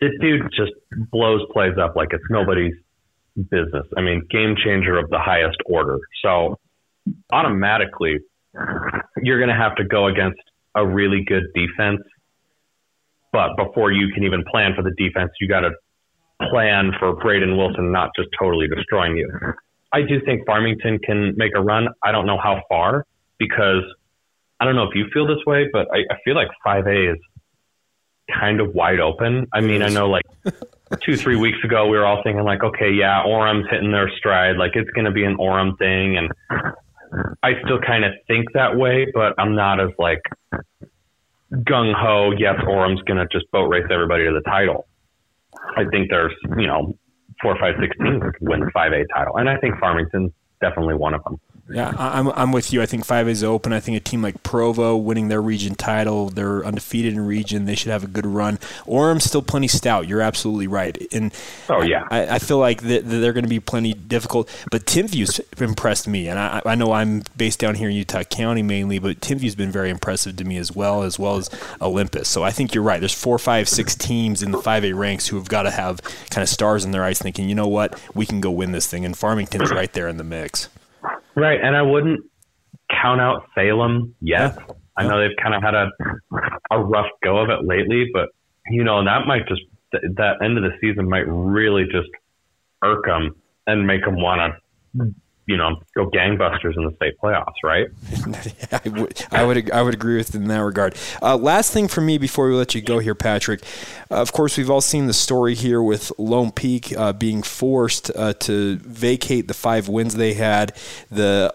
this 0.00 0.12
dude 0.20 0.50
just 0.56 0.72
blows 1.10 1.42
plays 1.52 1.76
up 1.78 1.94
like 1.94 2.08
it's 2.12 2.24
nobody's 2.30 2.74
business. 3.50 3.86
I 3.96 4.00
mean, 4.00 4.22
game 4.30 4.56
changer 4.56 4.98
of 4.98 5.10
the 5.10 5.18
highest 5.18 5.58
order. 5.66 5.98
So 6.22 6.58
automatically, 7.30 8.18
you're 9.22 9.38
going 9.38 9.50
to 9.50 9.62
have 9.62 9.76
to 9.76 9.84
go 9.84 10.06
against 10.06 10.40
a 10.78 10.86
really 10.86 11.24
good 11.26 11.44
defense. 11.54 12.00
But 13.32 13.56
before 13.56 13.92
you 13.92 14.12
can 14.14 14.24
even 14.24 14.44
plan 14.50 14.72
for 14.74 14.82
the 14.82 14.92
defense, 14.96 15.30
you 15.40 15.48
got 15.48 15.60
to 15.60 15.70
plan 16.50 16.92
for 16.98 17.14
Braden 17.16 17.56
Wilson 17.56 17.92
not 17.92 18.10
just 18.16 18.28
totally 18.38 18.68
destroying 18.68 19.16
you. 19.16 19.28
I 19.92 20.02
do 20.02 20.20
think 20.24 20.46
Farmington 20.46 20.98
can 21.00 21.34
make 21.36 21.52
a 21.56 21.60
run. 21.60 21.88
I 22.02 22.12
don't 22.12 22.26
know 22.26 22.38
how 22.38 22.62
far 22.68 23.04
because 23.38 23.82
I 24.60 24.64
don't 24.64 24.76
know 24.76 24.84
if 24.84 24.94
you 24.94 25.06
feel 25.12 25.26
this 25.26 25.44
way, 25.46 25.68
but 25.72 25.88
I, 25.92 25.98
I 26.10 26.16
feel 26.24 26.34
like 26.34 26.48
5A 26.66 27.12
is 27.12 27.18
kind 28.32 28.60
of 28.60 28.74
wide 28.74 29.00
open. 29.00 29.46
I 29.52 29.60
mean, 29.60 29.82
I 29.82 29.88
know 29.88 30.08
like 30.08 30.24
two, 31.02 31.16
three 31.16 31.36
weeks 31.36 31.58
ago, 31.64 31.86
we 31.86 31.96
were 31.96 32.06
all 32.06 32.22
thinking 32.22 32.44
like, 32.44 32.62
okay, 32.62 32.90
yeah, 32.90 33.22
Orem's 33.26 33.66
hitting 33.70 33.92
their 33.92 34.10
stride. 34.16 34.56
Like 34.56 34.72
it's 34.74 34.90
going 34.90 35.06
to 35.06 35.10
be 35.10 35.24
an 35.24 35.36
Orem 35.36 35.78
thing. 35.78 36.16
And 36.16 36.30
I 37.42 37.52
still 37.64 37.80
kind 37.80 38.04
of 38.04 38.12
think 38.26 38.46
that 38.54 38.76
way, 38.76 39.06
but 39.12 39.34
I'm 39.38 39.54
not 39.54 39.80
as 39.80 39.90
like 39.98 40.20
gung 41.52 41.94
ho. 41.94 42.32
Yes, 42.36 42.56
Orem's 42.66 43.00
to 43.18 43.26
just 43.30 43.50
boat 43.50 43.68
race 43.68 43.86
everybody 43.90 44.24
to 44.24 44.32
the 44.32 44.48
title. 44.48 44.86
I 45.76 45.84
think 45.90 46.10
there's, 46.10 46.34
you 46.56 46.66
know, 46.66 46.94
four, 47.42 47.56
five, 47.58 47.74
six 47.80 47.96
teams 48.02 48.20
that 48.20 48.34
could 48.38 48.48
win 48.48 48.60
the 48.60 48.70
5A 48.74 49.04
title. 49.14 49.36
And 49.36 49.48
I 49.48 49.56
think 49.58 49.78
Farmington's 49.78 50.32
definitely 50.60 50.94
one 50.94 51.14
of 51.14 51.22
them. 51.24 51.40
Yeah, 51.70 51.92
I'm, 51.98 52.28
I'm 52.28 52.52
with 52.52 52.72
you. 52.72 52.80
I 52.80 52.86
think 52.86 53.06
5A 53.06 53.28
is 53.28 53.44
open. 53.44 53.72
I 53.72 53.80
think 53.80 53.96
a 53.96 54.00
team 54.00 54.22
like 54.22 54.42
Provo 54.42 54.96
winning 54.96 55.28
their 55.28 55.42
region 55.42 55.74
title, 55.74 56.30
they're 56.30 56.64
undefeated 56.64 57.12
in 57.12 57.20
region. 57.20 57.66
They 57.66 57.74
should 57.74 57.90
have 57.90 58.04
a 58.04 58.08
good 58.08 58.26
run. 58.26 58.58
Orem's 58.86 59.24
still 59.24 59.42
plenty 59.42 59.68
stout. 59.68 60.08
You're 60.08 60.22
absolutely 60.22 60.66
right. 60.66 60.96
And 61.12 61.32
oh 61.68 61.82
yeah, 61.82 62.06
I, 62.10 62.36
I 62.36 62.38
feel 62.38 62.58
like 62.58 62.80
they're 62.82 63.32
going 63.32 63.44
to 63.44 63.48
be 63.48 63.60
plenty 63.60 63.92
difficult. 63.92 64.48
But 64.70 64.86
Timpview's 64.86 65.40
impressed 65.58 66.08
me, 66.08 66.28
and 66.28 66.38
I, 66.38 66.62
I 66.64 66.74
know 66.74 66.92
I'm 66.92 67.22
based 67.36 67.58
down 67.58 67.74
here 67.74 67.88
in 67.88 67.94
Utah 67.96 68.22
County 68.22 68.62
mainly, 68.62 68.98
but 68.98 69.20
Timpview's 69.20 69.54
been 69.54 69.72
very 69.72 69.90
impressive 69.90 70.36
to 70.36 70.44
me 70.44 70.56
as 70.56 70.74
well, 70.74 71.02
as 71.02 71.18
well 71.18 71.36
as 71.36 71.50
Olympus. 71.82 72.28
So 72.28 72.42
I 72.42 72.50
think 72.50 72.74
you're 72.74 72.84
right. 72.84 73.00
There's 73.00 73.14
four, 73.14 73.38
five, 73.38 73.68
six 73.68 73.94
teams 73.94 74.42
in 74.42 74.52
the 74.52 74.58
5A 74.58 74.96
ranks 74.96 75.28
who 75.28 75.36
have 75.36 75.48
got 75.48 75.62
to 75.62 75.70
have 75.70 76.00
kind 76.30 76.42
of 76.42 76.48
stars 76.48 76.84
in 76.84 76.92
their 76.92 77.04
eyes, 77.04 77.18
thinking, 77.18 77.48
you 77.48 77.54
know 77.54 77.68
what, 77.68 78.00
we 78.14 78.24
can 78.24 78.40
go 78.40 78.50
win 78.50 78.72
this 78.72 78.86
thing. 78.86 79.04
And 79.04 79.16
Farmington's 79.16 79.70
right 79.70 79.92
there 79.92 80.08
in 80.08 80.16
the 80.16 80.24
mix. 80.24 80.68
Right, 81.38 81.60
and 81.62 81.76
I 81.76 81.82
wouldn't 81.82 82.20
count 82.90 83.20
out 83.20 83.46
Salem 83.54 84.14
yet. 84.20 84.56
Yeah. 84.56 84.74
I 84.96 85.06
know 85.06 85.20
they've 85.20 85.36
kind 85.40 85.54
of 85.54 85.62
had 85.62 85.74
a 85.74 85.88
a 86.70 86.80
rough 86.80 87.06
go 87.22 87.38
of 87.38 87.50
it 87.50 87.64
lately, 87.64 88.10
but 88.12 88.30
you 88.68 88.82
know 88.82 89.04
that 89.04 89.26
might 89.26 89.46
just 89.46 89.62
that 89.92 90.36
end 90.42 90.58
of 90.58 90.64
the 90.64 90.76
season 90.80 91.08
might 91.08 91.26
really 91.28 91.84
just 91.84 92.08
irk 92.82 93.04
them 93.06 93.36
and 93.66 93.86
make 93.86 94.04
them 94.04 94.20
want 94.20 94.40
to 94.40 95.04
hmm. 95.04 95.10
You 95.48 95.56
know, 95.56 95.80
go 95.96 96.10
gangbusters 96.10 96.76
in 96.76 96.84
the 96.84 96.92
state 96.96 97.14
playoffs, 97.18 97.54
right? 97.64 97.86
I, 98.84 98.88
would, 99.00 99.26
I 99.32 99.44
would, 99.44 99.70
I 99.70 99.80
would 99.80 99.94
agree 99.94 100.18
with 100.18 100.34
in 100.34 100.46
that 100.48 100.58
regard. 100.58 100.94
Uh, 101.22 101.38
last 101.38 101.72
thing 101.72 101.88
for 101.88 102.02
me 102.02 102.18
before 102.18 102.48
we 102.48 102.54
let 102.54 102.74
you 102.74 102.82
go 102.82 102.98
here, 102.98 103.14
Patrick. 103.14 103.62
Uh, 104.10 104.16
of 104.16 104.30
course, 104.34 104.58
we've 104.58 104.68
all 104.68 104.82
seen 104.82 105.06
the 105.06 105.14
story 105.14 105.54
here 105.54 105.82
with 105.82 106.12
Lone 106.18 106.52
Peak 106.52 106.94
uh, 106.94 107.14
being 107.14 107.42
forced 107.42 108.10
uh, 108.14 108.34
to 108.34 108.76
vacate 108.80 109.48
the 109.48 109.54
five 109.54 109.88
wins 109.88 110.16
they 110.16 110.34
had. 110.34 110.76
The 111.10 111.54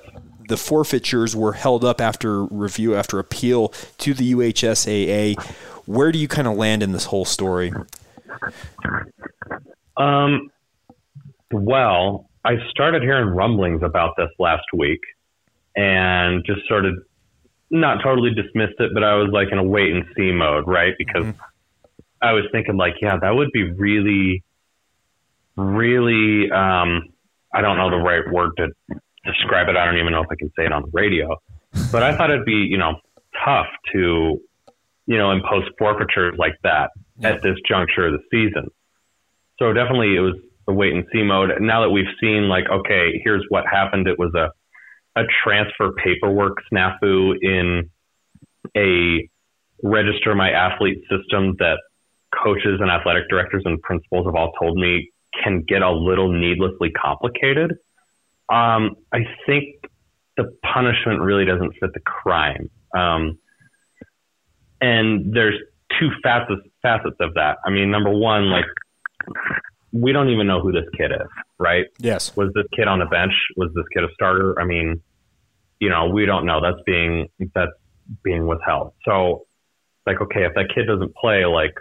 the 0.49 0.57
forfeitures 0.57 1.35
were 1.35 1.53
held 1.53 1.85
up 1.85 2.01
after 2.01 2.43
review, 2.45 2.95
after 2.95 3.19
appeal 3.19 3.69
to 3.99 4.13
the 4.13 4.33
UHSAA. 4.33 5.39
Where 5.85 6.11
do 6.11 6.17
you 6.17 6.27
kind 6.27 6.47
of 6.47 6.57
land 6.57 6.81
in 6.81 6.91
this 6.93 7.05
whole 7.05 7.25
story? 7.25 7.71
Um, 9.95 10.51
well, 11.51 12.29
I 12.45 12.55
started 12.69 13.03
hearing 13.03 13.27
rumblings 13.29 13.81
about 13.83 14.15
this 14.17 14.29
last 14.37 14.65
week 14.75 14.99
and 15.75 16.43
just 16.45 16.67
sort 16.67 16.85
of 16.85 16.95
not 17.71 18.03
totally 18.03 18.31
dismissed 18.33 18.79
it, 18.79 18.91
but 18.93 19.03
I 19.03 19.15
was 19.15 19.29
like 19.31 19.47
in 19.51 19.57
a 19.57 19.63
wait 19.63 19.91
and 19.91 20.05
see 20.15 20.31
mode, 20.31 20.67
right? 20.67 20.93
Because 20.97 21.25
mm-hmm. 21.25 21.41
I 22.21 22.33
was 22.33 22.43
thinking 22.51 22.77
like, 22.77 22.95
yeah, 23.01 23.17
that 23.19 23.31
would 23.31 23.51
be 23.51 23.71
really, 23.71 24.43
really, 25.55 26.51
um, 26.51 27.09
I 27.53 27.61
don't 27.61 27.77
know 27.77 27.89
the 27.89 27.97
right 27.97 28.23
word 28.31 28.51
to 28.57 28.67
describe 29.25 29.69
it. 29.69 29.75
I 29.75 29.85
don't 29.85 29.97
even 29.97 30.11
know 30.11 30.21
if 30.21 30.27
I 30.31 30.35
can 30.35 30.49
say 30.57 30.65
it 30.65 30.71
on 30.71 30.83
the 30.83 30.91
radio, 30.91 31.37
but 31.91 32.03
I 32.03 32.15
thought 32.15 32.29
it'd 32.29 32.45
be, 32.45 32.67
you 32.69 32.77
know, 32.77 32.99
tough 33.43 33.67
to, 33.93 34.39
you 35.05 35.17
know, 35.17 35.31
impose 35.31 35.63
forfeitures 35.77 36.35
like 36.37 36.55
that 36.63 36.91
yeah. 37.17 37.29
at 37.29 37.41
this 37.41 37.55
juncture 37.67 38.07
of 38.07 38.13
the 38.13 38.23
season. 38.31 38.69
So 39.59 39.73
definitely 39.73 40.15
it 40.15 40.21
was 40.21 40.35
the 40.67 40.73
wait 40.73 40.93
and 40.93 41.05
see 41.11 41.23
mode. 41.23 41.51
Now 41.59 41.81
that 41.81 41.89
we've 41.89 42.05
seen, 42.21 42.47
like, 42.47 42.65
okay, 42.69 43.21
here's 43.23 43.43
what 43.49 43.65
happened. 43.65 44.07
It 44.07 44.17
was 44.17 44.33
a 44.35 44.49
a 45.15 45.23
transfer 45.43 45.91
paperwork 46.03 46.57
snafu 46.71 47.35
in 47.39 47.89
a 48.75 49.29
register 49.83 50.33
my 50.33 50.49
athlete 50.49 50.99
system 51.01 51.55
that 51.59 51.77
coaches 52.43 52.79
and 52.79 52.89
athletic 52.89 53.29
directors 53.29 53.61
and 53.65 53.79
principals 53.81 54.25
have 54.25 54.35
all 54.35 54.53
told 54.59 54.75
me 54.75 55.11
can 55.43 55.63
get 55.67 55.81
a 55.81 55.91
little 55.91 56.31
needlessly 56.31 56.91
complicated. 56.91 57.73
Um, 58.49 58.95
I 59.11 59.19
think 59.45 59.75
the 60.37 60.55
punishment 60.63 61.21
really 61.21 61.45
doesn't 61.45 61.73
fit 61.79 61.93
the 61.93 61.99
crime. 61.99 62.69
Um, 62.95 63.37
and 64.81 65.33
there's 65.33 65.59
two 65.99 66.09
facets 66.21 66.61
facets 66.81 67.15
of 67.19 67.35
that. 67.35 67.57
I 67.65 67.69
mean, 67.69 67.89
number 67.91 68.09
one, 68.09 68.49
like 68.49 68.65
we 69.93 70.11
don't 70.11 70.29
even 70.29 70.47
know 70.47 70.59
who 70.59 70.71
this 70.71 70.85
kid 70.97 71.11
is, 71.11 71.27
right? 71.59 71.85
Yes. 71.99 72.35
Was 72.35 72.51
this 72.55 72.65
kid 72.75 72.87
on 72.87 72.99
the 72.99 73.05
bench? 73.05 73.33
Was 73.55 73.71
this 73.75 73.85
kid 73.93 74.03
a 74.03 74.11
starter? 74.13 74.59
I 74.59 74.65
mean, 74.65 75.01
you 75.79 75.89
know, 75.89 76.09
we 76.09 76.25
don't 76.25 76.45
know. 76.45 76.59
That's 76.61 76.81
being 76.85 77.29
that's 77.53 77.71
being 78.23 78.47
withheld. 78.47 78.93
So, 79.05 79.45
like, 80.05 80.19
okay, 80.19 80.45
if 80.45 80.53
that 80.55 80.73
kid 80.73 80.87
doesn't 80.87 81.15
play, 81.15 81.45
like, 81.45 81.75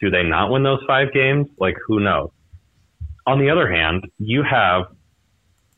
do 0.00 0.10
they 0.10 0.22
not 0.22 0.50
win 0.50 0.62
those 0.62 0.80
five 0.86 1.12
games? 1.12 1.48
Like, 1.58 1.76
who 1.86 2.00
knows? 2.00 2.30
On 3.26 3.38
the 3.38 3.50
other 3.50 3.70
hand, 3.70 4.04
you 4.18 4.42
have 4.42 4.84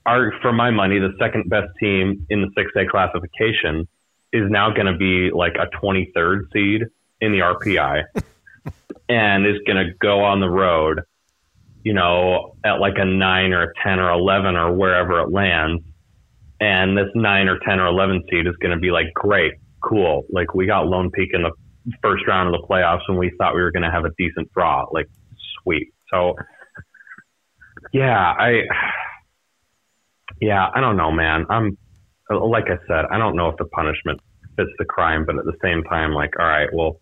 our, 0.06 0.32
for 0.40 0.52
my 0.52 0.70
money, 0.70 0.98
the 0.98 1.12
second 1.18 1.48
best 1.48 1.68
team 1.80 2.26
in 2.30 2.42
the 2.42 2.48
6A 2.48 2.88
classification 2.88 3.88
is 4.32 4.50
now 4.50 4.70
going 4.70 4.86
to 4.86 4.96
be 4.96 5.30
like 5.32 5.54
a 5.56 5.66
23rd 5.84 6.52
seed 6.52 6.82
in 7.20 7.32
the 7.32 7.40
RPI 7.40 8.04
and 9.08 9.46
is 9.46 9.58
going 9.66 9.84
to 9.84 9.92
go 10.00 10.24
on 10.24 10.40
the 10.40 10.48
road 10.48 11.02
you 11.84 11.92
know, 11.92 12.54
at 12.64 12.80
like 12.80 12.94
a 12.96 13.04
nine 13.04 13.52
or 13.52 13.62
a 13.62 13.72
10 13.82 13.98
or 13.98 14.10
11 14.10 14.56
or 14.56 14.72
wherever 14.72 15.20
it 15.20 15.32
lands. 15.32 15.82
And 16.60 16.96
this 16.96 17.08
nine 17.14 17.48
or 17.48 17.58
10 17.66 17.80
or 17.80 17.86
11 17.86 18.24
seed 18.30 18.46
is 18.46 18.54
going 18.56 18.74
to 18.74 18.80
be 18.80 18.90
like, 18.90 19.12
great, 19.14 19.54
cool. 19.82 20.24
Like 20.30 20.54
we 20.54 20.66
got 20.66 20.86
Lone 20.86 21.10
Peak 21.10 21.30
in 21.32 21.42
the 21.42 21.52
first 22.00 22.26
round 22.28 22.54
of 22.54 22.60
the 22.60 22.66
playoffs 22.66 23.02
and 23.08 23.18
we 23.18 23.32
thought 23.36 23.54
we 23.54 23.62
were 23.62 23.72
going 23.72 23.82
to 23.82 23.90
have 23.90 24.04
a 24.04 24.10
decent 24.16 24.52
draw. 24.52 24.86
Like, 24.92 25.08
sweet. 25.62 25.92
So, 26.12 26.34
yeah, 27.92 28.16
I, 28.16 28.62
yeah, 30.40 30.68
I 30.72 30.80
don't 30.80 30.96
know, 30.96 31.10
man. 31.10 31.46
I'm, 31.50 31.76
like 32.30 32.66
I 32.66 32.78
said, 32.86 33.06
I 33.10 33.18
don't 33.18 33.36
know 33.36 33.48
if 33.48 33.56
the 33.56 33.64
punishment 33.66 34.20
fits 34.56 34.70
the 34.78 34.84
crime, 34.84 35.24
but 35.26 35.36
at 35.38 35.44
the 35.44 35.56
same 35.62 35.82
time, 35.84 36.12
like, 36.12 36.38
all 36.38 36.46
right, 36.46 36.68
well, 36.72 37.00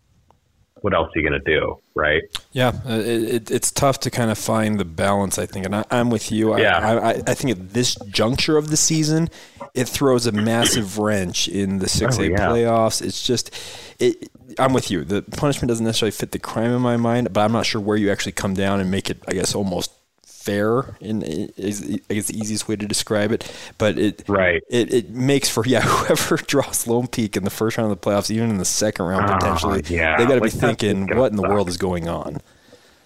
what 0.82 0.94
else 0.94 1.08
are 1.14 1.20
you 1.20 1.28
going 1.28 1.40
to 1.40 1.58
do, 1.58 1.78
right? 1.94 2.22
Yeah, 2.52 2.68
uh, 2.86 2.98
it, 3.04 3.50
it's 3.50 3.70
tough 3.70 4.00
to 4.00 4.10
kind 4.10 4.30
of 4.30 4.38
find 4.38 4.78
the 4.78 4.84
balance, 4.84 5.38
I 5.38 5.46
think. 5.46 5.66
And 5.66 5.74
I, 5.74 5.84
am 5.90 6.10
with 6.10 6.32
you. 6.32 6.58
Yeah. 6.58 6.78
I, 6.78 7.10
I, 7.10 7.10
I, 7.26 7.34
think 7.34 7.50
at 7.58 7.70
this 7.70 7.96
juncture 8.08 8.56
of 8.56 8.70
the 8.70 8.76
season, 8.76 9.28
it 9.74 9.88
throws 9.88 10.26
a 10.26 10.32
massive 10.32 10.98
wrench 10.98 11.48
in 11.48 11.78
the 11.78 11.86
6A 11.86 12.18
oh, 12.18 12.22
yeah. 12.22 12.38
playoffs. 12.38 13.02
It's 13.02 13.22
just, 13.22 13.54
it, 13.98 14.30
I'm 14.58 14.72
with 14.72 14.90
you. 14.90 15.04
The 15.04 15.22
punishment 15.22 15.68
doesn't 15.68 15.84
necessarily 15.84 16.12
fit 16.12 16.32
the 16.32 16.38
crime 16.38 16.72
in 16.72 16.80
my 16.80 16.96
mind, 16.96 17.32
but 17.32 17.42
I'm 17.42 17.52
not 17.52 17.66
sure 17.66 17.80
where 17.80 17.96
you 17.96 18.10
actually 18.10 18.32
come 18.32 18.54
down 18.54 18.80
and 18.80 18.90
make 18.90 19.10
it, 19.10 19.18
I 19.28 19.32
guess, 19.32 19.54
almost 19.54 19.92
fair 20.40 20.96
and 21.02 21.22
is 21.22 22.00
I 22.08 22.14
guess 22.14 22.28
the 22.28 22.38
easiest 22.38 22.66
way 22.66 22.76
to 22.76 22.86
describe 22.86 23.30
it. 23.30 23.52
But 23.76 23.98
it 23.98 24.24
right 24.26 24.62
it, 24.70 24.92
it 24.92 25.10
makes 25.10 25.48
for 25.48 25.66
yeah 25.66 25.80
whoever 25.84 26.36
draws 26.36 26.86
Lone 26.86 27.06
Peak 27.06 27.36
in 27.36 27.44
the 27.44 27.50
first 27.50 27.76
round 27.76 27.92
of 27.92 28.00
the 28.00 28.10
playoffs, 28.10 28.30
even 28.30 28.50
in 28.50 28.58
the 28.58 28.64
second 28.64 29.06
round 29.06 29.28
uh, 29.30 29.36
potentially, 29.36 29.82
yeah. 29.88 30.16
they 30.16 30.24
got 30.24 30.34
to 30.34 30.40
like, 30.40 30.52
be 30.52 30.58
thinking 30.58 31.16
what 31.16 31.30
in 31.30 31.36
the 31.36 31.42
world 31.42 31.68
is 31.68 31.76
going 31.76 32.08
on. 32.08 32.40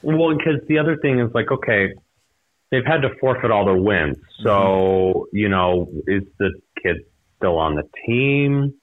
Well, 0.02 0.36
because 0.36 0.60
the 0.68 0.78
other 0.78 0.96
thing 0.98 1.18
is 1.18 1.30
like 1.34 1.50
okay, 1.50 1.92
they've 2.70 2.86
had 2.86 3.02
to 3.02 3.10
forfeit 3.20 3.50
all 3.50 3.64
their 3.64 3.76
wins, 3.76 4.16
so 4.42 5.26
mm-hmm. 5.28 5.36
you 5.36 5.48
know 5.48 5.88
is 6.06 6.22
the 6.38 6.52
kid 6.82 6.98
still 7.36 7.58
on 7.58 7.74
the 7.74 7.88
team? 8.06 8.74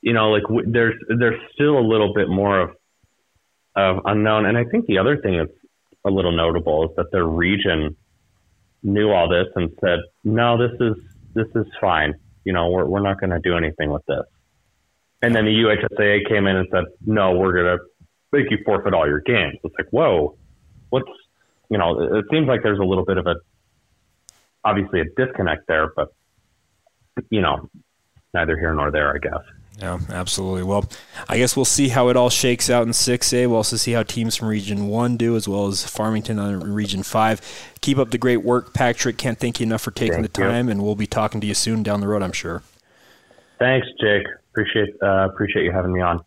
You 0.00 0.12
know, 0.12 0.30
like 0.30 0.42
w- 0.42 0.70
there's 0.70 0.94
there's 1.18 1.40
still 1.54 1.78
a 1.78 1.86
little 1.86 2.12
bit 2.14 2.28
more 2.28 2.60
of 2.60 2.70
of 3.76 4.00
unknown, 4.04 4.46
and 4.46 4.58
I 4.58 4.64
think 4.64 4.86
the 4.86 4.98
other 4.98 5.16
thing 5.16 5.38
that's 5.38 5.61
a 6.04 6.10
little 6.10 6.32
notable 6.32 6.88
is 6.88 6.96
that 6.96 7.10
their 7.12 7.24
region 7.24 7.96
knew 8.82 9.10
all 9.10 9.28
this 9.28 9.46
and 9.54 9.70
said, 9.80 10.00
"No, 10.24 10.58
this 10.58 10.78
is 10.80 10.96
this 11.34 11.48
is 11.54 11.66
fine. 11.80 12.14
You 12.44 12.52
know, 12.52 12.70
we're 12.70 12.84
we're 12.84 13.00
not 13.00 13.20
going 13.20 13.30
to 13.30 13.38
do 13.38 13.56
anything 13.56 13.90
with 13.90 14.04
this." 14.06 14.24
And 15.22 15.34
then 15.34 15.44
the 15.44 15.52
UHSAA 15.52 16.28
came 16.28 16.46
in 16.46 16.56
and 16.56 16.68
said, 16.72 16.84
"No, 17.06 17.32
we're 17.32 17.52
going 17.52 17.78
to 17.78 17.84
make 18.32 18.50
you 18.50 18.58
forfeit 18.64 18.94
all 18.94 19.06
your 19.06 19.20
games." 19.20 19.58
It's 19.62 19.74
like, 19.78 19.88
whoa, 19.90 20.36
what's 20.90 21.08
you 21.70 21.78
know? 21.78 22.18
It 22.18 22.24
seems 22.30 22.48
like 22.48 22.62
there's 22.62 22.80
a 22.80 22.84
little 22.84 23.04
bit 23.04 23.18
of 23.18 23.26
a 23.26 23.36
obviously 24.64 25.00
a 25.00 25.04
disconnect 25.16 25.66
there, 25.68 25.92
but 25.94 26.08
you 27.30 27.40
know, 27.40 27.68
neither 28.34 28.58
here 28.58 28.74
nor 28.74 28.90
there, 28.90 29.14
I 29.14 29.18
guess. 29.18 29.42
Yeah, 29.78 29.98
absolutely. 30.10 30.62
Well, 30.62 30.88
I 31.28 31.38
guess 31.38 31.56
we'll 31.56 31.64
see 31.64 31.88
how 31.88 32.08
it 32.08 32.16
all 32.16 32.30
shakes 32.30 32.70
out 32.70 32.86
in 32.86 32.90
6A. 32.90 33.46
We'll 33.46 33.56
also 33.56 33.76
see 33.76 33.92
how 33.92 34.02
teams 34.02 34.36
from 34.36 34.48
Region 34.48 34.86
1 34.86 35.16
do, 35.16 35.34
as 35.34 35.48
well 35.48 35.66
as 35.66 35.84
Farmington 35.84 36.38
on 36.38 36.60
Region 36.60 37.02
5. 37.02 37.72
Keep 37.80 37.98
up 37.98 38.10
the 38.10 38.18
great 38.18 38.44
work, 38.44 38.74
Patrick. 38.74 39.18
Can't 39.18 39.38
thank 39.38 39.60
you 39.60 39.66
enough 39.66 39.82
for 39.82 39.90
taking 39.90 40.14
thank 40.14 40.32
the 40.32 40.40
time, 40.40 40.66
you. 40.66 40.72
and 40.72 40.82
we'll 40.82 40.94
be 40.94 41.06
talking 41.06 41.40
to 41.40 41.46
you 41.46 41.54
soon 41.54 41.82
down 41.82 42.00
the 42.00 42.08
road, 42.08 42.22
I'm 42.22 42.32
sure. 42.32 42.62
Thanks, 43.58 43.86
Jake. 44.00 44.26
Appreciate 44.50 44.94
uh, 45.02 45.28
appreciate 45.30 45.64
you 45.64 45.72
having 45.72 45.92
me 45.92 46.00
on. 46.00 46.22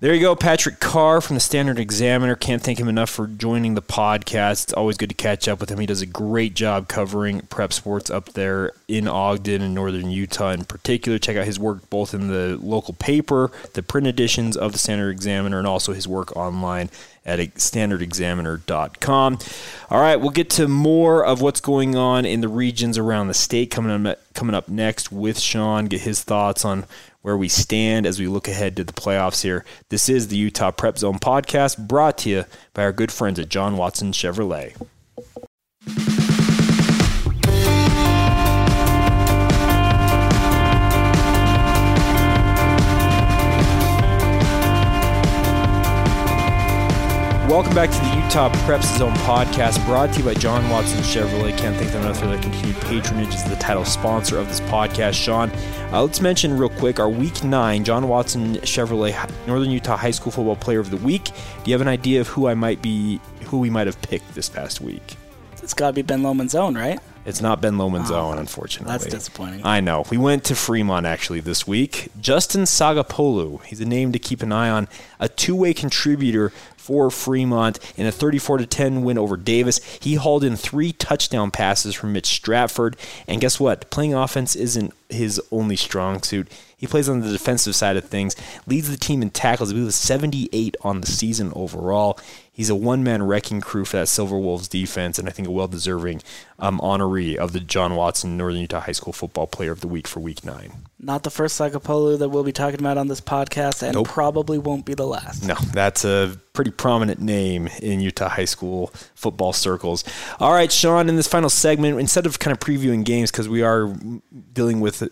There 0.00 0.14
you 0.14 0.20
go, 0.22 0.34
Patrick 0.34 0.80
Carr 0.80 1.20
from 1.20 1.36
the 1.36 1.40
Standard 1.40 1.78
Examiner. 1.78 2.34
Can't 2.34 2.62
thank 2.62 2.80
him 2.80 2.88
enough 2.88 3.10
for 3.10 3.26
joining 3.26 3.74
the 3.74 3.82
podcast. 3.82 4.62
It's 4.62 4.72
always 4.72 4.96
good 4.96 5.10
to 5.10 5.14
catch 5.14 5.46
up 5.46 5.60
with 5.60 5.70
him. 5.70 5.78
He 5.78 5.84
does 5.84 6.00
a 6.00 6.06
great 6.06 6.54
job 6.54 6.88
covering 6.88 7.42
prep 7.42 7.70
sports 7.70 8.08
up 8.08 8.30
there 8.30 8.72
in 8.88 9.06
Ogden 9.06 9.60
and 9.60 9.74
northern 9.74 10.10
Utah 10.10 10.52
in 10.52 10.64
particular. 10.64 11.18
Check 11.18 11.36
out 11.36 11.44
his 11.44 11.58
work 11.58 11.90
both 11.90 12.14
in 12.14 12.28
the 12.28 12.58
local 12.62 12.94
paper, 12.94 13.52
the 13.74 13.82
print 13.82 14.06
editions 14.06 14.56
of 14.56 14.72
the 14.72 14.78
Standard 14.78 15.10
Examiner, 15.10 15.58
and 15.58 15.66
also 15.66 15.92
his 15.92 16.08
work 16.08 16.34
online 16.34 16.88
at 17.26 17.38
standardexaminer.com. 17.38 19.38
All 19.90 20.00
right, 20.00 20.16
we'll 20.16 20.30
get 20.30 20.48
to 20.50 20.66
more 20.66 21.22
of 21.22 21.42
what's 21.42 21.60
going 21.60 21.94
on 21.94 22.24
in 22.24 22.40
the 22.40 22.48
regions 22.48 22.96
around 22.96 23.28
the 23.28 23.34
state 23.34 23.70
coming 23.70 24.06
up, 24.06 24.18
coming 24.32 24.54
up 24.54 24.70
next 24.70 25.12
with 25.12 25.38
Sean, 25.38 25.84
get 25.84 26.00
his 26.00 26.22
thoughts 26.22 26.64
on 26.64 26.86
where 27.22 27.36
we 27.36 27.48
stand 27.48 28.06
as 28.06 28.18
we 28.18 28.26
look 28.26 28.48
ahead 28.48 28.76
to 28.76 28.84
the 28.84 28.92
playoffs 28.92 29.42
here. 29.42 29.64
This 29.88 30.08
is 30.08 30.28
the 30.28 30.36
Utah 30.36 30.70
Prep 30.70 30.98
Zone 30.98 31.18
podcast 31.18 31.86
brought 31.86 32.18
to 32.18 32.30
you 32.30 32.44
by 32.74 32.82
our 32.82 32.92
good 32.92 33.12
friends 33.12 33.38
at 33.38 33.48
John 33.48 33.76
Watson 33.76 34.12
Chevrolet. 34.12 34.74
Welcome 47.50 47.74
back 47.74 47.90
to 47.90 47.98
the 47.98 48.22
Utah 48.22 48.48
Prep 48.64 48.80
Zone 48.80 49.12
podcast, 49.14 49.84
brought 49.84 50.12
to 50.12 50.20
you 50.20 50.24
by 50.24 50.34
John 50.34 50.70
Watson 50.70 51.00
Chevrolet. 51.00 51.58
Can't 51.58 51.74
thank 51.74 51.90
them 51.90 52.02
enough 52.02 52.20
for 52.20 52.26
their 52.26 52.40
continued 52.40 52.76
patronage 52.82 53.34
as 53.34 53.42
the 53.42 53.56
title 53.56 53.84
sponsor 53.84 54.38
of 54.38 54.46
this 54.46 54.60
podcast. 54.60 55.14
Sean, 55.14 55.50
uh, 55.92 56.00
let's 56.00 56.20
mention 56.20 56.56
real 56.56 56.68
quick 56.68 57.00
our 57.00 57.08
Week 57.08 57.42
Nine 57.42 57.82
John 57.82 58.06
Watson 58.06 58.54
Chevrolet 58.58 59.28
Northern 59.48 59.72
Utah 59.72 59.96
High 59.96 60.12
School 60.12 60.30
Football 60.30 60.54
Player 60.54 60.78
of 60.78 60.90
the 60.92 60.96
Week. 60.98 61.24
Do 61.24 61.32
you 61.64 61.72
have 61.72 61.80
an 61.80 61.88
idea 61.88 62.20
of 62.20 62.28
who 62.28 62.46
I 62.46 62.54
might 62.54 62.82
be, 62.82 63.20
who 63.46 63.58
we 63.58 63.68
might 63.68 63.88
have 63.88 64.00
picked 64.00 64.32
this 64.36 64.48
past 64.48 64.80
week? 64.80 65.16
It's 65.60 65.74
got 65.74 65.88
to 65.88 65.92
be 65.92 66.02
Ben 66.02 66.22
Lomond's 66.22 66.54
own, 66.54 66.76
right? 66.76 67.00
It's 67.26 67.42
not 67.42 67.60
Ben 67.60 67.76
Lomond's 67.76 68.10
own, 68.10 68.38
unfortunately. 68.38 68.92
That's 68.92 69.06
disappointing. 69.06 69.60
I 69.62 69.80
know. 69.80 70.04
We 70.10 70.16
went 70.16 70.44
to 70.44 70.54
Fremont 70.54 71.04
actually 71.04 71.40
this 71.40 71.66
week. 71.66 72.08
Justin 72.18 72.62
Sagapolu. 72.62 73.62
He's 73.64 73.80
a 73.80 73.84
name 73.84 74.12
to 74.12 74.18
keep 74.18 74.42
an 74.42 74.52
eye 74.52 74.70
on. 74.70 74.88
A 75.18 75.28
two-way 75.28 75.74
contributor 75.74 76.50
for 76.80 77.10
Fremont 77.10 77.78
in 77.96 78.06
a 78.06 78.10
34 78.10 78.58
to 78.58 78.66
10 78.66 79.02
win 79.02 79.18
over 79.18 79.36
Davis. 79.36 79.80
He 80.00 80.14
hauled 80.14 80.42
in 80.42 80.56
three 80.56 80.92
touchdown 80.92 81.50
passes 81.50 81.94
from 81.94 82.14
Mitch 82.14 82.26
Stratford, 82.26 82.96
and 83.28 83.40
guess 83.40 83.60
what? 83.60 83.90
Playing 83.90 84.14
offense 84.14 84.56
isn't 84.56 84.94
his 85.10 85.40
only 85.52 85.76
strong 85.76 86.22
suit. 86.22 86.48
He 86.76 86.86
plays 86.86 87.08
on 87.08 87.20
the 87.20 87.30
defensive 87.30 87.76
side 87.76 87.98
of 87.98 88.04
things, 88.04 88.34
leads 88.66 88.90
the 88.90 88.96
team 88.96 89.20
in 89.20 89.28
tackles. 89.28 89.70
I 89.70 89.74
believe 89.74 89.92
78 89.92 90.76
on 90.80 91.02
the 91.02 91.06
season 91.06 91.52
overall. 91.54 92.18
He's 92.50 92.70
a 92.70 92.74
one 92.74 93.04
man 93.04 93.22
wrecking 93.22 93.60
crew 93.60 93.84
for 93.84 93.98
that 93.98 94.08
Silver 94.08 94.38
Wolves 94.38 94.66
defense, 94.66 95.18
and 95.18 95.28
I 95.28 95.32
think 95.32 95.46
a 95.46 95.50
well 95.50 95.68
deserving 95.68 96.22
um, 96.58 96.80
honoree 96.80 97.36
of 97.36 97.52
the 97.52 97.60
John 97.60 97.94
Watson 97.94 98.38
Northern 98.38 98.62
Utah 98.62 98.80
High 98.80 98.92
School 98.92 99.12
Football 99.12 99.46
Player 99.46 99.72
of 99.72 99.82
the 99.82 99.88
Week 99.88 100.08
for 100.08 100.20
Week 100.20 100.42
9. 100.42 100.89
Not 101.02 101.22
the 101.22 101.30
first 101.30 101.58
Sagapolu 101.58 102.18
that 102.18 102.28
we'll 102.28 102.44
be 102.44 102.52
talking 102.52 102.78
about 102.78 102.98
on 102.98 103.08
this 103.08 103.22
podcast, 103.22 103.82
and 103.82 103.94
nope. 103.94 104.06
probably 104.06 104.58
won't 104.58 104.84
be 104.84 104.92
the 104.92 105.06
last. 105.06 105.42
No, 105.46 105.54
that's 105.72 106.04
a 106.04 106.36
pretty 106.52 106.70
prominent 106.70 107.20
name 107.20 107.68
in 107.80 108.00
Utah 108.00 108.28
high 108.28 108.44
school 108.44 108.92
football 109.14 109.54
circles. 109.54 110.04
All 110.40 110.52
right, 110.52 110.70
Sean, 110.70 111.08
in 111.08 111.16
this 111.16 111.26
final 111.26 111.48
segment, 111.48 111.98
instead 111.98 112.26
of 112.26 112.38
kind 112.38 112.52
of 112.52 112.60
previewing 112.60 113.02
games, 113.02 113.30
because 113.30 113.48
we 113.48 113.62
are 113.62 113.90
dealing 114.52 114.80
with 114.80 115.02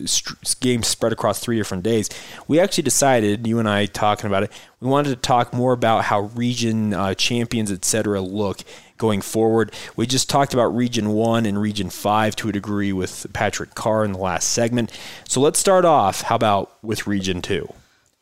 games 0.59 0.87
spread 0.87 1.11
across 1.11 1.39
three 1.39 1.57
different 1.57 1.81
days, 1.81 2.07
we 2.47 2.59
actually 2.59 2.83
decided, 2.83 3.47
you 3.47 3.57
and 3.57 3.67
I 3.67 3.87
talking 3.87 4.27
about 4.27 4.43
it, 4.43 4.51
we 4.79 4.89
wanted 4.89 5.09
to 5.09 5.15
talk 5.15 5.53
more 5.53 5.73
about 5.73 6.03
how 6.03 6.21
region 6.35 6.93
uh, 6.93 7.15
champions, 7.15 7.71
et 7.71 7.83
cetera, 7.83 8.21
look 8.21 8.59
going 8.99 9.21
forward. 9.21 9.73
We 9.95 10.05
just 10.05 10.29
talked 10.29 10.53
about 10.53 10.75
Region 10.75 11.09
1 11.09 11.47
and 11.47 11.59
Region 11.59 11.89
5 11.89 12.35
to 12.35 12.49
a 12.49 12.51
degree 12.51 12.93
with 12.93 13.25
Patrick 13.33 13.73
Carr 13.73 14.05
in 14.05 14.11
the 14.11 14.19
last 14.19 14.49
segment. 14.49 14.91
So 15.27 15.41
let's 15.41 15.57
start 15.57 15.85
off, 15.85 16.21
how 16.21 16.35
about 16.35 16.71
with 16.83 17.07
Region 17.07 17.41
2? 17.41 17.73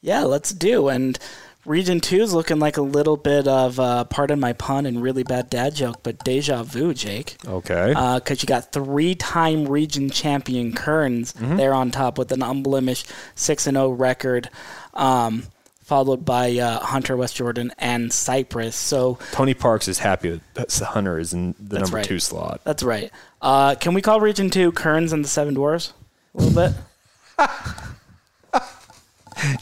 Yeah, 0.01 0.23
let's 0.23 0.51
do. 0.51 0.87
And 0.87 1.19
Region 1.65 1.99
2 1.99 2.21
is 2.21 2.33
looking 2.33 2.59
like 2.59 2.77
a 2.77 2.81
little 2.81 3.17
bit 3.17 3.45
of, 3.45 3.77
uh, 3.77 4.05
pardon 4.05 4.39
my 4.39 4.53
pun 4.53 4.85
and 4.85 5.01
really 5.01 5.23
bad 5.23 5.49
dad 5.49 5.75
joke, 5.75 5.97
but 6.01 6.23
deja 6.23 6.63
vu, 6.63 6.93
Jake. 6.93 7.35
Okay. 7.45 7.89
Because 7.89 8.39
uh, 8.39 8.41
you 8.41 8.45
got 8.45 8.71
three 8.71 9.15
time 9.15 9.67
region 9.67 10.09
champion 10.09 10.73
Kearns 10.73 11.33
mm-hmm. 11.33 11.57
there 11.57 11.73
on 11.73 11.91
top 11.91 12.17
with 12.17 12.31
an 12.31 12.41
unblemished 12.41 13.11
6 13.35 13.63
0 13.63 13.89
record. 13.89 14.49
Um, 14.93 15.43
followed 15.87 16.25
by 16.25 16.57
uh, 16.57 16.79
Hunter, 16.81 17.15
West 17.15 17.37
Jordan, 17.37 17.71
and 17.77 18.11
Cypress. 18.11 18.75
So 18.75 19.17
Tony 19.31 19.53
Parks 19.53 19.87
is 19.87 19.99
happy 19.99 20.41
that 20.55 20.73
Hunter 20.73 21.17
is 21.17 21.33
in 21.33 21.55
the 21.59 21.79
number 21.79 21.97
right. 21.97 22.05
two 22.05 22.19
slot. 22.19 22.59
That's 22.65 22.83
right. 22.83 23.09
Uh, 23.41 23.75
can 23.75 23.93
we 23.93 24.01
call 24.01 24.19
Region 24.19 24.49
Two 24.49 24.73
Kearns 24.73 25.13
and 25.13 25.23
the 25.23 25.29
Seven 25.29 25.53
Dwarfs 25.53 25.93
a 26.35 26.43
little 26.43 26.73
bit? 27.39 27.49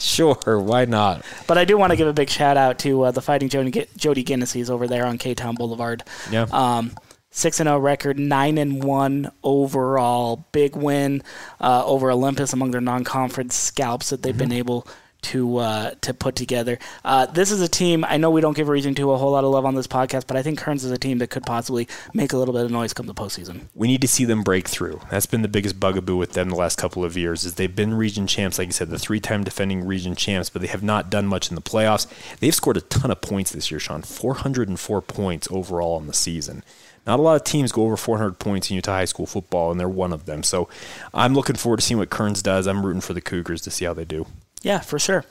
sure, 0.00 0.60
why 0.60 0.84
not? 0.84 1.24
But 1.46 1.58
I 1.58 1.64
do 1.64 1.78
want 1.78 1.92
to 1.92 1.96
give 1.96 2.08
a 2.08 2.12
big 2.12 2.28
shout 2.28 2.56
out 2.56 2.80
to 2.80 3.02
uh, 3.02 3.10
the 3.12 3.22
Fighting 3.22 3.48
Jody, 3.48 3.86
Jody 3.96 4.24
Guinnesses 4.24 4.68
over 4.68 4.88
there 4.88 5.06
on 5.06 5.18
K 5.18 5.32
Town 5.32 5.54
Boulevard. 5.54 6.02
Yeah. 6.32 6.46
Um, 6.50 6.90
six 7.30 7.60
and 7.60 7.68
zero 7.68 7.76
oh 7.76 7.80
record, 7.80 8.18
nine 8.18 8.58
and 8.58 8.82
one 8.82 9.30
overall, 9.44 10.44
big 10.50 10.74
win 10.74 11.22
uh, 11.60 11.84
over 11.86 12.10
Olympus 12.10 12.52
among 12.52 12.72
their 12.72 12.80
non-conference 12.80 13.54
scalps 13.54 14.10
that 14.10 14.24
they've 14.24 14.34
mm-hmm. 14.34 14.48
been 14.48 14.52
able 14.52 14.88
to 15.22 15.58
uh, 15.58 15.90
to 16.02 16.14
put 16.14 16.36
together. 16.36 16.78
Uh, 17.04 17.26
this 17.26 17.50
is 17.50 17.60
a 17.60 17.68
team. 17.68 18.04
I 18.04 18.16
know 18.16 18.30
we 18.30 18.40
don't 18.40 18.56
give 18.56 18.68
Region 18.68 18.94
Two 18.94 19.10
a 19.12 19.16
whole 19.16 19.32
lot 19.32 19.44
of 19.44 19.50
love 19.50 19.64
on 19.64 19.74
this 19.74 19.86
podcast, 19.86 20.26
but 20.26 20.36
I 20.36 20.42
think 20.42 20.58
Kearns 20.58 20.84
is 20.84 20.90
a 20.92 20.98
team 20.98 21.18
that 21.18 21.30
could 21.30 21.44
possibly 21.44 21.88
make 22.14 22.32
a 22.32 22.36
little 22.36 22.54
bit 22.54 22.64
of 22.64 22.70
noise 22.70 22.92
come 22.92 23.06
the 23.06 23.14
postseason. 23.14 23.62
We 23.74 23.88
need 23.88 24.00
to 24.02 24.08
see 24.08 24.24
them 24.24 24.42
break 24.42 24.68
through. 24.68 25.00
That's 25.10 25.26
been 25.26 25.42
the 25.42 25.48
biggest 25.48 25.80
bugaboo 25.80 26.16
with 26.16 26.32
them 26.32 26.50
the 26.50 26.56
last 26.56 26.78
couple 26.78 27.04
of 27.04 27.16
years. 27.16 27.44
Is 27.44 27.54
they've 27.54 27.74
been 27.74 27.94
region 27.94 28.26
champs, 28.26 28.58
like 28.58 28.68
you 28.68 28.72
said, 28.72 28.90
the 28.90 28.98
three-time 28.98 29.44
defending 29.44 29.86
region 29.86 30.14
champs, 30.14 30.50
but 30.50 30.62
they 30.62 30.68
have 30.68 30.82
not 30.82 31.10
done 31.10 31.26
much 31.26 31.48
in 31.48 31.54
the 31.54 31.62
playoffs. 31.62 32.06
They've 32.38 32.54
scored 32.54 32.76
a 32.76 32.82
ton 32.82 33.10
of 33.10 33.20
points 33.20 33.52
this 33.52 33.70
year, 33.70 33.80
Sean. 33.80 34.02
404 34.02 35.02
points 35.02 35.48
overall 35.50 35.98
in 35.98 36.06
the 36.06 36.14
season. 36.14 36.62
Not 37.06 37.20
a 37.20 37.22
lot 37.22 37.36
of 37.36 37.44
teams 37.44 37.70
go 37.70 37.84
over 37.84 37.96
400 37.96 38.38
points 38.38 38.68
in 38.68 38.74
Utah 38.74 38.92
high 38.92 39.04
school 39.04 39.26
football, 39.26 39.70
and 39.70 39.78
they're 39.78 39.88
one 39.88 40.12
of 40.12 40.26
them. 40.26 40.42
So 40.42 40.68
I'm 41.14 41.34
looking 41.34 41.54
forward 41.54 41.78
to 41.78 41.82
seeing 41.82 41.98
what 41.98 42.10
Kearns 42.10 42.42
does. 42.42 42.66
I'm 42.66 42.84
rooting 42.84 43.00
for 43.00 43.14
the 43.14 43.20
Cougars 43.20 43.62
to 43.62 43.70
see 43.70 43.84
how 43.84 43.94
they 43.94 44.04
do. 44.04 44.26
Yeah, 44.66 44.80
for 44.80 44.98
sure. 44.98 45.24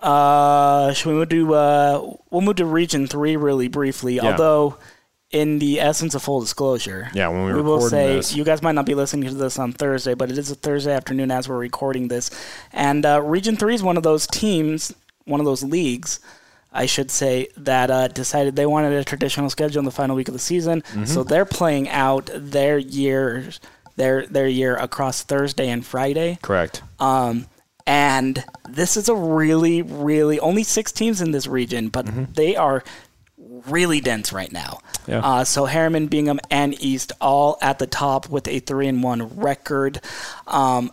Uh, 0.00 0.92
should 0.92 1.08
we 1.08 1.14
move 1.14 1.28
to 1.30 1.54
uh, 1.54 2.14
we'll 2.30 2.42
move 2.42 2.54
to 2.56 2.64
Region 2.64 3.08
Three 3.08 3.36
really 3.36 3.66
briefly. 3.66 4.14
Yeah. 4.14 4.26
Although, 4.26 4.76
in 5.32 5.58
the 5.58 5.80
essence 5.80 6.14
of 6.14 6.22
full 6.22 6.40
disclosure, 6.40 7.10
yeah, 7.12 7.26
when 7.26 7.44
we, 7.44 7.54
we 7.54 7.62
will 7.62 7.80
say 7.80 8.14
this. 8.14 8.36
you 8.36 8.44
guys 8.44 8.62
might 8.62 8.76
not 8.76 8.86
be 8.86 8.94
listening 8.94 9.28
to 9.28 9.34
this 9.34 9.58
on 9.58 9.72
Thursday, 9.72 10.14
but 10.14 10.30
it 10.30 10.38
is 10.38 10.48
a 10.48 10.54
Thursday 10.54 10.92
afternoon 10.92 11.32
as 11.32 11.48
we're 11.48 11.58
recording 11.58 12.06
this, 12.06 12.30
and 12.72 13.04
uh, 13.04 13.20
Region 13.20 13.56
Three 13.56 13.74
is 13.74 13.82
one 13.82 13.96
of 13.96 14.04
those 14.04 14.28
teams, 14.28 14.94
one 15.24 15.40
of 15.40 15.46
those 15.46 15.64
leagues. 15.64 16.20
I 16.72 16.86
should 16.86 17.10
say 17.10 17.48
that 17.56 17.90
uh, 17.90 18.06
decided 18.06 18.54
they 18.54 18.66
wanted 18.66 18.92
a 18.92 19.02
traditional 19.02 19.50
schedule 19.50 19.80
in 19.80 19.86
the 19.86 19.90
final 19.90 20.14
week 20.14 20.28
of 20.28 20.34
the 20.34 20.38
season, 20.38 20.82
mm-hmm. 20.82 21.04
so 21.06 21.24
they're 21.24 21.44
playing 21.44 21.88
out 21.88 22.30
their 22.32 22.78
year, 22.78 23.48
their 23.96 24.24
their 24.24 24.46
year 24.46 24.76
across 24.76 25.24
Thursday 25.24 25.68
and 25.68 25.84
Friday. 25.84 26.38
Correct. 26.42 26.82
Um, 27.00 27.46
and 27.86 28.44
this 28.68 28.96
is 28.96 29.08
a 29.08 29.14
really, 29.14 29.82
really 29.82 30.40
only 30.40 30.64
six 30.64 30.92
teams 30.92 31.20
in 31.20 31.30
this 31.30 31.46
region, 31.46 31.88
but 31.88 32.06
mm-hmm. 32.06 32.24
they 32.32 32.56
are 32.56 32.82
really 33.68 34.00
dense 34.00 34.32
right 34.32 34.52
now. 34.52 34.80
Yeah. 35.06 35.20
Uh, 35.20 35.44
so 35.44 35.66
Herriman, 35.66 36.10
Bingham, 36.10 36.40
and 36.50 36.80
East 36.82 37.12
all 37.20 37.58
at 37.62 37.78
the 37.78 37.86
top 37.86 38.28
with 38.28 38.48
a 38.48 38.60
three 38.60 38.88
and 38.88 39.02
one 39.02 39.36
record. 39.36 40.00
Um, 40.46 40.90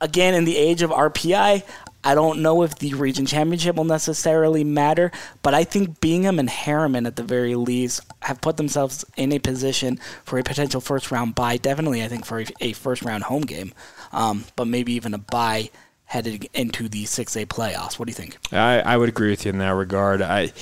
again, 0.00 0.34
in 0.34 0.44
the 0.44 0.56
age 0.56 0.82
of 0.82 0.90
RPI, 0.90 1.62
I 2.04 2.14
don't 2.14 2.40
know 2.40 2.62
if 2.62 2.76
the 2.76 2.94
region 2.94 3.26
championship 3.26 3.74
will 3.74 3.84
necessarily 3.84 4.62
matter, 4.62 5.10
but 5.42 5.54
I 5.54 5.64
think 5.64 6.00
Bingham 6.00 6.38
and 6.38 6.48
Herriman, 6.48 7.04
at 7.06 7.16
the 7.16 7.24
very 7.24 7.56
least, 7.56 8.00
have 8.20 8.40
put 8.40 8.58
themselves 8.58 9.04
in 9.16 9.32
a 9.32 9.40
position 9.40 9.98
for 10.22 10.38
a 10.38 10.44
potential 10.44 10.80
first 10.80 11.10
round 11.10 11.34
bye. 11.34 11.56
Definitely, 11.56 12.04
I 12.04 12.08
think 12.08 12.24
for 12.24 12.40
a, 12.40 12.46
a 12.60 12.72
first 12.74 13.02
round 13.02 13.24
home 13.24 13.42
game, 13.42 13.72
um, 14.12 14.44
but 14.54 14.68
maybe 14.68 14.92
even 14.92 15.14
a 15.14 15.18
bye 15.18 15.70
headed 16.06 16.48
into 16.54 16.88
the 16.88 17.04
6A 17.04 17.46
playoffs. 17.46 17.98
What 17.98 18.06
do 18.06 18.10
you 18.10 18.14
think? 18.14 18.38
I, 18.52 18.80
I 18.80 18.96
would 18.96 19.08
agree 19.08 19.30
with 19.30 19.44
you 19.44 19.50
in 19.50 19.58
that 19.58 19.70
regard. 19.70 20.22
I 20.22 20.52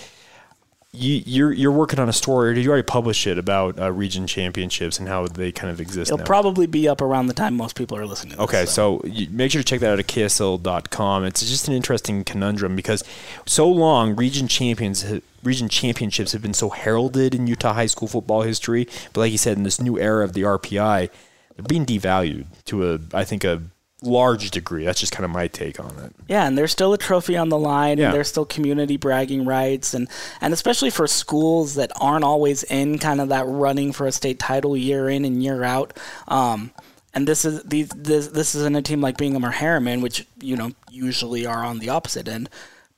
you, 0.95 1.23
you're 1.27 1.53
you're 1.53 1.73
working 1.73 1.99
on 1.99 2.09
a 2.09 2.13
story. 2.13 2.55
Did 2.55 2.65
you 2.65 2.71
already 2.71 2.85
publish 2.85 3.27
it 3.27 3.37
about 3.37 3.81
uh, 3.81 3.91
region 3.91 4.27
championships 4.27 4.99
and 4.99 5.09
how 5.09 5.27
they 5.27 5.51
kind 5.51 5.73
of 5.73 5.81
exist? 5.81 6.09
It'll 6.09 6.19
now? 6.19 6.25
probably 6.25 6.67
be 6.67 6.89
up 6.89 7.01
around 7.01 7.27
the 7.27 7.35
time 7.35 7.57
most 7.57 7.77
people 7.77 7.99
are 7.99 8.07
listening. 8.07 8.39
okay, 8.39 8.63
this, 8.63 8.75
so, 8.75 9.01
so 9.05 9.27
make 9.31 9.51
sure 9.51 9.61
to 9.61 9.67
check 9.67 9.81
that 9.81 9.93
out 9.93 9.99
at 9.99 10.07
ksl.com. 10.07 11.25
It's 11.25 11.41
just 11.41 11.67
an 11.69 11.75
interesting 11.75 12.23
conundrum 12.23 12.77
because 12.77 13.03
so 13.45 13.69
long 13.69 14.15
region 14.15 14.47
champions 14.47 15.05
region 15.43 15.69
championships 15.69 16.33
have 16.33 16.43
been 16.43 16.55
so 16.55 16.71
heralded 16.71 17.35
in 17.35 17.47
Utah 17.47 17.75
high 17.75 17.87
school 17.87 18.09
football 18.09 18.43
history, 18.43 18.87
but 19.13 19.23
like 19.23 19.33
you 19.33 19.39
said, 19.39 19.57
in 19.57 19.65
this 19.65 19.81
new 19.81 19.99
era 19.99 20.25
of 20.25 20.33
the 20.33 20.43
RPI, 20.43 21.11
they're 21.57 21.65
being 21.67 21.85
devalued 21.85 22.47
to 22.67 22.93
a 22.93 23.01
I 23.13 23.25
think 23.25 23.43
a 23.43 23.63
large 24.03 24.51
degree. 24.51 24.85
That's 24.85 25.01
just 25.01 25.13
kind 25.13 25.25
of 25.25 25.31
my 25.31 25.49
take 25.49 25.81
on 25.81 25.97
it. 25.99 26.13
Yeah, 26.29 26.47
and 26.47 26.59
there's 26.59 26.73
still 26.73 26.93
a 26.93 26.99
trophy 26.99 27.37
on 27.37 27.49
the 27.49 27.59
line, 27.59 27.99
Yeah. 27.99 28.07
and 28.07 28.15
there's 28.15 28.29
still 28.29 28.45
community 28.45 28.97
bragging 28.97 29.45
rights, 29.45 29.95
and 29.95 30.09
and 30.41 30.53
especially 30.53 30.91
for 30.91 31.07
schools 31.07 31.75
that 31.77 31.91
aren't 32.01 32.25
always 32.25 32.63
in 32.65 32.99
kind 32.99 33.21
of 33.21 33.29
that 33.31 33.47
running 33.47 33.93
for 33.93 34.07
a 34.07 34.13
state 34.13 34.39
title 34.39 34.77
year 34.77 35.09
in 35.09 35.25
and 35.25 35.43
year 35.43 35.63
out. 35.65 35.97
Um, 36.29 36.73
and 37.15 37.27
this 37.27 37.45
is 37.45 37.63
these 37.63 37.89
this 37.91 38.29
this 38.29 38.55
isn't 38.55 38.77
a 38.77 38.83
team 38.83 39.01
like 39.01 39.17
Bingham 39.17 39.45
or 39.45 39.53
Herriman, 39.53 40.03
which 40.03 40.27
you 40.41 40.57
know 40.57 40.73
usually 40.91 41.47
are 41.47 41.65
on 41.65 41.79
the 41.79 41.89
opposite 41.89 42.29
end. 42.29 42.51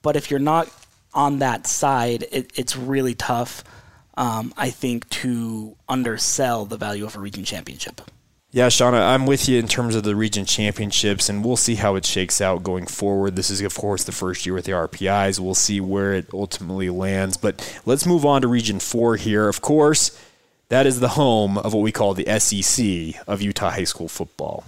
But 0.02 0.16
if 0.16 0.30
you're 0.30 0.40
not 0.40 0.68
on 1.14 1.38
that 1.38 1.66
side, 1.66 2.26
it, 2.32 2.50
it's 2.56 2.76
really 2.76 3.14
tough. 3.14 3.62
Um, 4.18 4.54
I 4.56 4.70
think 4.70 5.08
to 5.10 5.76
undersell 5.88 6.64
the 6.64 6.78
value 6.78 7.04
of 7.04 7.16
a 7.16 7.20
region 7.20 7.44
championship. 7.44 8.00
Yeah, 8.56 8.68
Shauna, 8.68 9.06
I'm 9.06 9.26
with 9.26 9.50
you 9.50 9.58
in 9.58 9.68
terms 9.68 9.94
of 9.94 10.02
the 10.02 10.16
region 10.16 10.46
championships, 10.46 11.28
and 11.28 11.44
we'll 11.44 11.58
see 11.58 11.74
how 11.74 11.94
it 11.94 12.06
shakes 12.06 12.40
out 12.40 12.62
going 12.62 12.86
forward. 12.86 13.36
This 13.36 13.50
is, 13.50 13.60
of 13.60 13.74
course, 13.74 14.02
the 14.04 14.12
first 14.12 14.46
year 14.46 14.54
with 14.54 14.64
the 14.64 14.72
RPIs. 14.72 15.38
We'll 15.38 15.52
see 15.52 15.78
where 15.78 16.14
it 16.14 16.30
ultimately 16.32 16.88
lands. 16.88 17.36
But 17.36 17.78
let's 17.84 18.06
move 18.06 18.24
on 18.24 18.40
to 18.40 18.48
Region 18.48 18.80
4 18.80 19.16
here. 19.16 19.50
Of 19.50 19.60
course, 19.60 20.18
that 20.70 20.86
is 20.86 21.00
the 21.00 21.08
home 21.08 21.58
of 21.58 21.74
what 21.74 21.82
we 21.82 21.92
call 21.92 22.14
the 22.14 22.24
SEC 22.40 23.22
of 23.28 23.42
Utah 23.42 23.72
high 23.72 23.84
school 23.84 24.08
football. 24.08 24.64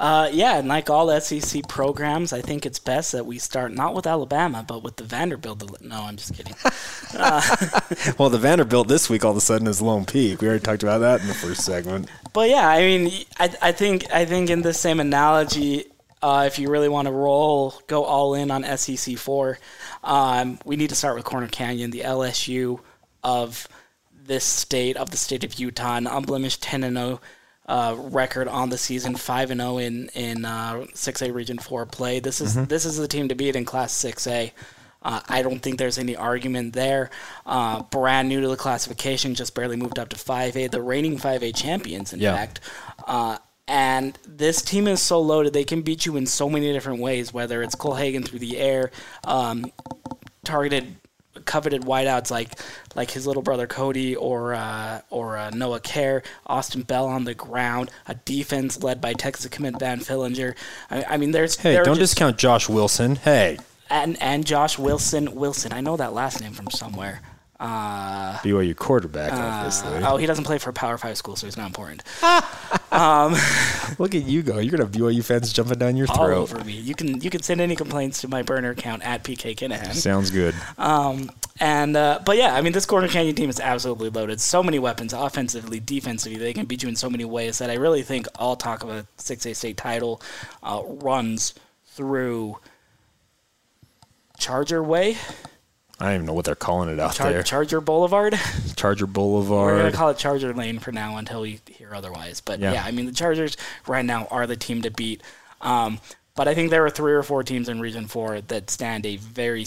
Uh, 0.00 0.30
yeah, 0.32 0.56
and 0.56 0.66
like 0.66 0.88
all 0.88 1.20
SEC 1.20 1.68
programs, 1.68 2.32
I 2.32 2.40
think 2.40 2.64
it's 2.64 2.78
best 2.78 3.12
that 3.12 3.26
we 3.26 3.38
start 3.38 3.74
not 3.74 3.94
with 3.94 4.06
Alabama, 4.06 4.64
but 4.66 4.82
with 4.82 4.96
the 4.96 5.04
Vanderbilt. 5.04 5.82
No, 5.82 6.04
I'm 6.04 6.16
just 6.16 6.34
kidding. 6.34 6.54
Well, 8.18 8.30
the 8.30 8.38
Vanderbilt 8.38 8.88
this 8.88 9.10
week 9.10 9.24
all 9.26 9.32
of 9.32 9.36
a 9.36 9.42
sudden 9.42 9.66
is 9.66 9.82
Lone 9.82 10.06
Peak. 10.06 10.40
We 10.40 10.48
already 10.48 10.62
talked 10.62 10.82
about 10.82 10.98
that 10.98 11.20
in 11.20 11.26
the 11.26 11.34
first 11.34 11.64
segment. 11.64 12.08
But 12.32 12.48
yeah, 12.48 12.66
I 12.66 12.80
mean, 12.80 13.24
I, 13.38 13.52
I 13.60 13.72
think 13.72 14.10
I 14.10 14.24
think 14.24 14.48
in 14.48 14.62
the 14.62 14.72
same 14.72 15.00
analogy, 15.00 15.84
uh, 16.22 16.44
if 16.46 16.58
you 16.58 16.70
really 16.70 16.88
want 16.88 17.06
to 17.06 17.12
roll, 17.12 17.74
go 17.86 18.04
all 18.04 18.34
in 18.34 18.50
on 18.50 18.64
SEC 18.78 19.18
four. 19.18 19.58
Um, 20.02 20.58
we 20.64 20.76
need 20.76 20.88
to 20.90 20.96
start 20.96 21.16
with 21.16 21.24
Corner 21.26 21.48
Canyon, 21.48 21.90
the 21.90 22.00
LSU 22.00 22.80
of 23.22 23.68
this 24.12 24.44
state 24.44 24.96
of 24.96 25.10
the 25.10 25.18
state 25.18 25.44
of 25.44 25.54
Utah, 25.54 25.96
an 25.96 26.06
unblemished 26.06 26.62
ten 26.62 26.84
and 26.84 26.96
zero. 26.96 27.20
Uh, 27.70 27.94
record 28.10 28.48
on 28.48 28.68
the 28.68 28.76
season, 28.76 29.14
five 29.14 29.52
and 29.52 29.60
zero 29.60 29.78
in 29.78 30.08
in 30.14 30.44
uh, 30.44 30.84
six 30.92 31.22
A 31.22 31.32
Region 31.32 31.56
Four 31.56 31.86
play. 31.86 32.18
This 32.18 32.40
is 32.40 32.56
this 32.66 32.84
is 32.84 32.96
the 32.96 33.06
team 33.06 33.28
to 33.28 33.36
beat 33.36 33.54
in 33.54 33.64
Class 33.64 33.92
Six 33.92 34.26
A. 34.26 34.52
Uh, 35.02 35.20
I 35.28 35.42
don't 35.42 35.60
think 35.60 35.78
there's 35.78 35.96
any 35.96 36.16
argument 36.16 36.72
there. 36.72 37.10
Uh, 37.46 37.82
brand 37.84 38.28
new 38.28 38.40
to 38.40 38.48
the 38.48 38.56
classification, 38.56 39.36
just 39.36 39.54
barely 39.54 39.76
moved 39.76 40.00
up 40.00 40.08
to 40.08 40.16
5A, 40.16 40.68
the 40.72 40.82
reigning 40.82 41.16
5A 41.16 41.54
champions, 41.54 42.12
in 42.12 42.18
Yeah. 42.18 42.34
fact. 42.34 42.58
Uh, 43.06 43.38
and 43.68 44.18
this 44.26 44.60
team 44.62 44.88
is 44.88 45.00
so 45.00 45.20
loaded, 45.20 45.52
they 45.52 45.62
can 45.64 45.82
beat 45.82 46.04
you 46.06 46.16
in 46.16 46.26
so 46.26 46.50
many 46.50 46.72
different 46.72 46.98
ways, 47.00 47.32
whether 47.32 47.62
it's 47.62 47.76
Cole 47.76 47.94
Hagen 47.94 48.24
through 48.24 48.40
the 48.40 48.58
air, 48.58 48.90
um, 49.24 49.72
targeted, 50.44 50.96
coveted 51.44 51.82
wideouts 51.82 52.30
like 52.30 52.58
like 52.94 53.10
his 53.10 53.26
little 53.26 53.42
brother 53.42 53.66
Cody 53.66 54.16
or 54.16 54.54
uh, 54.54 55.00
or 55.10 55.36
uh, 55.36 55.50
Noah 55.50 55.80
Kerr, 55.80 56.22
Austin 56.46 56.82
Bell 56.82 57.06
on 57.06 57.24
the 57.24 57.34
ground, 57.34 57.90
a 58.06 58.14
defense 58.14 58.82
led 58.82 59.00
by 59.00 59.12
Texas 59.12 59.46
commit 59.50 59.78
Van 59.78 60.00
Fillinger. 60.00 60.54
I, 60.90 61.04
I 61.10 61.16
mean, 61.16 61.30
there's 61.32 61.56
Hey, 61.56 61.72
there 61.72 61.84
don't 61.84 61.96
just- 61.96 62.12
discount 62.14 62.38
Josh 62.38 62.68
Wilson. 62.68 63.16
Hey, 63.16 63.58
and 63.88 64.20
and 64.22 64.46
Josh 64.46 64.78
Wilson 64.78 65.34
Wilson. 65.34 65.72
I 65.72 65.80
know 65.80 65.96
that 65.96 66.12
last 66.12 66.40
name 66.40 66.52
from 66.52 66.70
somewhere. 66.70 67.20
Uh, 67.60 68.38
BYU 68.38 68.74
quarterback, 68.74 69.32
obviously. 69.34 70.02
oh, 70.02 70.16
he 70.16 70.24
doesn't 70.24 70.44
play 70.44 70.56
for 70.56 70.70
a 70.70 70.72
Power 70.72 70.96
Five 70.96 71.18
school, 71.18 71.36
so 71.36 71.46
it's 71.46 71.58
not 71.58 71.66
important. 71.66 72.02
Look 73.98 74.14
at 74.14 74.22
you 74.22 74.42
go. 74.42 74.58
You're 74.58 74.76
going 74.76 74.78
to 74.78 74.86
have 74.86 74.92
BYU 74.92 75.22
fans 75.22 75.52
jumping 75.52 75.78
down 75.78 75.94
your 75.94 76.06
throat. 76.06 76.32
All 76.32 76.42
over 76.42 76.64
me. 76.64 76.72
You 76.72 76.94
can 76.94 77.20
you 77.20 77.28
can 77.28 77.42
send 77.42 77.60
any 77.60 77.76
complaints 77.76 78.22
to 78.22 78.28
my 78.28 78.42
burner 78.42 78.70
account 78.70 79.04
at 79.04 79.22
PK 79.24 79.54
Kinahan. 79.54 79.92
Sounds 79.94 80.30
good. 80.30 80.54
And 81.60 81.94
uh, 81.94 82.20
but 82.24 82.38
yeah, 82.38 82.54
I 82.54 82.62
mean 82.62 82.72
this 82.72 82.86
Corner 82.86 83.06
Canyon 83.06 83.36
team 83.36 83.50
is 83.50 83.60
absolutely 83.60 84.08
loaded. 84.08 84.40
So 84.40 84.62
many 84.62 84.78
weapons, 84.78 85.12
offensively, 85.12 85.78
defensively. 85.78 86.38
They 86.38 86.54
can 86.54 86.64
beat 86.64 86.82
you 86.82 86.88
in 86.88 86.96
so 86.96 87.10
many 87.10 87.26
ways 87.26 87.58
that 87.58 87.68
I 87.68 87.74
really 87.74 88.02
think 88.02 88.26
all 88.36 88.56
talk 88.56 88.82
of 88.82 88.88
a 88.88 89.06
six 89.18 89.44
A 89.44 89.52
state 89.54 89.76
title 89.76 90.22
uh, 90.62 90.80
runs 90.86 91.54
through 91.84 92.56
Charger 94.38 94.82
Way, 94.82 95.18
I 96.00 96.06
don't 96.06 96.14
even 96.14 96.26
know 96.26 96.32
what 96.32 96.46
they're 96.46 96.54
calling 96.54 96.88
it 96.88 96.98
out 96.98 97.14
Char- 97.14 97.30
there. 97.30 97.42
Charger 97.42 97.80
Boulevard. 97.80 98.38
Charger 98.76 99.06
Boulevard. 99.06 99.74
We're 99.74 99.78
gonna 99.82 99.92
call 99.92 100.08
it 100.08 100.16
Charger 100.16 100.54
Lane 100.54 100.78
for 100.78 100.92
now 100.92 101.18
until 101.18 101.42
we 101.42 101.60
hear 101.66 101.94
otherwise. 101.94 102.40
But 102.40 102.58
Yeah. 102.58 102.72
yeah, 102.72 102.84
I 102.84 102.90
mean 102.90 103.04
the 103.06 103.12
Chargers 103.12 103.56
right 103.86 104.04
now 104.04 104.26
are 104.30 104.46
the 104.46 104.56
team 104.56 104.80
to 104.82 104.90
beat. 104.90 105.22
Um, 105.60 106.00
but 106.34 106.48
I 106.48 106.54
think 106.54 106.70
there 106.70 106.84
are 106.86 106.90
three 106.90 107.12
or 107.12 107.22
four 107.22 107.42
teams 107.42 107.68
in 107.68 107.80
Region 107.80 108.06
Four 108.06 108.40
that 108.40 108.70
stand 108.70 109.04
a 109.04 109.16
very 109.16 109.66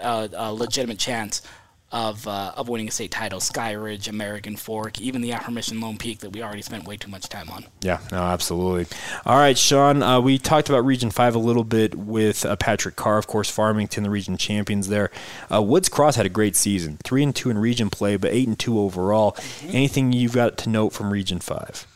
uh, 0.00 0.28
uh, 0.36 0.50
legitimate 0.52 0.98
chance 0.98 1.42
of 1.90 2.26
uh, 2.28 2.52
of 2.56 2.68
winning 2.68 2.88
a 2.88 2.90
state 2.90 3.10
title. 3.10 3.40
Sky 3.40 3.72
Ridge, 3.72 4.08
American 4.08 4.56
Fork, 4.56 5.00
even 5.00 5.22
the 5.22 5.30
aforementioned 5.30 5.80
Lone 5.80 5.96
Peak 5.96 6.18
that 6.20 6.30
we 6.30 6.42
already 6.42 6.62
spent 6.62 6.86
way 6.86 6.96
too 6.96 7.10
much 7.10 7.28
time 7.28 7.48
on. 7.48 7.64
Yeah, 7.80 8.00
no, 8.12 8.18
absolutely. 8.18 8.86
All 9.24 9.38
right, 9.38 9.56
Sean, 9.56 10.02
uh, 10.02 10.20
we 10.20 10.38
talked 10.38 10.68
about 10.68 10.84
Region 10.84 11.10
5 11.10 11.34
a 11.34 11.38
little 11.38 11.64
bit 11.64 11.94
with 11.94 12.44
uh, 12.44 12.56
Patrick 12.56 12.96
Carr, 12.96 13.16
of 13.16 13.26
course, 13.26 13.50
Farmington, 13.50 14.02
the 14.02 14.10
region 14.10 14.36
champions 14.36 14.88
there. 14.88 15.10
Uh, 15.52 15.62
Woods 15.62 15.88
Cross 15.88 16.16
had 16.16 16.26
a 16.26 16.30
great 16.30 16.56
season 16.56 16.98
3 17.04 17.22
and 17.22 17.36
2 17.36 17.50
in 17.50 17.58
region 17.58 17.88
play, 17.88 18.16
but 18.16 18.32
8 18.32 18.48
and 18.48 18.58
2 18.58 18.78
overall. 18.78 19.36
Anything 19.64 20.12
you've 20.12 20.34
got 20.34 20.58
to 20.58 20.68
note 20.68 20.90
from 20.90 21.10
Region 21.10 21.40
5? 21.40 21.86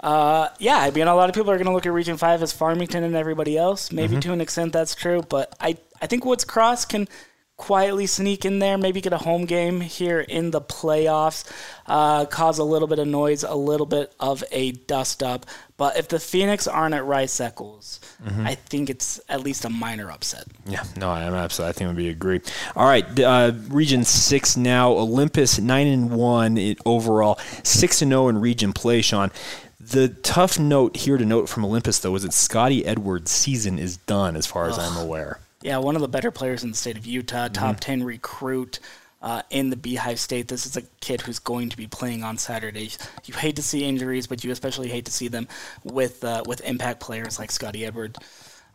Uh, 0.00 0.48
yeah, 0.58 0.78
I 0.78 0.90
mean, 0.90 1.06
a 1.06 1.14
lot 1.14 1.28
of 1.28 1.34
people 1.34 1.50
are 1.50 1.56
going 1.56 1.66
to 1.66 1.72
look 1.72 1.86
at 1.86 1.92
Region 1.92 2.16
Five 2.16 2.42
as 2.42 2.52
Farmington 2.52 3.02
and 3.02 3.16
everybody 3.16 3.56
else. 3.56 3.90
Maybe 3.90 4.20
to 4.20 4.32
an 4.32 4.40
extent 4.40 4.72
that's 4.72 4.94
true, 4.94 5.22
but 5.28 5.54
I 5.58 5.78
I 6.00 6.06
think 6.06 6.24
Woods 6.24 6.44
Cross 6.44 6.84
can 6.84 7.08
quietly 7.56 8.06
sneak 8.06 8.44
in 8.44 8.58
there, 8.58 8.76
maybe 8.76 9.00
get 9.00 9.12
a 9.12 9.18
home 9.18 9.46
game 9.46 9.80
here 9.80 10.20
in 10.20 10.50
the 10.50 10.60
playoffs, 10.60 11.50
uh, 11.86 12.26
cause 12.26 12.58
a 12.58 12.64
little 12.64 12.86
bit 12.88 12.98
of 12.98 13.08
noise, 13.08 13.42
a 13.42 13.54
little 13.54 13.86
bit 13.86 14.12
of 14.20 14.44
a 14.52 14.72
dust 14.72 15.22
up. 15.22 15.46
But 15.78 15.96
if 15.96 16.08
the 16.08 16.18
Phoenix 16.18 16.66
aren't 16.66 16.94
at 16.94 17.04
Rice 17.04 17.40
Eccles, 17.40 18.00
I 18.44 18.54
think 18.54 18.88
it's 18.90 19.20
at 19.28 19.40
least 19.42 19.64
a 19.64 19.70
minor 19.70 20.10
upset. 20.10 20.44
Yeah, 20.66 20.84
no, 20.96 21.10
I'm 21.10 21.34
absolutely. 21.34 21.70
I 21.70 21.72
think 21.72 21.96
we 21.96 22.08
agree. 22.08 22.40
All 22.74 22.86
right, 22.86 23.20
uh, 23.20 23.52
Region 23.68 24.04
Six 24.04 24.56
now. 24.56 24.92
Olympus 24.92 25.58
nine 25.58 25.86
and 25.86 26.10
one 26.10 26.76
overall, 26.86 27.38
six 27.62 28.00
and 28.00 28.10
zero 28.10 28.28
in 28.28 28.38
region 28.40 28.72
play. 28.72 29.02
Sean, 29.02 29.30
the 29.78 30.08
tough 30.08 30.58
note 30.58 30.96
here 30.96 31.18
to 31.18 31.24
note 31.24 31.48
from 31.48 31.64
Olympus 31.64 31.98
though 31.98 32.14
is 32.16 32.22
that 32.22 32.32
Scotty 32.32 32.84
Edwards' 32.86 33.30
season 33.30 33.78
is 33.78 33.98
done, 33.98 34.34
as 34.34 34.46
far 34.46 34.68
as 34.68 34.78
I'm 34.78 34.96
aware. 34.96 35.40
Yeah, 35.66 35.78
one 35.78 35.96
of 35.96 36.00
the 36.00 36.06
better 36.06 36.30
players 36.30 36.62
in 36.62 36.70
the 36.70 36.76
state 36.76 36.96
of 36.96 37.06
Utah, 37.06 37.48
top 37.48 37.80
10 37.80 38.04
recruit 38.04 38.78
uh, 39.20 39.42
in 39.50 39.68
the 39.68 39.76
Beehive 39.76 40.20
State. 40.20 40.46
This 40.46 40.64
is 40.64 40.76
a 40.76 40.82
kid 41.00 41.22
who's 41.22 41.40
going 41.40 41.70
to 41.70 41.76
be 41.76 41.88
playing 41.88 42.22
on 42.22 42.38
Saturdays. 42.38 42.96
You 43.24 43.34
hate 43.34 43.56
to 43.56 43.62
see 43.62 43.82
injuries, 43.82 44.28
but 44.28 44.44
you 44.44 44.52
especially 44.52 44.86
hate 44.86 45.06
to 45.06 45.10
see 45.10 45.26
them 45.26 45.48
with 45.82 46.22
uh, 46.22 46.44
with 46.46 46.60
impact 46.60 47.00
players 47.00 47.40
like 47.40 47.50
Scotty 47.50 47.84
Edward. 47.84 48.16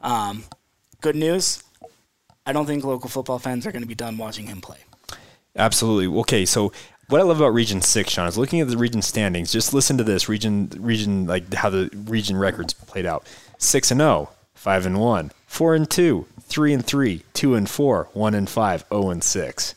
Um, 0.01 0.43
good 0.99 1.15
news, 1.15 1.63
I 2.45 2.51
don't 2.51 2.65
think 2.65 2.83
local 2.83 3.09
football 3.09 3.39
fans 3.39 3.65
are 3.65 3.71
going 3.71 3.83
to 3.83 3.87
be 3.87 3.95
done 3.95 4.17
watching 4.17 4.47
him 4.47 4.59
play. 4.59 4.79
Absolutely. 5.55 6.19
Okay, 6.19 6.45
so 6.45 6.73
what 7.07 7.21
I 7.21 7.23
love 7.23 7.39
about 7.39 7.53
Region 7.53 7.81
Six, 7.81 8.11
Sean, 8.11 8.27
is 8.27 8.37
looking 8.37 8.59
at 8.59 8.67
the 8.67 8.77
region 8.77 9.01
standings. 9.01 9.53
Just 9.53 9.73
listen 9.73 9.97
to 9.97 10.03
this 10.03 10.27
region, 10.27 10.69
region 10.77 11.25
like 11.25 11.53
how 11.53 11.69
the 11.69 11.89
region 12.05 12.35
records 12.35 12.73
played 12.73 13.05
out: 13.05 13.25
six 13.59 13.91
and 13.91 14.01
0, 14.01 14.29
5 14.55 14.85
and 14.85 14.99
one, 14.99 15.31
four 15.47 15.73
and 15.73 15.89
two, 15.89 16.27
three 16.51 16.73
and 16.73 16.85
three, 16.85 17.23
two 17.33 17.55
and 17.55 17.69
four, 17.69 18.09
one 18.13 18.35
and 18.35 18.49
five, 18.49 18.83
zero 18.91 19.09
and 19.09 19.23
six. 19.23 19.73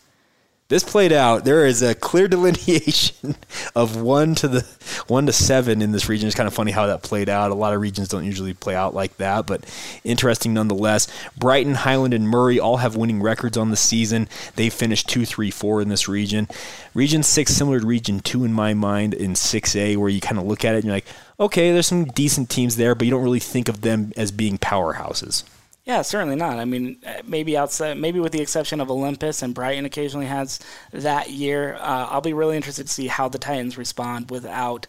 This 0.68 0.82
played 0.82 1.12
out. 1.12 1.44
There 1.44 1.66
is 1.66 1.82
a 1.82 1.94
clear 1.94 2.26
delineation 2.28 3.36
of 3.76 4.00
one 4.00 4.34
to 4.36 4.48
the 4.48 4.66
one 5.06 5.26
to 5.26 5.32
seven 5.32 5.82
in 5.82 5.92
this 5.92 6.08
region. 6.08 6.26
It's 6.26 6.36
kind 6.36 6.46
of 6.46 6.54
funny 6.54 6.72
how 6.72 6.86
that 6.86 7.02
played 7.02 7.28
out. 7.28 7.50
A 7.50 7.54
lot 7.54 7.74
of 7.74 7.80
regions 7.82 8.08
don't 8.08 8.24
usually 8.24 8.54
play 8.54 8.74
out 8.74 8.94
like 8.94 9.18
that, 9.18 9.46
but 9.46 9.64
interesting 10.04 10.54
nonetheless. 10.54 11.06
Brighton, 11.36 11.74
Highland, 11.74 12.14
and 12.14 12.26
Murray 12.26 12.58
all 12.58 12.78
have 12.78 12.96
winning 12.96 13.22
records 13.22 13.58
on 13.58 13.70
the 13.70 13.76
season. 13.76 14.26
They 14.56 14.70
finished 14.70 15.08
two, 15.08 15.26
three, 15.26 15.50
four 15.50 15.82
in 15.82 15.90
this 15.90 16.08
region. 16.08 16.48
Region 16.94 17.22
six, 17.22 17.52
similar 17.52 17.80
to 17.80 17.86
Region 17.86 18.20
two 18.20 18.42
in 18.44 18.52
my 18.52 18.72
mind, 18.72 19.12
in 19.12 19.36
six 19.36 19.76
A, 19.76 19.96
where 19.96 20.08
you 20.08 20.20
kind 20.20 20.38
of 20.38 20.46
look 20.46 20.64
at 20.64 20.74
it 20.74 20.78
and 20.78 20.86
you're 20.86 20.94
like, 20.94 21.06
okay, 21.38 21.72
there's 21.72 21.86
some 21.86 22.06
decent 22.06 22.48
teams 22.48 22.76
there, 22.76 22.94
but 22.94 23.04
you 23.04 23.10
don't 23.10 23.22
really 23.22 23.38
think 23.38 23.68
of 23.68 23.82
them 23.82 24.12
as 24.16 24.32
being 24.32 24.56
powerhouses. 24.56 25.44
Yeah, 25.84 26.00
certainly 26.02 26.36
not. 26.36 26.58
I 26.58 26.64
mean, 26.64 26.96
uh, 27.06 27.20
maybe 27.26 27.56
outside, 27.58 27.98
maybe 27.98 28.18
with 28.18 28.32
the 28.32 28.40
exception 28.40 28.80
of 28.80 28.90
Olympus 28.90 29.42
and 29.42 29.54
Brighton 29.54 29.84
occasionally 29.84 30.26
has 30.26 30.58
that 30.92 31.28
year. 31.30 31.74
Uh, 31.74 32.08
I'll 32.10 32.22
be 32.22 32.32
really 32.32 32.56
interested 32.56 32.86
to 32.86 32.92
see 32.92 33.06
how 33.06 33.28
the 33.28 33.38
Titans 33.38 33.76
respond 33.76 34.30
without, 34.30 34.86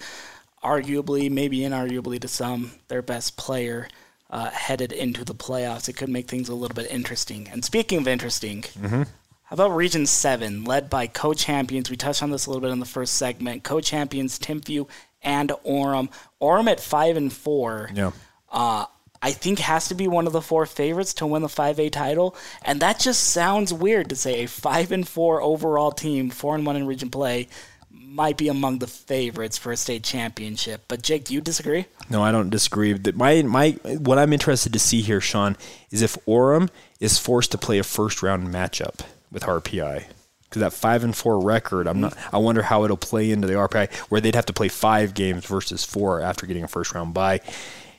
arguably, 0.64 1.30
maybe 1.30 1.60
inarguably 1.60 2.20
to 2.22 2.28
some, 2.28 2.72
their 2.88 3.02
best 3.02 3.36
player 3.38 3.88
uh, 4.30 4.50
headed 4.52 4.92
into 4.92 5.24
the 5.26 5.36
playoffs. 5.36 5.88
It 5.90 5.98
could 5.98 6.10
make 6.10 6.28
things 6.28 6.50
a 6.50 6.56
little 6.56 6.76
bit 6.76 6.90
interesting. 6.90 7.48
And 7.52 7.64
speaking 7.66 8.00
of 8.00 8.08
interesting, 8.08 8.64
how 8.82 9.06
about 9.52 9.76
Region 9.76 10.06
7, 10.06 10.64
led 10.64 10.90
by 10.90 11.08
co 11.08 11.34
champions? 11.34 11.90
We 11.90 11.98
touched 11.98 12.24
on 12.24 12.32
this 12.32 12.46
a 12.46 12.50
little 12.50 12.62
bit 12.62 12.72
in 12.72 12.80
the 12.80 12.86
first 12.86 13.16
segment. 13.16 13.64
Co 13.64 13.80
champions 13.82 14.40
Timpview 14.40 14.88
and 15.22 15.50
Orem. 15.66 16.10
Orem 16.42 16.68
at 16.70 16.80
5 16.80 17.18
and 17.18 17.32
4 17.34 17.90
Yeah. 17.94 18.12
uh, 18.52 18.86
I 19.22 19.32
think 19.32 19.60
has 19.60 19.88
to 19.88 19.96
be 19.96 20.08
one 20.08 20.28
of 20.28 20.34
the 20.34 20.42
four 20.42 20.66
favorites 20.66 21.14
to 21.16 21.28
win 21.28 21.42
the 21.42 21.48
5A 21.48 21.92
title, 21.92 22.36
and 22.64 22.80
that 22.82 23.00
just 23.00 23.24
sounds 23.24 23.74
weird 23.74 24.10
to 24.10 24.16
say 24.16 24.44
a 24.44 24.48
five 24.48 24.92
and 24.92 25.08
four 25.08 25.42
overall 25.42 25.92
team, 25.92 26.30
four 26.30 26.56
and 26.56 26.66
one 26.66 26.76
in 26.76 26.86
region 26.86 27.10
play, 27.10 27.48
might 27.90 28.38
be 28.38 28.48
among 28.48 28.80
the 28.80 28.88
favorites 28.88 29.58
for 29.58 29.72
a 29.72 29.78
state 29.78 30.04
championship. 30.04 30.86
But 30.88 31.02
Jake, 31.02 31.26
do 31.26 31.34
you 31.34 31.42
disagree? 31.42 31.86
No, 32.10 32.24
I 32.24 32.32
don't 32.32 32.50
disagree. 32.50 32.98
My 33.14 33.42
my 33.42 33.72
what 33.72 34.18
I'm 34.18 34.34
interested 34.34 34.74
to 34.74 34.80
see 34.80 35.02
here, 35.02 35.22
Sean, 35.22 35.58
is 35.92 36.02
if 36.02 36.16
Orem 36.26 36.70
is 37.00 37.18
forced 37.18 37.52
to 37.52 37.58
play 37.58 37.78
a 37.78 37.84
first 37.84 38.24
round 38.24 38.48
matchup 38.48 39.02
with 39.32 39.44
RPI. 39.44 40.06
Because 40.44 40.60
that 40.62 40.74
five 40.74 41.04
and 41.04 41.16
four 41.16 41.40
record, 41.42 41.88
I'm 41.88 42.00
not. 42.00 42.18
I 42.32 42.38
wonder 42.38 42.62
how 42.62 42.86
it'll 42.86 42.96
play 42.96 43.32
into 43.32 43.48
the 43.48 43.56
RPI, 43.56 43.94
where 44.10 44.22
they'd 44.22 44.36
have 44.36 44.46
to 44.46 44.54
play 44.54 44.70
five 44.70 45.14
games 45.14 45.46
versus 45.46 45.84
four 45.84 46.22
after 46.22 46.46
getting 46.46 46.64
a 46.64 46.68
first 46.68 46.94
round 46.94 47.14
bye 47.14 47.42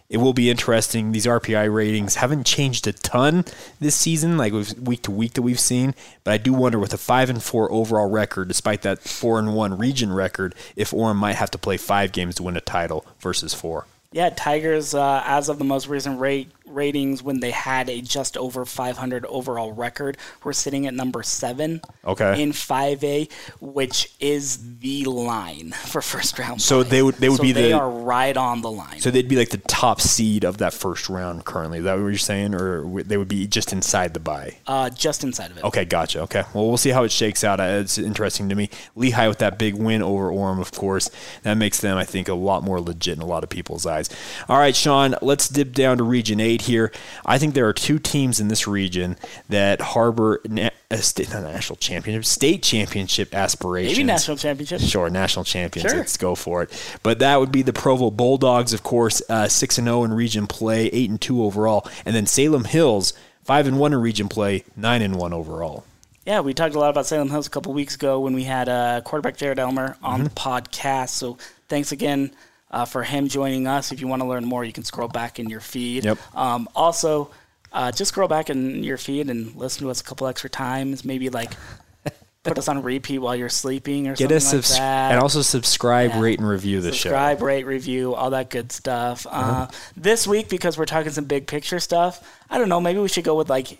it 0.08 0.18
will 0.18 0.32
be 0.32 0.50
interesting. 0.50 1.12
These 1.12 1.26
RPI 1.26 1.72
ratings 1.72 2.16
haven't 2.16 2.46
changed 2.46 2.86
a 2.86 2.92
ton 2.92 3.44
this 3.80 3.96
season, 3.96 4.36
like 4.36 4.52
week 4.52 5.02
to 5.02 5.10
week 5.10 5.34
that 5.34 5.42
we've 5.42 5.60
seen. 5.60 5.94
But 6.24 6.34
I 6.34 6.38
do 6.38 6.52
wonder, 6.52 6.78
with 6.78 6.94
a 6.94 6.98
five 6.98 7.28
and 7.28 7.42
four 7.42 7.70
overall 7.72 8.08
record, 8.08 8.48
despite 8.48 8.82
that 8.82 9.00
four 9.00 9.38
and 9.38 9.54
one 9.54 9.76
region 9.78 10.12
record, 10.12 10.54
if 10.76 10.90
Orem 10.90 11.16
might 11.16 11.36
have 11.36 11.50
to 11.52 11.58
play 11.58 11.76
five 11.76 12.12
games 12.12 12.36
to 12.36 12.44
win 12.44 12.56
a 12.56 12.60
title 12.60 13.04
versus 13.18 13.52
four. 13.52 13.86
Yeah, 14.12 14.30
Tigers, 14.30 14.94
uh, 14.94 15.22
as 15.26 15.48
of 15.48 15.58
the 15.58 15.64
most 15.64 15.88
recent 15.88 16.20
rate 16.20 16.50
ratings, 16.66 17.22
when 17.22 17.40
they 17.40 17.50
had 17.50 17.88
a 17.88 18.00
just 18.00 18.36
over 18.36 18.64
500 18.64 19.24
overall 19.26 19.72
record, 19.72 20.16
were 20.44 20.52
sitting 20.52 20.86
at 20.86 20.94
number 20.94 21.22
seven. 21.22 21.80
Okay. 22.04 22.42
In 22.42 22.52
5A, 22.52 23.30
which 23.60 24.12
is 24.20 24.78
the 24.78 25.04
line 25.04 25.72
for 25.72 26.02
first 26.02 26.38
round. 26.38 26.62
So 26.62 26.82
play. 26.82 26.90
they 26.90 27.02
would 27.02 27.14
they 27.16 27.28
would 27.28 27.38
so 27.38 27.42
be 27.42 27.52
they 27.52 27.70
the 27.70 27.78
are 27.78 27.90
right 27.90 28.36
on 28.36 28.62
the 28.62 28.70
line. 28.70 29.00
So 29.00 29.10
they'd 29.10 29.28
be 29.28 29.36
like 29.36 29.50
the 29.50 29.58
top 29.58 30.00
seed 30.00 30.44
of 30.44 30.58
that 30.58 30.72
first 30.72 31.08
round 31.08 31.44
currently. 31.44 31.78
Is 31.78 31.84
that 31.84 31.94
what 31.94 32.06
you're 32.06 32.18
saying, 32.18 32.54
or 32.54 33.02
they 33.02 33.16
would 33.16 33.28
be 33.28 33.46
just 33.46 33.72
inside 33.72 34.14
the 34.14 34.20
bye? 34.20 34.56
Uh, 34.66 34.90
just 34.90 35.24
inside 35.24 35.50
of 35.50 35.58
it. 35.58 35.64
Okay, 35.64 35.84
gotcha. 35.84 36.22
Okay, 36.22 36.42
well 36.54 36.68
we'll 36.68 36.76
see 36.76 36.90
how 36.90 37.04
it 37.04 37.12
shakes 37.12 37.44
out. 37.44 37.60
It's 37.60 37.98
interesting 37.98 38.48
to 38.48 38.54
me. 38.54 38.70
Lehi 38.96 39.28
with 39.28 39.38
that 39.38 39.58
big 39.58 39.74
win 39.74 40.02
over 40.02 40.30
Orem, 40.30 40.60
of 40.60 40.72
course, 40.72 41.10
that 41.42 41.54
makes 41.54 41.80
them 41.80 41.96
I 41.96 42.04
think 42.04 42.28
a 42.28 42.34
lot 42.34 42.62
more 42.62 42.80
legit 42.80 43.16
in 43.16 43.22
a 43.22 43.26
lot 43.26 43.44
of 43.44 43.50
people's 43.50 43.86
eyes. 43.86 44.08
All 44.48 44.58
right, 44.58 44.74
Sean, 44.74 45.14
let's 45.22 45.48
dip 45.48 45.72
down 45.72 45.98
to 45.98 46.04
Region 46.04 46.40
Eight 46.40 46.55
here. 46.62 46.92
I 47.24 47.38
think 47.38 47.54
there 47.54 47.68
are 47.68 47.72
two 47.72 47.98
teams 47.98 48.40
in 48.40 48.48
this 48.48 48.66
region 48.66 49.16
that 49.48 49.80
harbor 49.80 50.40
na- 50.48 50.70
a 50.90 50.98
state, 50.98 51.32
not 51.32 51.42
national 51.42 51.76
championship, 51.76 52.24
state 52.24 52.62
championship 52.62 53.34
aspirations. 53.34 53.96
Maybe 53.96 54.06
national 54.06 54.36
championship. 54.36 54.80
Sure, 54.80 55.10
national 55.10 55.44
champions. 55.44 55.90
Sure. 55.90 55.98
Let's 55.98 56.16
go 56.16 56.34
for 56.34 56.62
it. 56.62 56.98
But 57.02 57.18
that 57.18 57.40
would 57.40 57.50
be 57.50 57.62
the 57.62 57.72
Provo 57.72 58.10
Bulldogs, 58.10 58.72
of 58.72 58.82
course, 58.82 59.22
uh, 59.28 59.48
six 59.48 59.78
and 59.78 59.86
zero 59.86 60.04
in 60.04 60.12
region 60.12 60.46
play, 60.46 60.86
eight 60.86 61.10
and 61.10 61.20
two 61.20 61.42
overall, 61.42 61.88
and 62.04 62.14
then 62.14 62.26
Salem 62.26 62.64
Hills, 62.64 63.12
five 63.42 63.66
and 63.66 63.78
one 63.78 63.92
in 63.92 64.00
region 64.00 64.28
play, 64.28 64.64
nine 64.76 65.02
and 65.02 65.16
one 65.16 65.32
overall. 65.32 65.84
Yeah, 66.24 66.40
we 66.40 66.54
talked 66.54 66.74
a 66.74 66.78
lot 66.80 66.90
about 66.90 67.06
Salem 67.06 67.30
Hills 67.30 67.46
a 67.46 67.50
couple 67.50 67.72
weeks 67.72 67.94
ago 67.94 68.18
when 68.20 68.34
we 68.34 68.42
had 68.44 68.68
uh, 68.68 69.00
quarterback 69.02 69.36
Jared 69.36 69.60
Elmer 69.60 69.96
on 70.02 70.20
mm-hmm. 70.20 70.24
the 70.24 70.30
podcast. 70.30 71.10
So 71.10 71.38
thanks 71.68 71.92
again 71.92 72.32
uh, 72.70 72.84
for 72.84 73.02
him 73.02 73.28
joining 73.28 73.66
us. 73.66 73.92
If 73.92 74.00
you 74.00 74.08
want 74.08 74.22
to 74.22 74.28
learn 74.28 74.44
more, 74.44 74.64
you 74.64 74.72
can 74.72 74.84
scroll 74.84 75.08
back 75.08 75.38
in 75.38 75.48
your 75.48 75.60
feed. 75.60 76.04
Yep. 76.04 76.18
Um, 76.36 76.68
also, 76.74 77.30
uh, 77.72 77.92
just 77.92 78.10
scroll 78.10 78.28
back 78.28 78.50
in 78.50 78.82
your 78.82 78.96
feed 78.96 79.28
and 79.30 79.54
listen 79.54 79.82
to 79.84 79.90
us 79.90 80.00
a 80.00 80.04
couple 80.04 80.26
extra 80.26 80.50
times. 80.50 81.04
Maybe 81.04 81.28
like 81.28 81.52
put 82.42 82.58
us 82.58 82.68
on 82.68 82.82
repeat 82.82 83.18
while 83.18 83.36
you're 83.36 83.48
sleeping 83.48 84.08
or 84.08 84.10
Get 84.14 84.28
something 84.30 84.36
us 84.36 84.50
subs- 84.50 84.70
like 84.72 84.80
that. 84.80 85.12
And 85.12 85.20
also 85.20 85.42
subscribe, 85.42 86.10
yeah. 86.10 86.20
rate, 86.20 86.38
and 86.38 86.48
review 86.48 86.80
the 86.80 86.92
subscribe, 86.92 87.02
show. 87.02 87.10
Subscribe, 87.10 87.42
rate, 87.42 87.66
review, 87.66 88.14
all 88.14 88.30
that 88.30 88.50
good 88.50 88.72
stuff. 88.72 89.26
Uh-huh. 89.26 89.52
Uh, 89.62 89.70
this 89.96 90.26
week, 90.26 90.48
because 90.48 90.78
we're 90.78 90.86
talking 90.86 91.12
some 91.12 91.24
big 91.24 91.46
picture 91.46 91.80
stuff, 91.80 92.26
I 92.50 92.58
don't 92.58 92.68
know, 92.68 92.80
maybe 92.80 92.98
we 92.98 93.08
should 93.08 93.24
go 93.24 93.36
with 93.36 93.50
like 93.50 93.78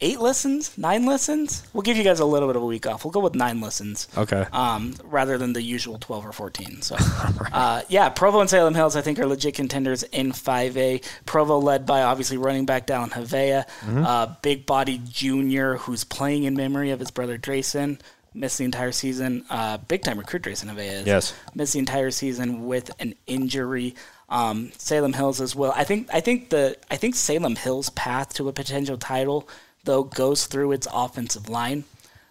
eight 0.00 0.20
listens, 0.20 0.76
nine 0.78 1.04
listens. 1.04 1.62
We'll 1.72 1.82
give 1.82 1.96
you 1.96 2.04
guys 2.04 2.20
a 2.20 2.24
little 2.24 2.48
bit 2.48 2.56
of 2.56 2.62
a 2.62 2.66
week 2.66 2.86
off. 2.86 3.04
We'll 3.04 3.12
go 3.12 3.20
with 3.20 3.34
nine 3.34 3.60
listens. 3.60 4.08
Okay. 4.16 4.46
Um, 4.52 4.94
rather 5.04 5.38
than 5.38 5.52
the 5.52 5.62
usual 5.62 5.98
twelve 5.98 6.26
or 6.26 6.32
fourteen. 6.32 6.82
So, 6.82 6.96
right. 7.40 7.52
uh, 7.52 7.82
yeah, 7.88 8.08
Provo 8.08 8.40
and 8.40 8.50
Salem 8.50 8.74
Hills, 8.74 8.96
I 8.96 9.02
think, 9.02 9.18
are 9.18 9.26
legit 9.26 9.54
contenders 9.54 10.02
in 10.04 10.32
five 10.32 10.76
A. 10.76 11.00
Provo 11.26 11.58
led 11.58 11.86
by 11.86 12.02
obviously 12.02 12.36
running 12.36 12.66
back 12.66 12.86
Dallin 12.86 13.10
Havea, 13.10 13.66
mm-hmm. 13.80 14.04
uh, 14.04 14.26
big 14.42 14.66
body 14.66 15.00
junior 15.08 15.76
who's 15.76 16.04
playing 16.04 16.44
in 16.44 16.54
memory 16.54 16.90
of 16.90 17.00
his 17.00 17.10
brother 17.10 17.38
Drayson. 17.38 18.00
Missed 18.32 18.58
the 18.58 18.64
entire 18.64 18.92
season. 18.92 19.44
Uh, 19.50 19.78
big 19.78 20.02
time 20.02 20.16
recruit 20.16 20.42
Drayson 20.42 20.72
Havea 20.72 21.00
is. 21.00 21.06
Yes. 21.06 21.34
Missed 21.54 21.72
the 21.72 21.80
entire 21.80 22.12
season 22.12 22.66
with 22.66 22.90
an 23.00 23.14
injury. 23.26 23.96
Um, 24.28 24.70
Salem 24.78 25.12
Hills 25.12 25.40
as 25.40 25.56
well. 25.56 25.72
I 25.74 25.82
think 25.82 26.08
I 26.14 26.20
think 26.20 26.50
the 26.50 26.76
I 26.88 26.94
think 26.94 27.16
Salem 27.16 27.56
Hills' 27.56 27.90
path 27.90 28.32
to 28.34 28.48
a 28.48 28.52
potential 28.52 28.96
title 28.96 29.48
though, 29.84 30.04
goes 30.04 30.46
through 30.46 30.72
its 30.72 30.88
offensive 30.92 31.48
line. 31.48 31.84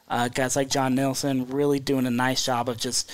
Uh, 0.08 0.28
guys 0.28 0.56
like 0.56 0.70
John 0.70 0.96
Nilsson 0.96 1.48
really 1.48 1.80
doing 1.80 2.08
a 2.08 2.12
nice 2.12 2.46
job 2.46 2.68
of 2.68 2.78
just 2.78 3.12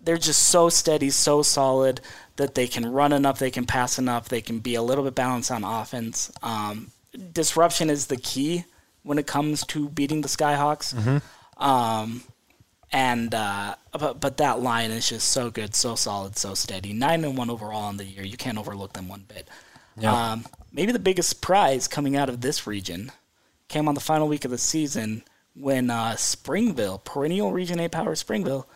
they're 0.00 0.16
just 0.16 0.48
so 0.48 0.68
steady, 0.68 1.10
so 1.10 1.42
solid 1.42 2.00
that 2.36 2.54
they 2.54 2.66
can 2.66 2.90
run 2.90 3.12
enough, 3.12 3.38
they 3.38 3.50
can 3.50 3.66
pass 3.66 3.98
enough, 3.98 4.28
they 4.28 4.40
can 4.40 4.58
be 4.58 4.74
a 4.74 4.82
little 4.82 5.04
bit 5.04 5.14
balanced 5.14 5.50
on 5.50 5.64
offense. 5.64 6.30
Um, 6.42 6.90
disruption 7.32 7.90
is 7.90 8.06
the 8.06 8.16
key 8.16 8.64
when 9.02 9.18
it 9.18 9.26
comes 9.26 9.64
to 9.66 9.88
beating 9.88 10.20
the 10.20 10.28
Skyhawks. 10.28 10.94
Mm-hmm. 10.94 11.62
Um, 11.62 12.22
and 12.90 13.34
uh, 13.34 13.74
but 13.92 14.20
but 14.20 14.38
that 14.38 14.60
line 14.60 14.90
is 14.90 15.08
just 15.08 15.30
so 15.30 15.50
good, 15.50 15.74
so 15.74 15.94
solid, 15.94 16.38
so 16.38 16.54
steady. 16.54 16.92
Nine 16.92 17.24
and 17.24 17.36
one 17.36 17.50
overall 17.50 17.90
in 17.90 17.98
the 17.98 18.04
year. 18.04 18.24
You 18.24 18.36
can't 18.36 18.56
overlook 18.56 18.94
them 18.94 19.08
one 19.08 19.24
bit. 19.28 19.46
Yeah. 19.98 20.32
Um, 20.32 20.46
maybe 20.72 20.92
the 20.92 20.98
biggest 20.98 21.42
prize 21.42 21.86
coming 21.86 22.16
out 22.16 22.28
of 22.28 22.40
this 22.40 22.66
region 22.66 23.12
came 23.68 23.88
on 23.88 23.94
the 23.94 24.00
final 24.00 24.28
week 24.28 24.44
of 24.44 24.50
the 24.50 24.58
season 24.58 25.22
when 25.54 25.90
uh, 25.90 26.16
Springville, 26.16 26.98
perennial 26.98 27.52
Region 27.52 27.80
Eight 27.80 27.92
power 27.92 28.14
Springville, 28.14 28.66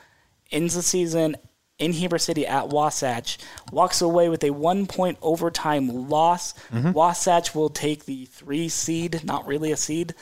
ends 0.51 0.75
the 0.75 0.83
season 0.83 1.37
in 1.79 1.93
Heber 1.93 2.19
City 2.19 2.47
at 2.47 2.69
Wasatch, 2.69 3.39
walks 3.73 4.01
away 4.01 4.29
with 4.29 4.45
a 4.45 4.51
one 4.51 4.87
point 4.87 5.19
overtime 5.23 6.09
loss. 6.09 6.55
Mm-hmm. 6.71 6.93
Wasatch 6.93 7.55
will 7.55 7.71
take 7.71 8.05
the 8.05 8.27
three 8.27 8.69
seed, 8.69 9.25
not 9.25 9.47
really 9.47 9.73
a 9.73 9.77
seed, 9.77 10.15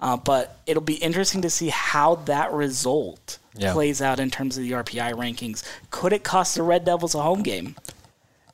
uh, 0.00 0.16
but 0.16 0.60
it'll 0.66 0.82
be 0.82 0.94
interesting 0.94 1.42
to 1.42 1.50
see 1.50 1.68
how 1.68 2.16
that 2.16 2.52
result 2.52 3.38
yeah. 3.54 3.72
plays 3.72 4.00
out 4.02 4.20
in 4.20 4.30
terms 4.30 4.56
of 4.56 4.64
the 4.64 4.72
RPI 4.72 5.14
rankings. 5.14 5.64
Could 5.90 6.12
it 6.12 6.22
cost 6.22 6.54
the 6.54 6.62
Red 6.62 6.84
Devils 6.84 7.14
a 7.14 7.22
home 7.22 7.42
game? 7.42 7.74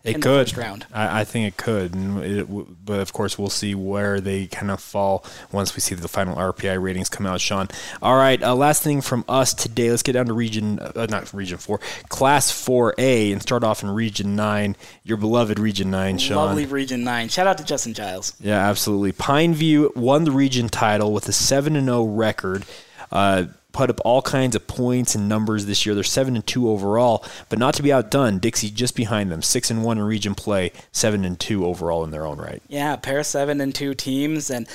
It 0.05 0.20
could. 0.20 0.55
round. 0.59 0.86
I, 0.92 1.20
I, 1.20 1.24
think 1.24 1.48
it 1.48 1.57
could, 1.57 1.96
it, 1.96 2.84
but 2.84 3.00
of 3.00 3.14
course 3.14 3.38
we'll 3.38 3.48
see 3.48 3.74
where 3.74 4.20
they 4.20 4.46
kind 4.46 4.70
of 4.70 4.80
fall 4.80 5.24
once 5.50 5.74
we 5.74 5.80
see 5.80 5.94
the 5.94 6.09
final 6.09 6.36
RPI 6.36 6.80
ratings 6.80 7.09
come 7.09 7.24
out. 7.24 7.40
Sean. 7.40 7.68
All 8.02 8.16
right. 8.16 8.40
Uh, 8.42 8.55
last 8.55 8.82
thing 8.82 9.00
from 9.00 9.24
us 9.30 9.55
today. 9.55 9.90
Let's 9.90 10.02
get 10.02 10.12
down 10.12 10.26
to 10.26 10.34
region, 10.34 10.78
uh, 10.78 11.07
not 11.09 11.32
region 11.32 11.57
four, 11.57 11.80
class 12.11 12.50
four 12.50 12.94
A, 12.98 13.32
and 13.32 13.40
start 13.40 13.64
off 13.64 13.82
in 13.82 13.90
region 13.90 14.36
nine. 14.36 14.76
Your 15.05 15.16
beloved 15.16 15.59
region 15.59 15.90
nine, 15.90 16.18
Sean. 16.18 16.36
Lovely 16.36 16.66
region 16.66 17.02
nine. 17.02 17.30
Shout 17.30 17.46
out 17.46 17.57
to 17.59 17.64
Justin 17.64 17.94
Giles. 17.94 18.34
Yeah, 18.40 18.68
absolutely. 18.68 19.12
Pineview 19.12 19.96
won 19.96 20.24
the 20.24 20.32
region 20.32 20.68
title 20.68 21.14
with 21.14 21.28
a 21.30 21.32
seven 21.32 21.76
and 21.76 21.86
zero 21.86 22.00
oh 22.00 22.05
record. 22.05 22.66
Uh, 23.11 23.44
put 23.74 23.90
up 23.90 24.00
all 24.04 24.22
kinds 24.22 24.56
of 24.56 24.66
points 24.66 25.14
and 25.14 25.28
numbers 25.28 25.66
this 25.66 25.84
year. 25.84 25.94
They're 25.94 26.04
seven 26.04 26.36
and 26.36 26.46
two 26.46 26.70
overall, 26.70 27.24
but 27.50 27.58
not 27.58 27.74
to 27.74 27.82
be 27.82 27.92
outdone. 27.92 28.38
Dixie 28.38 28.70
just 28.70 28.96
behind 28.96 29.30
them, 29.30 29.42
six 29.42 29.70
and 29.70 29.84
one 29.84 29.98
in 29.98 30.04
region 30.04 30.34
play, 30.34 30.72
seven 30.92 31.24
and 31.24 31.38
two 31.38 31.66
overall 31.66 32.04
in 32.04 32.10
their 32.10 32.24
own 32.24 32.38
right. 32.38 32.62
Yeah, 32.68 32.96
pair 32.96 33.18
of 33.18 33.26
seven 33.26 33.60
and 33.60 33.74
two 33.74 33.94
teams, 33.94 34.48
and 34.48 34.66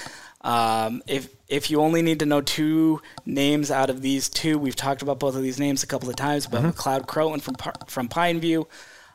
um, 0.41 1.01
if 1.07 1.29
if 1.47 1.71
you 1.71 1.81
only 1.81 2.03
need 2.03 2.19
to 2.19 2.25
know 2.25 2.41
two 2.41 3.01
names 3.25 3.71
out 3.71 3.89
of 3.89 4.01
these 4.01 4.29
two, 4.29 4.59
we've 4.59 4.75
talked 4.75 5.01
about 5.01 5.19
both 5.19 5.35
of 5.35 5.41
these 5.41 5.59
names 5.59 5.81
a 5.81 5.87
couple 5.87 6.09
of 6.09 6.15
times, 6.15 6.45
but 6.45 6.61
mm-hmm. 6.61 6.69
McLeod 6.69 7.07
Croton 7.07 7.39
from 7.39 7.55
from 7.87 8.07
Pineview 8.07 8.67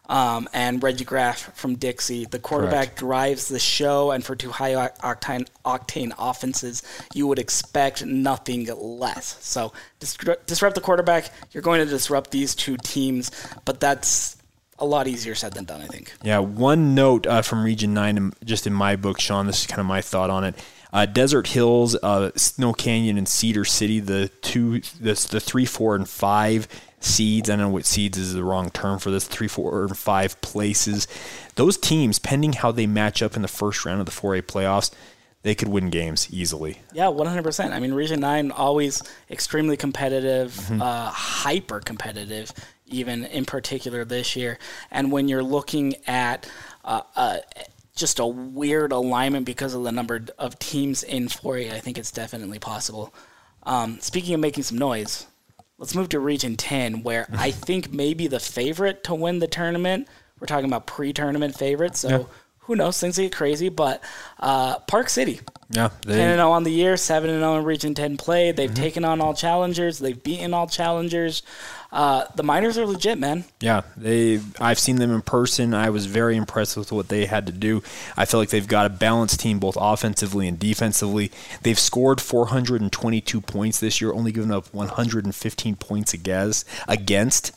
um, 0.08 0.48
and 0.52 0.82
Reggie 0.82 1.04
Graff 1.04 1.54
from 1.56 1.76
Dixie. 1.76 2.26
The 2.26 2.38
quarterback 2.38 2.88
Correct. 2.88 2.98
drives 2.98 3.48
the 3.48 3.58
show, 3.58 4.10
and 4.10 4.24
for 4.24 4.36
two 4.36 4.50
high 4.50 4.72
octane, 4.72 5.48
octane 5.64 6.12
offenses, 6.18 6.82
you 7.14 7.26
would 7.26 7.38
expect 7.38 8.04
nothing 8.04 8.66
less. 8.66 9.38
So 9.40 9.72
disrupt 9.98 10.74
the 10.74 10.80
quarterback, 10.82 11.30
you're 11.52 11.62
going 11.62 11.80
to 11.80 11.86
disrupt 11.86 12.30
these 12.30 12.54
two 12.54 12.76
teams, 12.76 13.30
but 13.64 13.80
that's 13.80 14.36
a 14.78 14.84
lot 14.84 15.06
easier 15.06 15.34
said 15.34 15.52
than 15.54 15.64
done, 15.64 15.80
I 15.80 15.86
think. 15.86 16.12
Yeah, 16.22 16.38
one 16.40 16.94
note 16.94 17.26
uh, 17.26 17.42
from 17.42 17.62
Region 17.64 17.94
9, 17.94 18.32
just 18.44 18.66
in 18.66 18.72
my 18.72 18.96
book, 18.96 19.20
Sean, 19.20 19.46
this 19.46 19.60
is 19.60 19.66
kind 19.66 19.80
of 19.80 19.86
my 19.86 20.00
thought 20.00 20.30
on 20.30 20.44
it. 20.44 20.54
Uh, 20.92 21.06
Desert 21.06 21.48
Hills, 21.48 21.96
uh, 21.96 22.30
Snow 22.36 22.72
Canyon, 22.72 23.18
and 23.18 23.28
Cedar 23.28 23.64
City, 23.64 23.98
the 23.98 24.28
two, 24.42 24.80
the, 25.00 25.28
the 25.30 25.40
three, 25.40 25.64
four, 25.64 25.96
and 25.96 26.08
five 26.08 26.68
seeds. 27.04 27.48
I 27.48 27.56
don't 27.56 27.66
know 27.66 27.68
what 27.70 27.86
seeds 27.86 28.18
is 28.18 28.34
the 28.34 28.44
wrong 28.44 28.70
term 28.70 28.98
for 28.98 29.10
this. 29.10 29.26
Three, 29.26 29.48
four, 29.48 29.82
and 29.82 29.96
five 29.96 30.40
places. 30.40 31.06
Those 31.56 31.76
teams, 31.76 32.18
pending 32.18 32.54
how 32.54 32.72
they 32.72 32.86
match 32.86 33.22
up 33.22 33.36
in 33.36 33.42
the 33.42 33.48
first 33.48 33.84
round 33.84 34.00
of 34.00 34.06
the 34.06 34.12
4A 34.12 34.42
playoffs, 34.42 34.90
they 35.42 35.54
could 35.54 35.68
win 35.68 35.90
games 35.90 36.28
easily. 36.32 36.78
Yeah, 36.92 37.04
100%. 37.04 37.72
I 37.72 37.78
mean, 37.78 37.92
Region 37.92 38.20
9 38.20 38.50
always 38.50 39.02
extremely 39.30 39.76
competitive, 39.76 40.52
mm-hmm. 40.52 40.80
uh, 40.80 41.10
hyper 41.10 41.80
competitive, 41.80 42.50
even 42.86 43.26
in 43.26 43.44
particular 43.44 44.04
this 44.06 44.36
year. 44.36 44.58
And 44.90 45.12
when 45.12 45.28
you're 45.28 45.42
looking 45.42 45.96
at 46.06 46.50
uh, 46.82 47.02
uh, 47.14 47.38
just 47.94 48.18
a 48.18 48.26
weird 48.26 48.90
alignment 48.92 49.44
because 49.44 49.74
of 49.74 49.84
the 49.84 49.92
number 49.92 50.24
of 50.38 50.58
teams 50.58 51.02
in 51.02 51.28
4A, 51.28 51.72
I 51.72 51.78
think 51.78 51.98
it's 51.98 52.10
definitely 52.10 52.58
possible. 52.58 53.14
Um, 53.64 53.98
speaking 54.00 54.34
of 54.34 54.40
making 54.40 54.64
some 54.64 54.78
noise, 54.78 55.26
let's 55.78 55.94
move 55.94 56.08
to 56.10 56.20
Region 56.20 56.56
10, 56.56 57.02
where 57.02 57.26
I 57.36 57.50
think 57.68 57.92
maybe 57.92 58.26
the 58.26 58.40
favorite 58.40 59.04
to 59.04 59.14
win 59.14 59.38
the 59.38 59.46
tournament. 59.48 60.08
We're 60.40 60.46
talking 60.46 60.66
about 60.66 60.86
pre-tournament 60.86 61.56
favorites, 61.56 62.00
so 62.00 62.08
Yeah. 62.08 62.22
who 62.60 62.76
knows? 62.76 62.98
Things 63.00 63.16
get 63.16 63.34
crazy, 63.34 63.68
but 63.68 64.02
uh, 64.40 64.78
Park 64.80 65.08
City. 65.08 65.40
Yeah, 65.70 65.88
10 66.02 66.12
and 66.12 66.30
they, 66.30 66.36
0 66.36 66.50
on 66.50 66.64
the 66.64 66.70
year, 66.70 66.96
7 66.96 67.28
and 67.30 67.40
0 67.40 67.56
in 67.58 67.64
Region 67.64 67.94
10 67.94 68.16
play. 68.18 68.52
They've 68.52 68.70
Mm-hmm. 68.70 68.82
taken 68.82 69.04
on 69.04 69.20
all 69.20 69.32
challengers. 69.34 69.98
They've 69.98 70.20
beaten 70.22 70.52
all 70.54 70.66
challengers. 70.68 71.42
Uh, 71.94 72.26
the 72.34 72.42
miners 72.42 72.76
are 72.76 72.86
legit, 72.86 73.18
man. 73.18 73.44
yeah, 73.60 73.82
they. 73.96 74.40
I've 74.60 74.80
seen 74.80 74.96
them 74.96 75.12
in 75.12 75.22
person. 75.22 75.72
I 75.72 75.90
was 75.90 76.06
very 76.06 76.36
impressed 76.36 76.76
with 76.76 76.90
what 76.90 77.08
they 77.08 77.26
had 77.26 77.46
to 77.46 77.52
do. 77.52 77.84
I 78.16 78.24
feel 78.24 78.40
like 78.40 78.50
they've 78.50 78.66
got 78.66 78.86
a 78.86 78.88
balanced 78.90 79.38
team, 79.38 79.60
both 79.60 79.76
offensively 79.80 80.48
and 80.48 80.58
defensively. 80.58 81.30
They've 81.62 81.78
scored 81.78 82.20
422 82.20 83.40
points 83.40 83.78
this 83.78 84.00
year, 84.00 84.12
only 84.12 84.32
given 84.32 84.50
up 84.50 84.74
115 84.74 85.76
points 85.76 86.12
against. 86.12 86.66
Against. 86.88 87.52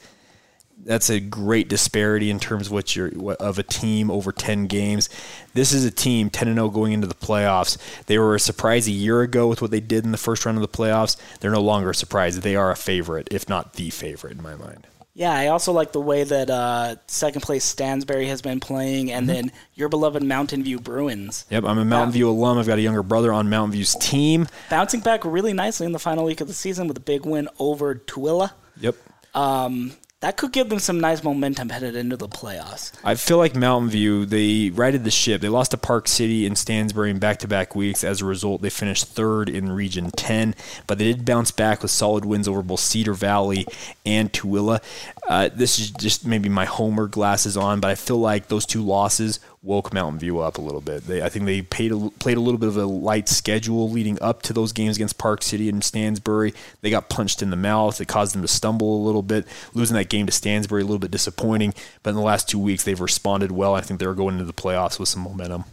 That's 0.87 1.09
a 1.09 1.19
great 1.19 1.67
disparity 1.67 2.31
in 2.31 2.39
terms 2.39 2.67
of 2.67 2.73
what 2.73 2.95
you're 2.95 3.11
of 3.35 3.59
a 3.59 3.63
team 3.63 4.09
over 4.09 4.31
10 4.31 4.67
games. 4.67 5.09
This 5.53 5.73
is 5.73 5.83
a 5.83 5.91
team 5.91 6.29
10 6.29 6.47
and 6.47 6.57
0 6.57 6.69
going 6.69 6.93
into 6.93 7.07
the 7.07 7.13
playoffs. 7.13 7.77
They 8.05 8.17
were 8.17 8.35
a 8.35 8.39
surprise 8.39 8.87
a 8.87 8.91
year 8.91 9.21
ago 9.21 9.47
with 9.47 9.61
what 9.61 9.69
they 9.71 9.81
did 9.81 10.05
in 10.05 10.11
the 10.13 10.17
first 10.17 10.45
round 10.45 10.57
of 10.57 10.61
the 10.61 10.67
playoffs. 10.69 11.17
They're 11.41 11.51
no 11.51 11.61
longer 11.61 11.89
a 11.89 11.95
surprise. 11.95 12.39
They 12.39 12.55
are 12.55 12.71
a 12.71 12.75
favorite, 12.75 13.27
if 13.31 13.49
not 13.49 13.73
the 13.73 13.89
favorite 13.89 14.37
in 14.37 14.41
my 14.41 14.55
mind. 14.55 14.87
Yeah, 15.13 15.33
I 15.33 15.47
also 15.47 15.71
like 15.73 15.93
the 15.93 15.99
way 15.99 16.23
that 16.23 16.49
uh, 16.49 16.95
second 17.07 17.41
place 17.41 17.65
Stansbury 17.65 18.27
has 18.27 18.41
been 18.43 18.59
playing, 18.59 19.07
Mm-hmm. 19.07 19.17
and 19.17 19.27
then 19.27 19.51
your 19.73 19.89
beloved 19.89 20.21
Mountain 20.23 20.63
View 20.63 20.79
Bruins 20.79 21.45
Yep, 21.49 21.63
I'm 21.65 21.79
a 21.79 21.83
Mountain 21.85 22.13
View 22.13 22.29
alum. 22.29 22.59
I've 22.59 22.67
got 22.67 22.77
a 22.77 22.81
younger 22.81 23.01
brother 23.03 23.33
on 23.33 23.49
Mountain 23.49 23.71
View's 23.73 23.95
team. 23.95 24.47
bouncing 24.69 24.99
back 25.01 25.25
really 25.25 25.53
nicely 25.53 25.85
in 25.87 25.91
the 25.91 25.99
final 25.99 26.23
week 26.23 26.39
of 26.39 26.47
the 26.47 26.53
season 26.53 26.87
with 26.87 26.95
a 26.97 27.01
big 27.01 27.25
win 27.25 27.49
over 27.59 27.95
Tooele. 27.95 28.51
Yep. 28.79 28.95
That 30.21 30.35
could 30.35 30.51
give 30.51 30.69
them 30.69 30.79
some 30.79 30.99
nice 30.99 31.23
momentum 31.23 31.69
headed 31.69 31.95
into 31.95 32.17
the 32.17 32.27
playoffs. 32.27 32.91
I 33.03 33.13
feel 33.13 33.37
like 33.37 33.55
Mountain 33.55 33.91
View, 33.91 34.25
they 34.25 34.71
righted 34.71 35.03
the 35.03 35.11
ship. 35.11 35.41
They 35.41 35.47
lost 35.47 35.69
to 35.71 35.77
Park 35.77 36.07
City 36.07 36.47
and 36.47 36.57
Stansbury 36.57 37.11
in 37.11 37.19
back 37.19 37.37
to 37.39 37.47
back 37.47 37.75
weeks. 37.75 38.03
As 38.03 38.19
a 38.19 38.25
result, 38.25 38.63
they 38.63 38.71
finished 38.71 39.05
third 39.05 39.47
in 39.47 39.71
Region 39.71 40.09
10, 40.09 40.55
but 40.87 40.97
they 40.97 41.03
did 41.05 41.23
bounce 41.23 41.51
back 41.51 41.83
with 41.83 41.91
solid 41.91 42.25
wins 42.25 42.47
over 42.47 42.63
both 42.63 42.79
Cedar 42.79 43.13
Valley 43.13 43.67
and 44.07 44.33
Tooele. 44.33 44.81
Uh, 45.27 45.49
this 45.53 45.77
is 45.77 45.91
just 45.91 46.25
maybe 46.25 46.49
my 46.49 46.65
Homer 46.65 47.07
glasses 47.07 47.55
on, 47.55 47.79
but 47.79 47.91
I 47.91 47.95
feel 47.95 48.17
like 48.17 48.47
those 48.47 48.65
two 48.65 48.83
losses 48.83 49.39
woke 49.67 49.93
Mountain 49.93 50.19
View 50.19 50.39
up 50.39 50.57
a 50.57 50.61
little 50.61 50.81
bit. 50.81 51.05
They, 51.05 51.21
I 51.21 51.29
think 51.29 51.45
they 51.45 51.59
a, 51.59 52.09
played 52.09 52.37
a 52.37 52.41
little 52.41 52.57
bit 52.57 52.69
of 52.69 52.77
a 52.77 52.85
light 52.85 53.29
schedule 53.29 53.89
leading 53.89 54.17
up 54.21 54.41
to 54.43 54.53
those 54.53 54.71
games 54.71 54.95
against 54.95 55.17
Park 55.17 55.43
City 55.43 55.69
and 55.69 55.83
Stansbury. 55.83 56.53
They 56.81 56.89
got 56.89 57.09
punched 57.09 57.41
in 57.41 57.49
the 57.49 57.57
mouth. 57.57 58.01
It 58.01 58.07
caused 58.07 58.33
them 58.33 58.41
to 58.41 58.47
stumble 58.47 59.03
a 59.03 59.05
little 59.05 59.21
bit. 59.21 59.45
Losing 59.73 59.97
that 59.97 60.09
game 60.09 60.25
to 60.25 60.31
Stansbury 60.31 60.81
a 60.81 60.85
little 60.85 60.97
bit 60.97 61.11
disappointing, 61.11 61.73
but 62.01 62.11
in 62.11 62.15
the 62.15 62.21
last 62.21 62.49
two 62.49 62.59
weeks 62.59 62.83
they've 62.83 62.99
responded 62.99 63.51
well. 63.51 63.75
I 63.75 63.81
think 63.81 63.99
they're 63.99 64.13
going 64.13 64.35
into 64.35 64.45
the 64.45 64.53
playoffs 64.53 64.99
with 64.99 65.09
some 65.09 65.21
momentum. 65.21 65.65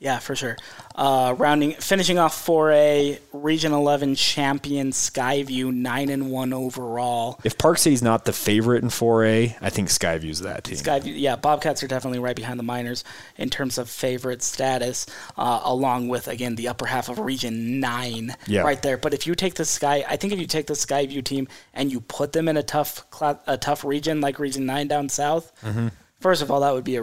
Yeah, 0.00 0.20
for 0.20 0.36
sure. 0.36 0.56
Uh, 0.94 1.34
rounding, 1.38 1.72
finishing 1.72 2.20
off 2.20 2.40
for 2.40 2.70
a 2.70 3.18
Region 3.32 3.72
11 3.72 4.14
champion 4.14 4.92
Skyview, 4.92 5.74
nine 5.74 6.08
and 6.08 6.30
one 6.30 6.52
overall. 6.52 7.40
If 7.42 7.58
Park 7.58 7.78
City's 7.78 8.00
not 8.02 8.24
the 8.24 8.32
favorite 8.32 8.84
in 8.84 8.90
4A, 8.90 9.56
I 9.60 9.70
think 9.70 9.88
Skyview's 9.88 10.38
that 10.42 10.62
team. 10.62 10.76
Skyview, 10.76 11.14
yeah, 11.16 11.34
Bobcats 11.34 11.82
are 11.82 11.88
definitely 11.88 12.20
right 12.20 12.36
behind 12.36 12.60
the 12.60 12.64
Miners 12.64 13.02
in 13.36 13.50
terms 13.50 13.76
of 13.76 13.90
favorite 13.90 14.40
status, 14.44 15.04
uh, 15.36 15.62
along 15.64 16.06
with 16.06 16.28
again 16.28 16.54
the 16.54 16.68
upper 16.68 16.86
half 16.86 17.08
of 17.08 17.18
Region 17.18 17.80
Nine, 17.80 18.36
Yeah. 18.46 18.60
right 18.62 18.80
there. 18.80 18.98
But 18.98 19.14
if 19.14 19.26
you 19.26 19.34
take 19.34 19.54
the 19.54 19.64
Sky, 19.64 20.04
I 20.08 20.16
think 20.16 20.32
if 20.32 20.38
you 20.38 20.46
take 20.46 20.68
the 20.68 20.74
Skyview 20.74 21.24
team 21.24 21.48
and 21.74 21.90
you 21.90 22.00
put 22.00 22.32
them 22.32 22.46
in 22.46 22.56
a 22.56 22.62
tough, 22.62 23.04
a 23.48 23.58
tough 23.58 23.82
region 23.84 24.20
like 24.20 24.38
Region 24.38 24.64
Nine 24.64 24.86
down 24.86 25.08
south, 25.08 25.50
Mm-hmm. 25.64 25.88
first 26.20 26.40
of 26.40 26.52
all, 26.52 26.60
that 26.60 26.72
would 26.72 26.84
be 26.84 26.94
a 26.94 27.02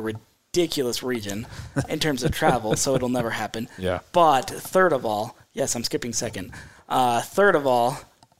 ridiculous 0.55 1.03
region 1.03 1.45
in 1.89 1.99
terms 1.99 2.23
of 2.23 2.31
travel, 2.31 2.75
so 2.75 2.95
it'll 2.95 3.09
never 3.09 3.31
happen. 3.31 3.67
Yeah. 3.77 3.99
But 4.13 4.49
third 4.49 4.93
of 4.93 5.05
all, 5.05 5.37
yes, 5.53 5.75
I'm 5.75 5.83
skipping 5.83 6.13
second. 6.13 6.51
Uh, 6.87 7.21
third 7.21 7.55
of 7.55 7.67
all, 7.67 7.99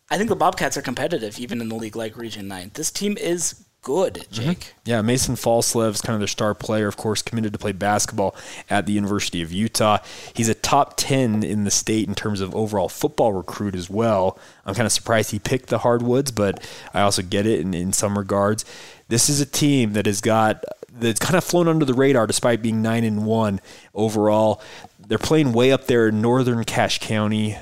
I 0.09 0.17
think 0.17 0.29
the 0.29 0.35
Bobcats 0.35 0.77
are 0.77 0.81
competitive 0.81 1.37
even 1.39 1.61
in 1.61 1.69
the 1.69 1.75
league 1.75 1.95
like 1.95 2.15
Region 2.15 2.47
Nine. 2.47 2.71
This 2.73 2.89
team 2.89 3.17
is 3.17 3.65
good, 3.81 4.25
Jake. 4.31 4.73
Yeah, 4.85 5.01
Mason 5.01 5.35
Falslev 5.35 5.91
is 5.91 6.01
kind 6.01 6.15
of 6.15 6.19
their 6.19 6.27
star 6.27 6.55
player, 6.55 6.87
of 6.87 6.97
course, 6.97 7.21
committed 7.21 7.53
to 7.53 7.59
play 7.59 7.73
basketball 7.73 8.35
at 8.69 8.85
the 8.85 8.93
University 8.93 9.41
of 9.41 9.51
Utah. 9.51 9.99
He's 10.33 10.49
a 10.49 10.55
top 10.55 10.95
10 10.97 11.43
in 11.43 11.65
the 11.65 11.71
state 11.71 12.07
in 12.07 12.15
terms 12.15 12.41
of 12.41 12.55
overall 12.55 12.89
football 12.89 13.33
recruit 13.33 13.75
as 13.75 13.89
well. 13.89 14.39
I'm 14.65 14.73
kind 14.73 14.87
of 14.87 14.91
surprised 14.91 15.31
he 15.31 15.39
picked 15.39 15.69
the 15.69 15.79
hardwoods, 15.79 16.31
but 16.31 16.65
I 16.93 17.01
also 17.01 17.21
get 17.21 17.45
it 17.45 17.59
in, 17.59 17.73
in 17.73 17.93
some 17.93 18.17
regards. 18.17 18.65
This 19.07 19.29
is 19.29 19.39
a 19.39 19.45
team 19.45 19.93
that 19.93 20.07
has 20.07 20.19
got 20.19 20.63
that's 20.99 21.19
kind 21.19 21.35
of 21.35 21.43
flown 21.43 21.67
under 21.67 21.85
the 21.85 21.93
radar 21.93 22.27
despite 22.27 22.61
being 22.61 22.81
9 22.81 23.03
and 23.03 23.25
1 23.25 23.61
overall. 23.93 24.61
They're 25.07 25.17
playing 25.17 25.53
way 25.53 25.71
up 25.71 25.85
there 25.87 26.07
in 26.07 26.21
northern 26.21 26.63
Cache 26.63 26.99
County 26.99 27.57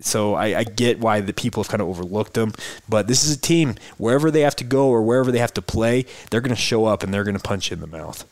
so 0.00 0.34
I, 0.34 0.58
I 0.58 0.64
get 0.64 1.00
why 1.00 1.20
the 1.20 1.32
people 1.32 1.62
have 1.62 1.70
kind 1.70 1.80
of 1.80 1.88
overlooked 1.88 2.34
them. 2.34 2.52
But 2.88 3.06
this 3.06 3.24
is 3.24 3.36
a 3.36 3.40
team 3.40 3.76
wherever 3.96 4.30
they 4.30 4.40
have 4.40 4.56
to 4.56 4.64
go 4.64 4.88
or 4.88 5.02
wherever 5.02 5.30
they 5.30 5.38
have 5.38 5.54
to 5.54 5.62
play, 5.62 6.06
they're 6.30 6.40
going 6.40 6.54
to 6.54 6.60
show 6.60 6.84
up 6.86 7.02
and 7.02 7.12
they're 7.12 7.24
going 7.24 7.36
to 7.36 7.42
punch 7.42 7.70
you 7.70 7.74
in 7.74 7.80
the 7.80 7.86
mouth. 7.86 8.24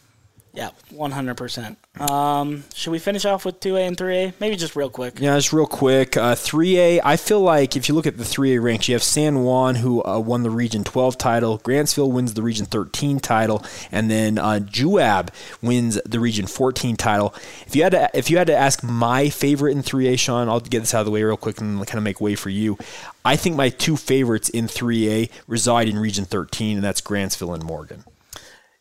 Yeah, 0.55 0.71
one 0.91 1.13
hundred 1.13 1.37
percent. 1.37 1.79
Um, 1.99 2.65
should 2.75 2.91
we 2.91 2.99
finish 2.99 3.25
off 3.25 3.45
with 3.45 3.61
two 3.61 3.77
A 3.77 3.81
and 3.81 3.97
three 3.97 4.17
A? 4.17 4.35
Maybe 4.41 4.57
just 4.57 4.77
real 4.77 4.91
quick. 4.91 5.19
Yeah, 5.19 5.37
just 5.37 5.53
real 5.53 5.67
quick. 5.67 6.17
Uh, 6.17 6.35
3A, 6.35 7.01
I 7.05 7.17
feel 7.17 7.41
like 7.41 7.77
if 7.77 7.89
you 7.89 7.95
look 7.95 8.07
at 8.07 8.19
the 8.19 8.25
3A 8.25 8.63
ranks, 8.63 8.89
you 8.89 8.95
have 8.95 9.03
San 9.03 9.45
Juan, 9.45 9.77
who 9.77 10.03
uh, 10.05 10.19
won 10.19 10.43
the 10.43 10.51
Region 10.51 10.85
12 10.85 11.17
title. 11.19 11.59
Grantsville 11.59 12.11
wins 12.11 12.35
the 12.35 12.43
Region 12.43 12.67
13 12.67 13.21
title. 13.21 13.65
And 13.91 14.11
then 14.11 14.39
uh, 14.39 14.59
Juab 14.61 15.31
wins 15.61 16.01
the 16.05 16.19
Region 16.19 16.47
14 16.47 16.97
title. 16.97 17.35
If 17.67 17.77
you 17.77 17.83
had 17.83 17.93
to, 17.93 18.11
if 18.15 18.31
you 18.31 18.39
had 18.39 18.47
to 18.49 18.57
ask 18.57 18.83
my 18.83 19.29
favorite 19.29 19.73
in 19.73 19.83
3A, 19.83 20.19
Sean, 20.19 20.49
I'll 20.49 20.61
get 20.61 20.81
this 20.81 20.95
out 20.95 21.01
of 21.01 21.07
the 21.07 21.13
way 21.13 21.23
real 21.23 21.37
quick 21.37 21.61
and 21.61 21.87
kind 21.87 21.99
of 21.99 22.05
make 22.05 22.21
way 22.21 22.35
for 22.35 22.51
you. 22.51 22.79
I 23.25 23.37
think 23.37 23.55
my 23.55 23.69
two 23.69 23.97
favorites 23.97 24.49
in 24.49 24.67
3A 24.67 25.31
reside 25.47 25.89
in 25.89 25.99
Region 25.99 26.25
13, 26.25 26.79
and 26.79 26.85
that's 26.85 27.01
Grantsville 27.01 27.55
and 27.55 27.65
Morgan. 27.65 28.05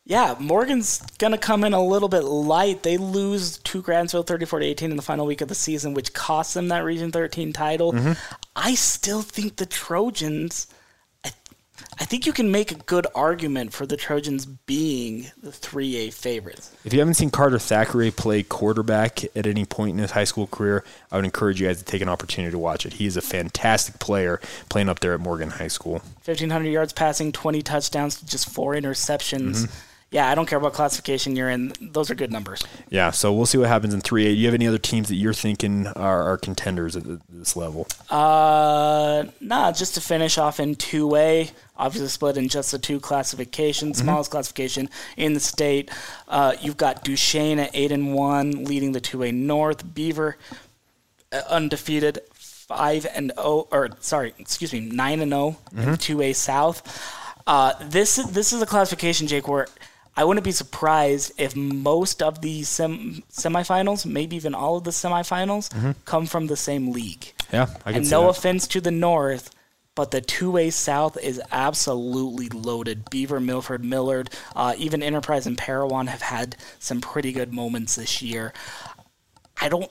Yeah, 0.04 0.34
Morgan's 0.40 1.00
gonna 1.18 1.38
come 1.38 1.62
in 1.62 1.72
a 1.72 1.82
little 1.82 2.08
bit 2.08 2.24
light. 2.24 2.82
They 2.82 2.96
lose 2.96 3.58
to 3.58 3.82
Grantsville 3.82 4.26
34 4.26 4.60
to 4.60 4.66
18 4.66 4.90
in 4.90 4.96
the 4.96 5.02
final 5.02 5.26
week 5.26 5.40
of 5.40 5.48
the 5.48 5.54
season, 5.54 5.94
which 5.94 6.12
cost 6.12 6.54
them 6.54 6.68
that 6.68 6.84
Region 6.84 7.12
13 7.12 7.52
title. 7.52 7.92
Mm-hmm. 7.92 8.12
I 8.56 8.74
still 8.74 9.22
think 9.22 9.56
the 9.56 9.66
Trojans. 9.66 10.66
I, 11.24 11.30
I 12.00 12.04
think 12.04 12.26
you 12.26 12.32
can 12.32 12.50
make 12.50 12.72
a 12.72 12.74
good 12.74 13.06
argument 13.14 13.72
for 13.72 13.86
the 13.86 13.96
Trojans 13.96 14.44
being 14.44 15.30
the 15.40 15.50
3A 15.50 16.12
favorites. 16.12 16.74
If 16.84 16.92
you 16.92 16.98
haven't 16.98 17.14
seen 17.14 17.30
Carter 17.30 17.60
Thackeray 17.60 18.10
play 18.10 18.42
quarterback 18.42 19.24
at 19.36 19.46
any 19.46 19.64
point 19.64 19.92
in 19.92 19.98
his 19.98 20.10
high 20.10 20.24
school 20.24 20.48
career, 20.48 20.84
I 21.12 21.16
would 21.16 21.24
encourage 21.24 21.60
you 21.60 21.68
guys 21.68 21.78
to 21.78 21.84
take 21.84 22.02
an 22.02 22.08
opportunity 22.08 22.50
to 22.50 22.58
watch 22.58 22.86
it. 22.86 22.94
He 22.94 23.06
is 23.06 23.16
a 23.16 23.22
fantastic 23.22 24.00
player 24.00 24.40
playing 24.68 24.88
up 24.88 24.98
there 24.98 25.14
at 25.14 25.20
Morgan 25.20 25.50
High 25.50 25.68
School. 25.68 26.02
1,500 26.24 26.68
yards 26.68 26.92
passing, 26.92 27.30
20 27.30 27.62
touchdowns, 27.62 28.20
just 28.20 28.48
four 28.48 28.74
interceptions. 28.74 29.66
Mm-hmm. 29.66 29.88
Yeah, 30.12 30.28
I 30.28 30.34
don't 30.34 30.44
care 30.44 30.58
what 30.58 30.74
classification 30.74 31.36
you're 31.36 31.48
in. 31.48 31.72
Those 31.80 32.10
are 32.10 32.14
good 32.14 32.30
numbers. 32.30 32.62
Yeah, 32.90 33.12
so 33.12 33.32
we'll 33.32 33.46
see 33.46 33.56
what 33.56 33.68
happens 33.68 33.94
in 33.94 34.02
3A. 34.02 34.24
Do 34.24 34.30
you 34.34 34.46
have 34.46 34.54
any 34.54 34.66
other 34.66 34.76
teams 34.76 35.08
that 35.08 35.14
you're 35.14 35.32
thinking 35.32 35.86
are, 35.86 36.22
are 36.30 36.36
contenders 36.36 36.96
at 36.96 37.04
this 37.30 37.56
level? 37.56 37.86
Uh, 38.10 39.24
nah, 39.40 39.72
just 39.72 39.94
to 39.94 40.02
finish 40.02 40.36
off 40.36 40.60
in 40.60 40.76
2A, 40.76 41.52
obviously 41.78 42.08
split 42.08 42.36
in 42.36 42.50
just 42.50 42.72
the 42.72 42.78
two 42.78 43.00
classifications, 43.00 43.98
smallest 43.98 44.30
classification 44.30 44.90
in 45.16 45.32
the 45.32 45.40
state. 45.40 45.90
Uh, 46.28 46.56
you've 46.60 46.76
got 46.76 47.02
Duchesne 47.04 47.58
at 47.58 47.70
8 47.72 47.90
and 47.92 48.14
1, 48.14 48.64
leading 48.66 48.92
the 48.92 49.00
2A 49.00 49.32
North. 49.32 49.94
Beaver, 49.94 50.36
uh, 51.32 51.40
undefeated, 51.48 52.20
5 52.34 53.06
and 53.14 53.32
0, 53.34 53.66
or 53.72 53.88
sorry, 54.00 54.34
excuse 54.38 54.74
me, 54.74 54.80
9 54.80 55.20
and 55.20 55.32
0 55.32 55.56
in 55.74 55.88
2A 55.94 56.34
South. 56.34 56.82
Uh, 57.46 57.72
this, 57.80 58.16
this 58.16 58.52
is 58.52 58.60
a 58.60 58.66
classification, 58.66 59.26
Jake, 59.26 59.48
where 59.48 59.66
I 60.16 60.24
wouldn't 60.24 60.44
be 60.44 60.52
surprised 60.52 61.32
if 61.38 61.56
most 61.56 62.22
of 62.22 62.42
the 62.42 62.62
sem- 62.64 63.22
semifinals, 63.32 64.04
maybe 64.04 64.36
even 64.36 64.54
all 64.54 64.76
of 64.76 64.84
the 64.84 64.90
semifinals, 64.90 65.94
come 66.04 66.26
from 66.26 66.46
the 66.48 66.56
same 66.56 66.92
league. 66.92 67.32
Yeah, 67.52 67.68
I 67.86 67.92
can 67.92 68.02
And 68.02 68.10
no 68.10 68.22
that. 68.24 68.28
offense 68.30 68.66
to 68.68 68.80
the 68.80 68.90
North, 68.90 69.50
but 69.94 70.10
the 70.10 70.20
2A 70.20 70.72
South 70.72 71.16
is 71.18 71.40
absolutely 71.50 72.48
loaded. 72.50 73.08
Beaver, 73.10 73.40
Milford, 73.40 73.84
Millard, 73.84 74.30
uh, 74.54 74.74
even 74.76 75.02
Enterprise 75.02 75.46
and 75.46 75.56
Parowan 75.56 76.06
have 76.08 76.22
had 76.22 76.56
some 76.78 77.00
pretty 77.00 77.32
good 77.32 77.52
moments 77.52 77.96
this 77.96 78.20
year. 78.22 78.52
I 79.60 79.68
don't. 79.68 79.90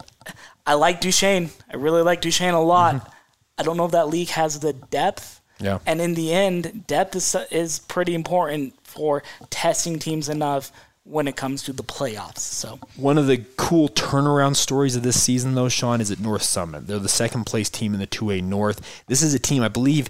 I 0.66 0.74
like 0.76 1.02
Duchesne. 1.02 1.50
I 1.72 1.78
really 1.78 2.02
like 2.04 2.22
Duchesne 2.22 2.54
a 2.54 2.62
lot. 2.62 3.12
I 3.58 3.64
don't 3.64 3.78
know 3.78 3.86
if 3.86 3.92
that 3.92 4.10
league 4.10 4.30
has 4.30 4.60
the 4.60 4.74
depth. 4.74 5.40
Yeah. 5.60 5.80
And 5.86 6.02
in 6.02 6.16
the 6.16 6.34
end, 6.34 6.86
depth 6.88 7.16
is 7.16 7.36
is 7.52 7.80
pretty 7.80 8.14
important 8.16 8.74
for 8.92 9.24
testing 9.50 10.00
teams 10.00 10.30
enough 10.30 10.72
when 11.04 11.28
it 11.28 11.36
comes 11.36 11.64
to 11.64 11.74
the 11.74 11.84
playoffs. 11.84 12.40
So 12.40 12.80
one 12.96 13.18
of 13.18 13.28
the 13.28 13.44
cool 13.58 13.90
turnaround 13.90 14.56
stories 14.56 14.96
of 14.96 15.04
this 15.04 15.22
season, 15.22 15.56
though, 15.56 15.70
Sean, 15.70 16.00
is 16.02 16.12
at 16.12 16.20
North 16.20 16.44
Summit. 16.44 16.88
They're 16.88 17.00
the 17.00 17.10
second 17.10 17.46
place 17.46 17.70
team 17.70 17.94
in 17.94 18.00
the 18.00 18.08
2A 18.08 18.44
North. 18.44 19.04
This 19.08 19.24
is 19.24 19.34
a 19.34 19.40
team 19.40 19.64
I 19.64 19.68
believe 19.68 20.10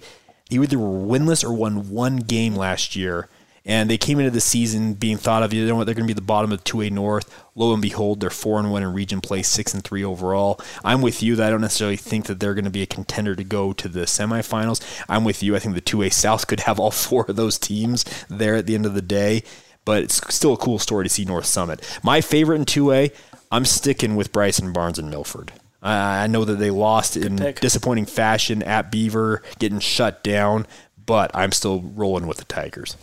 either 0.49 0.77
were 0.77 1.17
winless 1.17 1.43
or 1.43 1.53
won 1.53 1.89
one 1.89 2.17
game 2.17 2.55
last 2.55 2.95
year. 2.95 3.29
And 3.63 3.89
they 3.89 3.97
came 3.97 4.19
into 4.19 4.31
the 4.31 4.41
season 4.41 4.95
being 4.95 5.17
thought 5.17 5.43
of, 5.43 5.53
you 5.53 5.65
know 5.67 5.75
what, 5.75 5.85
they're 5.85 5.93
going 5.93 6.07
to 6.07 6.13
be 6.13 6.17
the 6.17 6.21
bottom 6.21 6.51
of 6.51 6.63
2A 6.63 6.91
North. 6.91 7.31
Lo 7.53 7.73
and 7.73 7.81
behold, 7.81 8.19
they're 8.19 8.31
4 8.31 8.59
and 8.59 8.71
1 8.71 8.81
in 8.81 8.93
region 8.93 9.21
play, 9.21 9.43
6 9.43 9.73
and 9.73 9.83
3 9.83 10.03
overall. 10.03 10.59
I'm 10.83 11.01
with 11.01 11.21
you 11.21 11.35
that 11.35 11.47
I 11.47 11.49
don't 11.51 11.61
necessarily 11.61 11.97
think 11.97 12.25
that 12.25 12.39
they're 12.39 12.55
going 12.55 12.65
to 12.65 12.71
be 12.71 12.81
a 12.81 12.87
contender 12.87 13.35
to 13.35 13.43
go 13.43 13.71
to 13.73 13.87
the 13.87 14.01
semifinals. 14.01 14.81
I'm 15.07 15.23
with 15.23 15.43
you. 15.43 15.55
I 15.55 15.59
think 15.59 15.75
the 15.75 15.81
2A 15.81 16.11
South 16.11 16.47
could 16.47 16.61
have 16.61 16.79
all 16.79 16.91
four 16.91 17.25
of 17.27 17.35
those 17.35 17.59
teams 17.59 18.03
there 18.29 18.55
at 18.55 18.65
the 18.65 18.75
end 18.75 18.85
of 18.85 18.93
the 18.93 19.01
day 19.01 19.43
but 19.85 20.03
it's 20.03 20.21
still 20.33 20.53
a 20.53 20.57
cool 20.57 20.79
story 20.79 21.05
to 21.05 21.09
see 21.09 21.25
North 21.25 21.45
Summit. 21.45 21.81
My 22.03 22.21
favorite 22.21 22.57
in 22.57 22.65
2A, 22.65 23.13
I'm 23.51 23.65
sticking 23.65 24.15
with 24.15 24.31
Bryson 24.31 24.71
Barnes 24.73 24.99
and 24.99 25.09
Milford. 25.09 25.51
I 25.81 26.27
know 26.27 26.45
that 26.45 26.55
they 26.55 26.69
lost 26.69 27.17
in 27.17 27.37
disappointing 27.59 28.05
fashion 28.05 28.61
at 28.61 28.91
Beaver, 28.91 29.41
getting 29.57 29.79
shut 29.79 30.23
down, 30.23 30.67
but 31.03 31.31
I'm 31.33 31.51
still 31.51 31.81
rolling 31.81 32.27
with 32.27 32.37
the 32.37 32.45
Tigers. 32.45 32.95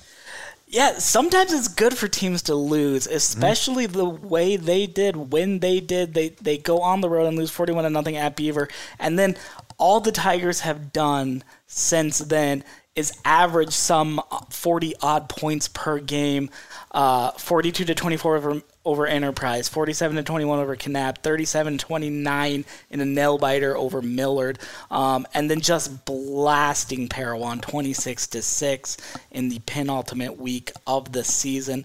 Yeah, 0.70 0.98
sometimes 0.98 1.50
it's 1.54 1.66
good 1.66 1.96
for 1.96 2.08
teams 2.08 2.42
to 2.42 2.54
lose, 2.54 3.06
especially 3.06 3.86
mm-hmm. 3.86 3.96
the 3.96 4.04
way 4.04 4.56
they 4.56 4.86
did 4.86 5.32
when 5.32 5.60
they 5.60 5.80
did. 5.80 6.12
They 6.12 6.28
they 6.28 6.58
go 6.58 6.80
on 6.80 7.00
the 7.00 7.08
road 7.08 7.26
and 7.26 7.38
lose 7.38 7.50
forty-one 7.50 7.84
to 7.84 7.90
nothing 7.90 8.16
at 8.16 8.36
Beaver, 8.36 8.68
and 8.98 9.18
then 9.18 9.36
all 9.78 10.00
the 10.00 10.12
Tigers 10.12 10.60
have 10.60 10.92
done 10.92 11.42
since 11.66 12.18
then 12.18 12.64
is 12.98 13.12
average 13.24 13.70
some 13.70 14.20
40 14.50 14.94
odd 15.00 15.28
points 15.28 15.68
per 15.68 16.00
game. 16.00 16.50
Uh, 16.90 17.30
42 17.30 17.84
to 17.84 17.94
24 17.94 18.36
over, 18.36 18.62
over 18.84 19.06
Enterprise, 19.06 19.68
47 19.68 20.16
to 20.16 20.22
21 20.24 20.58
over 20.58 20.74
Kanab, 20.74 21.18
37 21.18 21.78
29 21.78 22.64
in 22.90 23.00
a 23.00 23.04
nail 23.04 23.38
biter 23.38 23.76
over 23.76 24.02
Millard, 24.02 24.58
um, 24.90 25.28
and 25.32 25.48
then 25.48 25.60
just 25.60 26.06
blasting 26.06 27.08
Parowan 27.08 27.60
26 27.60 28.26
to 28.28 28.42
6 28.42 28.96
in 29.30 29.48
the 29.48 29.60
penultimate 29.60 30.36
week 30.36 30.72
of 30.84 31.12
the 31.12 31.22
season. 31.22 31.84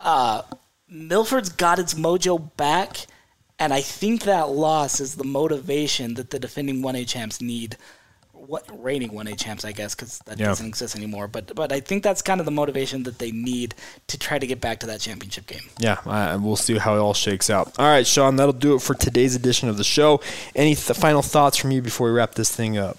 Uh, 0.00 0.42
Milford's 0.88 1.50
got 1.50 1.78
its 1.78 1.94
mojo 1.94 2.50
back, 2.56 3.06
and 3.60 3.72
I 3.72 3.80
think 3.80 4.24
that 4.24 4.48
loss 4.48 4.98
is 4.98 5.14
the 5.14 5.24
motivation 5.24 6.14
that 6.14 6.30
the 6.30 6.40
defending 6.40 6.82
1A 6.82 7.06
champs 7.06 7.40
need 7.40 7.76
what 8.48 8.64
reigning 8.82 9.12
one 9.12 9.26
A 9.26 9.36
champs, 9.36 9.62
I 9.66 9.72
guess, 9.72 9.94
because 9.94 10.20
that 10.20 10.38
yeah. 10.38 10.46
doesn't 10.46 10.66
exist 10.66 10.96
anymore. 10.96 11.28
But 11.28 11.54
but 11.54 11.70
I 11.70 11.80
think 11.80 12.02
that's 12.02 12.22
kind 12.22 12.40
of 12.40 12.46
the 12.46 12.50
motivation 12.50 13.02
that 13.02 13.18
they 13.18 13.30
need 13.30 13.74
to 14.06 14.18
try 14.18 14.38
to 14.38 14.46
get 14.46 14.58
back 14.58 14.80
to 14.80 14.86
that 14.86 15.00
championship 15.00 15.46
game. 15.46 15.60
Yeah, 15.78 15.98
uh, 16.06 16.38
we'll 16.40 16.56
see 16.56 16.78
how 16.78 16.96
it 16.96 16.98
all 16.98 17.14
shakes 17.14 17.50
out. 17.50 17.78
All 17.78 17.86
right, 17.86 18.06
Sean, 18.06 18.36
that'll 18.36 18.54
do 18.54 18.74
it 18.74 18.80
for 18.80 18.94
today's 18.94 19.36
edition 19.36 19.68
of 19.68 19.76
the 19.76 19.84
show. 19.84 20.22
Any 20.56 20.74
th- 20.74 20.98
final 20.98 21.20
thoughts 21.20 21.58
from 21.58 21.72
you 21.72 21.82
before 21.82 22.08
we 22.08 22.14
wrap 22.14 22.34
this 22.34 22.54
thing 22.54 22.78
up? 22.78 22.96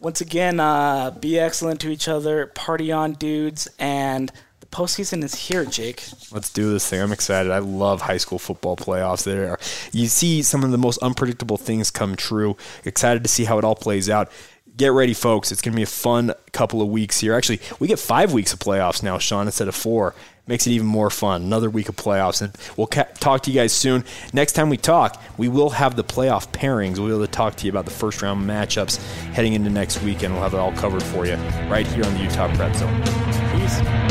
Once 0.00 0.20
again, 0.20 0.60
uh, 0.60 1.10
be 1.12 1.38
excellent 1.38 1.80
to 1.80 1.88
each 1.88 2.06
other, 2.06 2.48
party 2.48 2.92
on, 2.92 3.14
dudes, 3.14 3.68
and 3.78 4.30
the 4.60 4.66
postseason 4.66 5.24
is 5.24 5.34
here, 5.34 5.64
Jake. 5.64 6.04
Let's 6.30 6.50
do 6.50 6.70
this 6.70 6.86
thing. 6.86 7.00
I'm 7.00 7.12
excited. 7.12 7.50
I 7.50 7.60
love 7.60 8.02
high 8.02 8.18
school 8.18 8.38
football 8.38 8.76
playoffs. 8.76 9.24
There, 9.24 9.58
you 9.92 10.08
see 10.08 10.42
some 10.42 10.62
of 10.62 10.72
the 10.72 10.78
most 10.78 10.98
unpredictable 10.98 11.56
things 11.56 11.90
come 11.90 12.16
true. 12.16 12.58
Excited 12.84 13.22
to 13.22 13.30
see 13.30 13.44
how 13.44 13.56
it 13.56 13.64
all 13.64 13.76
plays 13.76 14.10
out 14.10 14.30
get 14.76 14.88
ready, 14.88 15.14
folks. 15.14 15.52
It's 15.52 15.62
going 15.62 15.72
to 15.72 15.76
be 15.76 15.82
a 15.82 15.86
fun 15.86 16.32
couple 16.52 16.82
of 16.82 16.88
weeks 16.88 17.20
here. 17.20 17.34
Actually, 17.34 17.60
we 17.78 17.88
get 17.88 17.98
five 17.98 18.32
weeks 18.32 18.52
of 18.52 18.58
playoffs 18.58 19.02
now, 19.02 19.18
Sean, 19.18 19.46
instead 19.46 19.68
of 19.68 19.74
four. 19.74 20.14
Makes 20.46 20.66
it 20.66 20.72
even 20.72 20.86
more 20.86 21.08
fun. 21.08 21.42
Another 21.42 21.70
week 21.70 21.88
of 21.88 21.96
playoffs. 21.96 22.42
And 22.42 22.54
we'll 22.76 22.86
ca- 22.86 23.06
talk 23.18 23.42
to 23.44 23.50
you 23.50 23.58
guys 23.58 23.72
soon. 23.72 24.04
Next 24.34 24.52
time 24.52 24.68
we 24.68 24.76
talk, 24.76 25.22
we 25.38 25.48
will 25.48 25.70
have 25.70 25.96
the 25.96 26.04
playoff 26.04 26.48
pairings. 26.52 26.98
We'll 26.98 27.06
be 27.08 27.14
able 27.14 27.26
to 27.26 27.32
talk 27.32 27.56
to 27.56 27.64
you 27.64 27.72
about 27.72 27.86
the 27.86 27.90
first 27.90 28.20
round 28.20 28.46
matchups 28.46 28.98
heading 29.32 29.54
into 29.54 29.70
next 29.70 30.02
weekend. 30.02 30.34
We'll 30.34 30.42
have 30.42 30.52
it 30.52 30.60
all 30.60 30.72
covered 30.72 31.02
for 31.02 31.24
you 31.24 31.36
right 31.70 31.86
here 31.86 32.04
on 32.04 32.12
the 32.12 32.24
Utah 32.24 32.54
Prep 32.54 32.76
Zone. 32.76 34.03